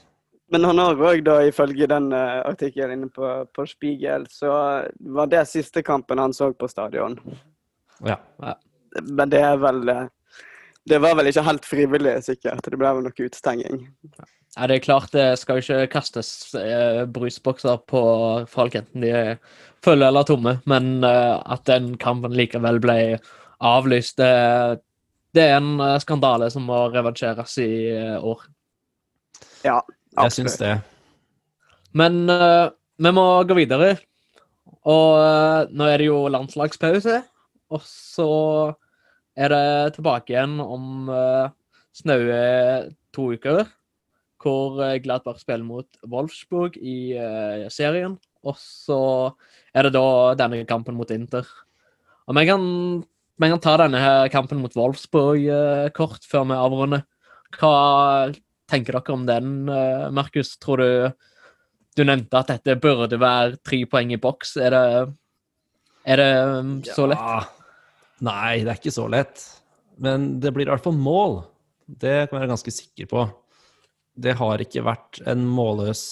Men 0.53 0.65
han 0.65 0.79
har 0.79 0.95
òg, 1.01 1.29
ifølge 1.49 1.87
den 1.89 2.13
uh, 2.13 2.43
artikkelen 2.45 2.93
inne 2.93 3.09
på, 3.09 3.47
på 3.55 3.65
Spiegel, 3.67 4.27
så 4.29 4.51
var 5.01 5.31
det 5.33 5.47
siste 5.49 5.83
kampen 5.83 6.19
han 6.21 6.35
så 6.37 6.51
på 6.53 6.69
stadion. 6.69 7.17
Ja. 8.05 8.19
ja. 8.43 8.59
Men 9.01 9.31
det 9.33 9.41
er 9.41 9.57
vel 9.57 9.89
eh, 9.89 10.05
Det 10.85 10.99
var 10.99 11.17
vel 11.17 11.31
ikke 11.31 11.47
helt 11.47 11.65
frivillig, 11.65 12.17
sikkert. 12.27 12.67
Det 12.67 12.77
ble 12.77 12.91
vel 12.99 13.07
noe 13.07 13.17
utestenging. 13.17 13.87
Ja, 14.19 14.29
det 14.53 14.77
er 14.77 14.85
klart 14.85 15.15
det 15.17 15.27
skal 15.41 15.59
jo 15.59 15.65
ikke 15.65 15.93
kastes 15.95 16.31
eh, 16.59 17.05
brusbokser 17.09 17.79
på 17.89 18.03
folk, 18.53 18.75
enten 18.77 19.05
de 19.05 19.13
er 19.17 19.31
fulle 19.85 20.07
eller 20.07 20.27
tomme, 20.29 20.59
men 20.69 20.99
eh, 21.09 21.37
at 21.41 21.65
den 21.71 21.95
kampen 22.01 22.35
likevel 22.37 22.81
ble 22.83 22.99
avlyst, 23.65 24.19
det, 24.21 24.83
det 25.33 25.47
er 25.49 25.57
en 25.57 25.81
eh, 25.81 25.97
skandale 26.05 26.51
som 26.53 26.69
må 26.69 26.85
revansjeres 26.93 27.57
i 27.65 27.73
eh, 27.95 28.17
år. 28.21 28.45
Ja, 29.65 29.81
absolutt. 29.81 30.23
Jeg 30.23 30.37
syns 30.37 30.61
det. 30.61 30.77
Men 31.97 32.23
eh, 32.29 32.69
vi 33.03 33.17
må 33.17 33.27
gå 33.49 33.57
videre. 33.57 33.95
Og 34.85 35.11
eh, 35.17 35.73
nå 35.73 35.89
er 35.89 36.03
det 36.03 36.11
jo 36.11 36.27
landslagspause, 36.33 37.23
og 37.73 37.85
så 37.89 38.33
er 39.33 39.49
det 39.49 39.95
tilbake 39.97 40.35
igjen 40.35 40.59
om 40.61 41.07
snaue 41.97 42.41
to 43.17 43.31
uker, 43.33 43.63
hvor 44.43 44.81
eh, 44.83 44.99
Gladbach 45.05 45.41
spiller 45.43 45.65
mot 45.67 45.89
Wolfsburg 46.11 46.77
i 46.79 47.15
uh, 47.17 47.69
serien. 47.73 48.19
Og 48.43 48.59
så 48.59 49.01
er 49.73 49.87
det 49.87 49.95
da 49.95 50.35
denne 50.39 50.65
kampen 50.69 50.99
mot 50.99 51.11
Inter. 51.15 51.47
Og 52.27 52.37
vi 52.39 52.47
kan, 52.49 52.65
vi 53.39 53.51
kan 53.53 53.63
ta 53.63 53.77
denne 53.85 54.01
her 54.03 54.31
kampen 54.35 54.63
mot 54.63 54.75
Wolfsburg 54.79 55.47
uh, 55.47 55.89
kort 55.95 56.27
før 56.29 56.49
vi 56.51 56.59
avrunder. 56.59 57.07
Hva 57.59 58.33
tenker 58.71 58.99
dere 58.99 59.15
om 59.15 59.29
den, 59.29 59.55
uh, 59.71 60.11
Markus? 60.15 60.57
Tror 60.59 60.83
du 60.83 60.91
du 61.97 62.05
nevnte 62.09 62.41
at 62.41 62.49
dette 62.49 62.79
burde 62.81 63.19
være 63.21 63.59
tre 63.65 63.83
poeng 63.91 64.13
i 64.15 64.21
boks. 64.21 64.57
Er 64.57 64.73
det, 64.73 64.85
er 66.09 66.23
det 66.23 66.31
um, 66.49 66.77
så 66.87 67.09
lett? 67.11 67.21
Ja. 67.21 67.43
Nei, 68.23 68.63
det 68.63 68.71
er 68.71 68.79
ikke 68.81 68.95
så 68.95 69.09
lett. 69.13 69.43
Men 70.03 70.37
det 70.41 70.55
blir 70.55 70.69
i 70.69 70.73
hvert 70.73 70.85
fall 70.85 70.97
mål. 70.97 71.43
Det 71.87 72.31
kan 72.31 72.39
jeg 72.39 72.45
være 72.45 72.53
ganske 72.55 72.75
sikker 72.75 73.11
på. 73.11 73.27
Det 74.15 74.35
har 74.39 74.63
ikke 74.63 74.85
vært 74.85 75.23
en 75.29 75.45
målløs 75.49 76.05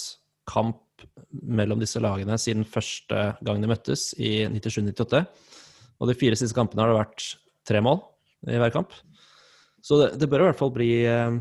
kamp 0.49 1.05
mellom 1.31 1.81
disse 1.81 2.01
lagene 2.01 2.37
siden 2.41 2.65
første 2.67 3.31
gang 3.45 3.61
de 3.61 3.69
møttes 3.69 4.11
i 4.19 4.41
97-98. 4.49 5.23
Og 6.01 6.09
de 6.09 6.17
fire 6.17 6.37
siste 6.37 6.57
kampene 6.57 6.83
har 6.83 6.91
det 6.91 6.99
vært 6.99 7.27
tre 7.67 7.81
mål 7.85 8.01
i 8.49 8.57
hver 8.61 8.73
kamp. 8.73 8.95
Så 9.85 9.97
det, 10.01 10.11
det 10.21 10.29
bør 10.29 10.45
i 10.45 10.49
hvert 10.49 10.59
fall 10.61 10.73
bli, 10.73 10.91
eh, 11.09 11.37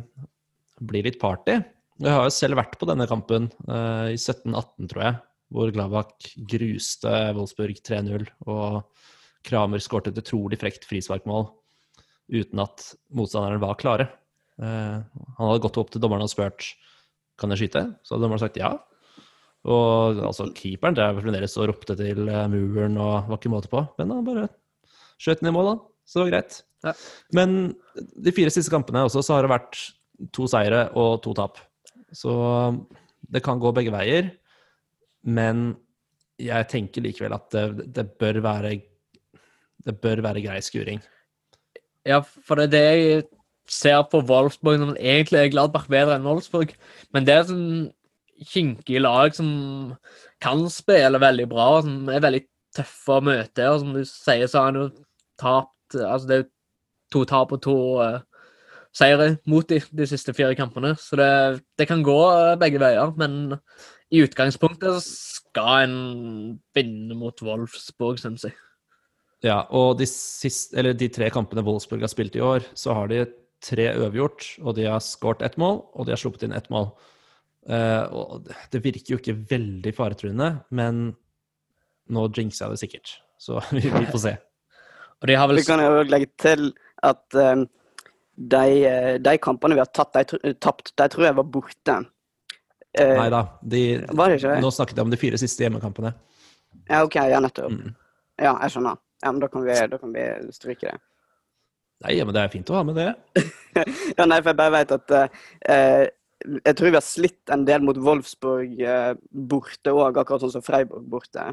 bli 0.80 1.04
litt 1.04 1.20
party. 1.20 1.58
Jeg 2.00 2.16
har 2.16 2.24
jo 2.24 2.32
selv 2.32 2.60
vært 2.60 2.78
på 2.80 2.88
denne 2.88 3.08
kampen 3.08 3.50
eh, 3.68 4.12
i 4.14 4.18
17-18, 4.18 4.88
tror 4.88 5.04
jeg, 5.04 5.16
hvor 5.52 5.72
Gladbach 5.74 6.30
gruste 6.48 7.14
Wolfsburg 7.36 7.80
3-0. 7.84 8.28
og 8.48 8.82
Kramer 9.46 9.80
skåret 9.80 10.10
et 10.10 10.20
utrolig 10.20 10.58
frekt 10.60 10.84
frisparkmål 10.88 11.48
uten 12.30 12.62
at 12.62 12.92
motstanderen 13.16 13.62
var 13.62 13.78
klare. 13.80 14.06
Eh, 14.60 14.96
han 15.38 15.48
hadde 15.48 15.64
gått 15.64 15.78
opp 15.80 15.92
til 15.92 16.02
dommeren 16.02 16.26
og 16.26 16.32
spurt 16.32 16.72
kan 17.40 17.52
jeg 17.54 17.62
skyte, 17.62 17.84
så 18.04 18.14
hadde 18.14 18.26
dommeren 18.26 18.42
sagt 18.42 18.58
ja. 18.60 18.74
Og 19.68 20.20
altså, 20.24 20.48
keeperen 20.56 20.96
drev 20.96 21.20
fremdeles 21.20 21.56
og 21.60 21.70
ropte 21.70 21.96
til 21.98 22.28
eh, 22.28 22.48
muren 22.52 22.98
og 23.00 23.30
var 23.30 23.40
ikke 23.40 23.52
måte 23.52 23.72
på, 23.72 23.84
men 24.00 24.12
han 24.12 24.26
bare 24.26 24.48
skjøt 25.20 25.42
den 25.42 25.52
i 25.52 25.54
mål, 25.56 25.72
da. 25.72 25.76
Så 26.08 26.18
det 26.18 26.26
var 26.26 26.34
greit. 26.34 26.60
Ja. 26.84 26.94
Men 27.36 27.56
de 27.96 28.34
fire 28.34 28.52
siste 28.52 28.72
kampene 28.72 29.04
også, 29.06 29.22
så 29.24 29.36
har 29.36 29.46
det 29.46 29.52
vært 29.52 29.80
to 30.36 30.48
seire 30.50 30.86
og 30.98 31.20
to 31.24 31.34
tap. 31.36 31.60
Så 32.12 32.32
det 33.30 33.44
kan 33.44 33.60
gå 33.62 33.72
begge 33.76 33.92
veier, 33.94 34.32
men 35.28 35.74
jeg 36.40 36.68
tenker 36.72 37.04
likevel 37.04 37.36
at 37.36 37.52
det, 37.52 37.90
det 37.94 38.06
bør 38.20 38.40
være 38.44 38.78
det 39.84 39.96
bør 40.00 40.22
være 40.24 40.42
grei 40.44 40.58
skuring. 40.64 41.00
Ja, 42.08 42.20
for 42.20 42.56
det 42.56 42.68
er 42.68 42.72
det 42.72 42.84
jeg 42.84 43.28
ser 43.70 44.02
på 44.10 44.22
Wolfsburg 44.26 44.80
når 44.82 44.96
egentlig 44.98 45.40
er 45.40 45.52
Gladbach 45.52 45.86
bedre 45.90 46.16
enn 46.18 46.26
Wolfsburg. 46.26 46.72
Men 47.14 47.26
det 47.26 47.36
er 47.36 47.48
sånn 47.48 47.90
kinkige 48.50 49.02
lag 49.04 49.34
som 49.36 49.50
kan 50.42 50.64
spille 50.72 51.20
veldig 51.20 51.46
bra, 51.50 51.68
som 51.84 52.08
er 52.10 52.24
veldig 52.24 52.42
tøffe 52.76 53.18
å 53.18 53.24
møte. 53.24 53.68
Og 53.68 53.82
som 53.82 53.94
du 53.94 54.02
sier, 54.08 54.48
så 54.48 54.62
har 54.62 54.72
han 54.72 54.82
jo 54.84 54.88
tapt 55.40 55.76
Altså, 55.90 56.26
det 56.28 56.36
er 56.38 56.44
to 57.10 57.24
tap 57.26 57.50
og 57.50 57.58
to 57.64 57.72
uh, 57.98 58.20
seire 58.94 59.32
mot 59.50 59.66
de, 59.66 59.80
de 59.90 60.06
siste 60.06 60.30
fire 60.36 60.54
kampene. 60.54 60.92
Så 61.02 61.18
det, 61.18 61.30
det 61.78 61.88
kan 61.90 62.04
gå 62.06 62.18
eh, 62.30 62.54
begge 62.60 62.78
veier. 62.78 63.10
Men 63.18 63.56
i 64.14 64.22
utgangspunktet 64.22 65.00
så 65.00 65.02
skal 65.02 65.88
en 65.88 65.96
vinne 66.78 67.18
mot 67.18 67.42
Wolfsburg, 67.42 68.22
syns 68.22 68.46
jeg. 68.46 68.54
Ja, 69.42 69.64
og 69.74 69.98
de, 69.98 70.06
siste, 70.06 70.84
de 70.94 71.08
tre 71.10 71.30
kampene 71.32 71.64
Wolfsburg 71.66 72.04
har 72.04 72.12
spilt 72.12 72.38
i 72.38 72.44
år, 72.44 72.66
så 72.78 72.94
har 72.94 73.10
de 73.10 73.24
tre 73.64 73.90
uavgjort, 73.92 74.46
og 74.64 74.76
de 74.78 74.86
har 74.88 75.02
skåret 75.04 75.42
ett 75.44 75.58
mål, 75.60 75.82
og 75.94 76.06
de 76.06 76.14
har 76.14 76.20
sluppet 76.20 76.46
inn 76.46 76.56
ett 76.56 76.70
mål. 76.72 76.92
Uh, 77.68 78.04
og 78.16 78.46
det 78.72 78.80
virker 78.82 79.14
jo 79.14 79.18
ikke 79.20 79.36
veldig 79.50 79.92
faretruende, 79.96 80.52
men 80.74 81.10
nå 82.10 82.28
jinxer 82.34 82.66
jeg 82.66 82.72
det 82.72 82.82
sikkert. 82.84 83.12
Så 83.40 83.60
vi, 83.76 83.84
vi 83.84 84.06
får 84.10 84.24
se. 84.24 84.36
Og 85.20 85.28
de 85.28 85.36
har 85.36 85.50
vel 85.50 85.60
Vi 85.60 85.66
kan 85.68 85.82
jo 85.84 86.00
legge 86.08 86.30
til 86.40 86.70
at 87.04 87.36
eh, 87.36 87.66
de, 88.40 88.64
eh, 88.88 89.14
de 89.20 89.34
kampene 89.42 89.76
vi 89.76 89.82
har 89.82 89.90
tatt, 89.92 90.16
de, 90.16 90.54
tapt, 90.56 90.94
de 90.96 91.08
tror 91.12 91.26
jeg 91.28 91.36
var 91.36 91.48
borte. 91.56 91.96
Uh, 92.96 93.14
Nei 93.20 93.28
da. 93.32 93.42
De, 93.60 93.82
nå 94.08 94.72
snakket 94.72 94.96
jeg 94.96 95.04
om 95.04 95.12
de 95.12 95.20
fire 95.20 95.40
siste 95.40 95.64
hjemmekampene. 95.66 96.14
Ja, 96.88 97.04
OK, 97.04 97.20
ja, 97.20 97.38
nettopp. 97.42 97.76
Mm. 97.76 97.94
Ja, 98.40 98.56
jeg 98.64 98.74
skjønner. 98.74 98.98
Ja, 99.20 99.30
men 99.30 99.42
da 99.44 99.50
kan 99.52 99.64
vi, 99.66 99.76
da 99.92 100.00
kan 100.00 100.16
vi 100.16 100.26
stryke 100.56 100.88
det. 100.88 100.96
Nei, 102.00 102.16
men 102.24 102.32
det 102.32 102.42
er 102.42 102.52
fint 102.52 102.70
å 102.72 102.78
ha 102.78 102.84
med 102.86 102.96
det. 102.96 103.10
ja, 104.16 104.24
nei, 104.24 104.40
for 104.40 104.50
jeg 104.50 104.58
bare 104.58 104.72
vet 104.78 104.94
at 104.96 105.12
eh, 105.16 106.06
Jeg 106.64 106.76
tror 106.78 106.88
vi 106.88 106.96
har 106.96 107.04
slitt 107.04 107.52
en 107.52 107.66
del 107.68 107.84
mot 107.84 107.98
Wolfsburg 108.00 108.80
eh, 108.80 109.10
borte 109.30 109.92
òg, 109.92 110.16
akkurat 110.22 110.46
sånn 110.46 110.54
som 110.54 110.64
Freiburg 110.64 111.04
borte. 111.12 111.50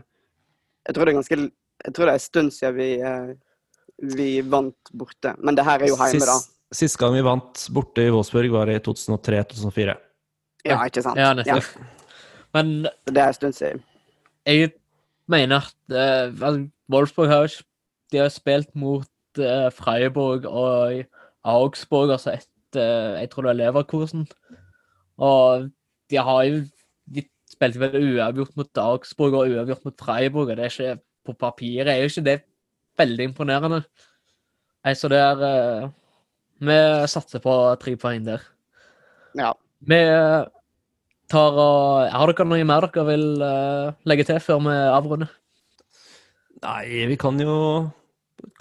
Jeg 0.88 0.95
tror 0.95 1.04
det 1.04 1.14
er 1.14 1.20
ganske 1.20 1.39
Jeg 1.41 1.95
tror 1.95 2.08
det 2.08 2.14
er 2.14 2.22
en 2.22 2.28
stund 2.28 2.56
siden 2.56 2.78
vi, 2.80 2.89
eh, 3.04 3.34
vi 4.16 4.30
vant 4.48 4.93
borte. 4.95 5.36
Men 5.43 5.60
det 5.60 5.68
her 5.68 5.84
er 5.84 5.91
jo 5.91 6.00
hjemme, 6.00 6.24
da. 6.24 6.38
Sist, 6.39 6.80
sist 6.80 7.02
gang 7.02 7.18
vi 7.18 7.26
vant 7.28 7.68
borte 7.76 8.08
i 8.08 8.16
Wolfsburg, 8.16 8.50
var 8.56 8.72
i 8.72 8.80
2003-2004. 8.88 10.00
Ja, 10.68 10.80
ikke 10.88 11.04
sant? 11.04 11.20
Ja, 11.20 11.34
nettopp. 11.36 11.76
Men 12.56 12.72
det 12.88 13.20
er 13.20 13.28
en 13.28 13.36
stund 13.36 13.56
siden. 13.60 13.84
jeg 14.48 14.72
mener 15.28 15.68
at 15.68 15.95
altså, 16.39 16.70
Wolfsburg 16.88 17.30
har 17.30 17.52
De 18.08 18.22
har 18.22 18.30
spilt 18.32 18.72
mot 18.80 19.04
eh, 19.40 19.70
Freiburg 19.74 20.46
og 20.50 21.04
Augsburg, 21.48 22.12
altså 22.12 22.36
etter 22.36 23.18
Jeg 23.22 23.30
tror 23.32 23.48
det 23.48 23.52
er 23.54 23.60
Leverkosen. 23.62 24.28
Og 25.18 25.70
de 26.10 26.18
har 26.18 26.44
jo 26.44 26.64
De 27.16 27.24
spilte 27.50 27.80
vel 27.80 27.96
uavgjort 28.18 28.58
mot 28.60 28.82
Augsburg 28.84 29.34
og 29.34 29.54
uavgjort 29.54 29.86
mot 29.86 30.00
Freiburg, 30.00 30.50
og 30.50 30.58
det 30.58 30.66
er 30.66 30.74
ikke 30.74 31.02
På 31.26 31.34
papiret 31.34 31.88
er 31.92 32.02
jo 32.02 32.12
ikke 32.12 32.26
det 32.26 32.42
veldig 32.98 33.30
imponerende. 33.30 33.82
Nei, 34.86 34.94
så 34.98 35.10
det 35.12 35.20
er 35.22 35.42
eh, 35.46 35.90
Vi 36.64 36.78
satser 37.12 37.44
på 37.44 37.54
tre 37.82 37.96
poeng 38.00 38.24
der. 38.26 38.44
Ja. 39.38 39.52
Vi 39.86 39.98
eh, 39.98 40.48
tar 41.30 41.60
og 41.60 42.08
Har 42.14 42.32
dere 42.32 42.48
noe 42.48 42.68
mer 42.68 42.88
dere 42.88 43.06
vil 43.12 43.28
eh, 43.44 43.92
legge 44.10 44.26
til 44.30 44.40
før 44.44 44.64
vi 44.66 44.78
avrunder? 44.96 45.34
Nei, 46.64 47.06
vi 47.12 47.18
kan 47.20 47.38
jo 47.38 47.54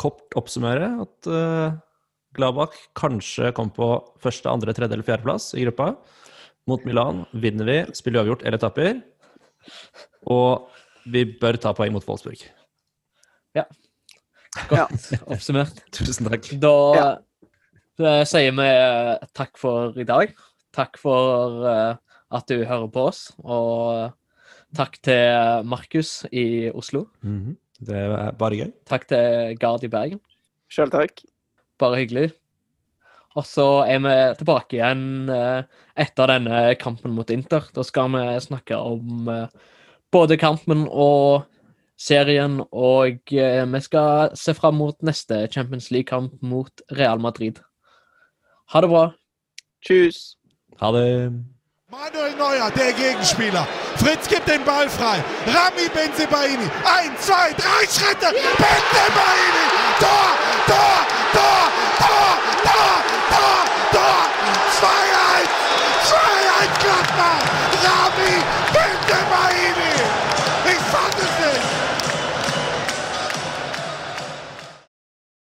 kort 0.00 0.34
oppsummere 0.38 0.88
at 1.04 1.28
uh, 1.30 1.74
Gladbach 2.36 2.74
kanskje 2.98 3.52
kom 3.56 3.70
på 3.72 3.88
første, 4.20 4.48
andre, 4.50 4.74
tredje 4.76 4.92
eller 4.96 5.06
fjerdeplass 5.06 5.50
i 5.56 5.64
gruppa. 5.64 5.94
Mot 6.68 6.82
Milan 6.84 7.24
vinner 7.32 7.68
vi, 7.68 7.76
spiller 7.96 8.20
uavgjort 8.24 8.42
eller 8.44 8.60
tapper. 8.60 8.98
Og 10.26 10.66
vi 11.06 11.22
bør 11.40 11.56
ta 11.62 11.72
poeng 11.76 11.94
mot 11.94 12.04
Wolfsburg. 12.08 12.42
Ja. 13.56 13.64
Godt 14.70 15.12
oppsummert. 15.32 15.78
Tusen 15.94 16.28
takk. 16.28 16.48
Da 16.60 16.72
Ja. 16.96 17.08
sier 18.28 18.52
vi 18.52 18.66
eh, 18.68 19.26
takk 19.36 19.56
for 19.60 19.96
i 19.96 20.04
dag. 20.08 20.34
Takk 20.76 20.98
for 21.00 21.62
eh, 21.70 21.94
at 22.36 22.50
du 22.50 22.64
hører 22.66 22.88
på 22.92 23.06
oss, 23.08 23.30
og 23.40 24.10
takk 24.76 24.98
til 25.06 25.62
Markus 25.64 26.24
i 26.34 26.68
Oslo. 26.74 27.06
Mhm. 27.24 27.54
Det 27.84 27.96
er 27.96 28.32
bare 28.38 28.58
gøy. 28.62 28.72
Takk 28.88 29.06
til 29.10 29.56
Gard 29.60 29.84
i 29.84 29.90
Bergen. 29.92 30.20
Sjøl 30.72 30.90
takk. 30.92 31.20
Bare 31.80 32.00
hyggelig. 32.00 32.30
Og 33.36 33.44
så 33.44 33.66
er 33.84 34.00
vi 34.00 34.14
tilbake 34.38 34.78
igjen 34.78 35.28
eh, 35.32 35.66
etter 36.06 36.30
denne 36.32 36.60
kampen 36.80 37.12
mot 37.12 37.30
Inter. 37.32 37.66
Da 37.76 37.84
skal 37.84 38.08
vi 38.14 38.22
snakke 38.40 38.78
om 38.80 39.28
eh, 39.28 39.52
både 40.12 40.38
kampen 40.40 40.86
og 40.88 41.44
serien, 42.00 42.62
og 42.72 43.32
eh, 43.32 43.64
vi 43.68 43.82
skal 43.84 44.32
se 44.36 44.54
fram 44.56 44.80
mot 44.80 44.96
neste 45.04 45.44
Champions 45.52 45.90
League-kamp 45.92 46.40
mot 46.40 46.84
Real 46.96 47.20
Madrid. 47.20 47.60
Ha 48.72 48.80
det 48.80 48.90
bra. 48.92 49.04
Tjus. 49.84 50.38
Ha 50.80 50.92
det. 50.96 51.06
Manuel 51.88 52.34
Neuer, 52.34 52.68
der 52.72 52.92
Gegenspieler. 52.94 53.64
Fritz 53.98 54.26
gibt 54.26 54.48
den 54.48 54.64
Ball 54.64 54.90
frei. 54.90 55.22
Rami 55.46 55.88
Benzebaini. 55.94 56.68
Eins, 56.84 57.20
zwei, 57.24 57.52
drei 57.52 57.86
Schritte. 57.86 58.34
Benzebaini. 58.34 59.66
Tor, 60.00 60.34
Tor, 60.66 61.06
Tor, 61.32 61.70
Tor, 62.00 62.38
Tor, 62.64 63.04
Tor, 63.30 63.64
Tor. 63.92 64.26
2-1. 64.80 65.46
2-1 66.10 66.82
Gladbach. 66.82 67.44
Rami 67.84 68.42
Benzebaini. 68.72 70.25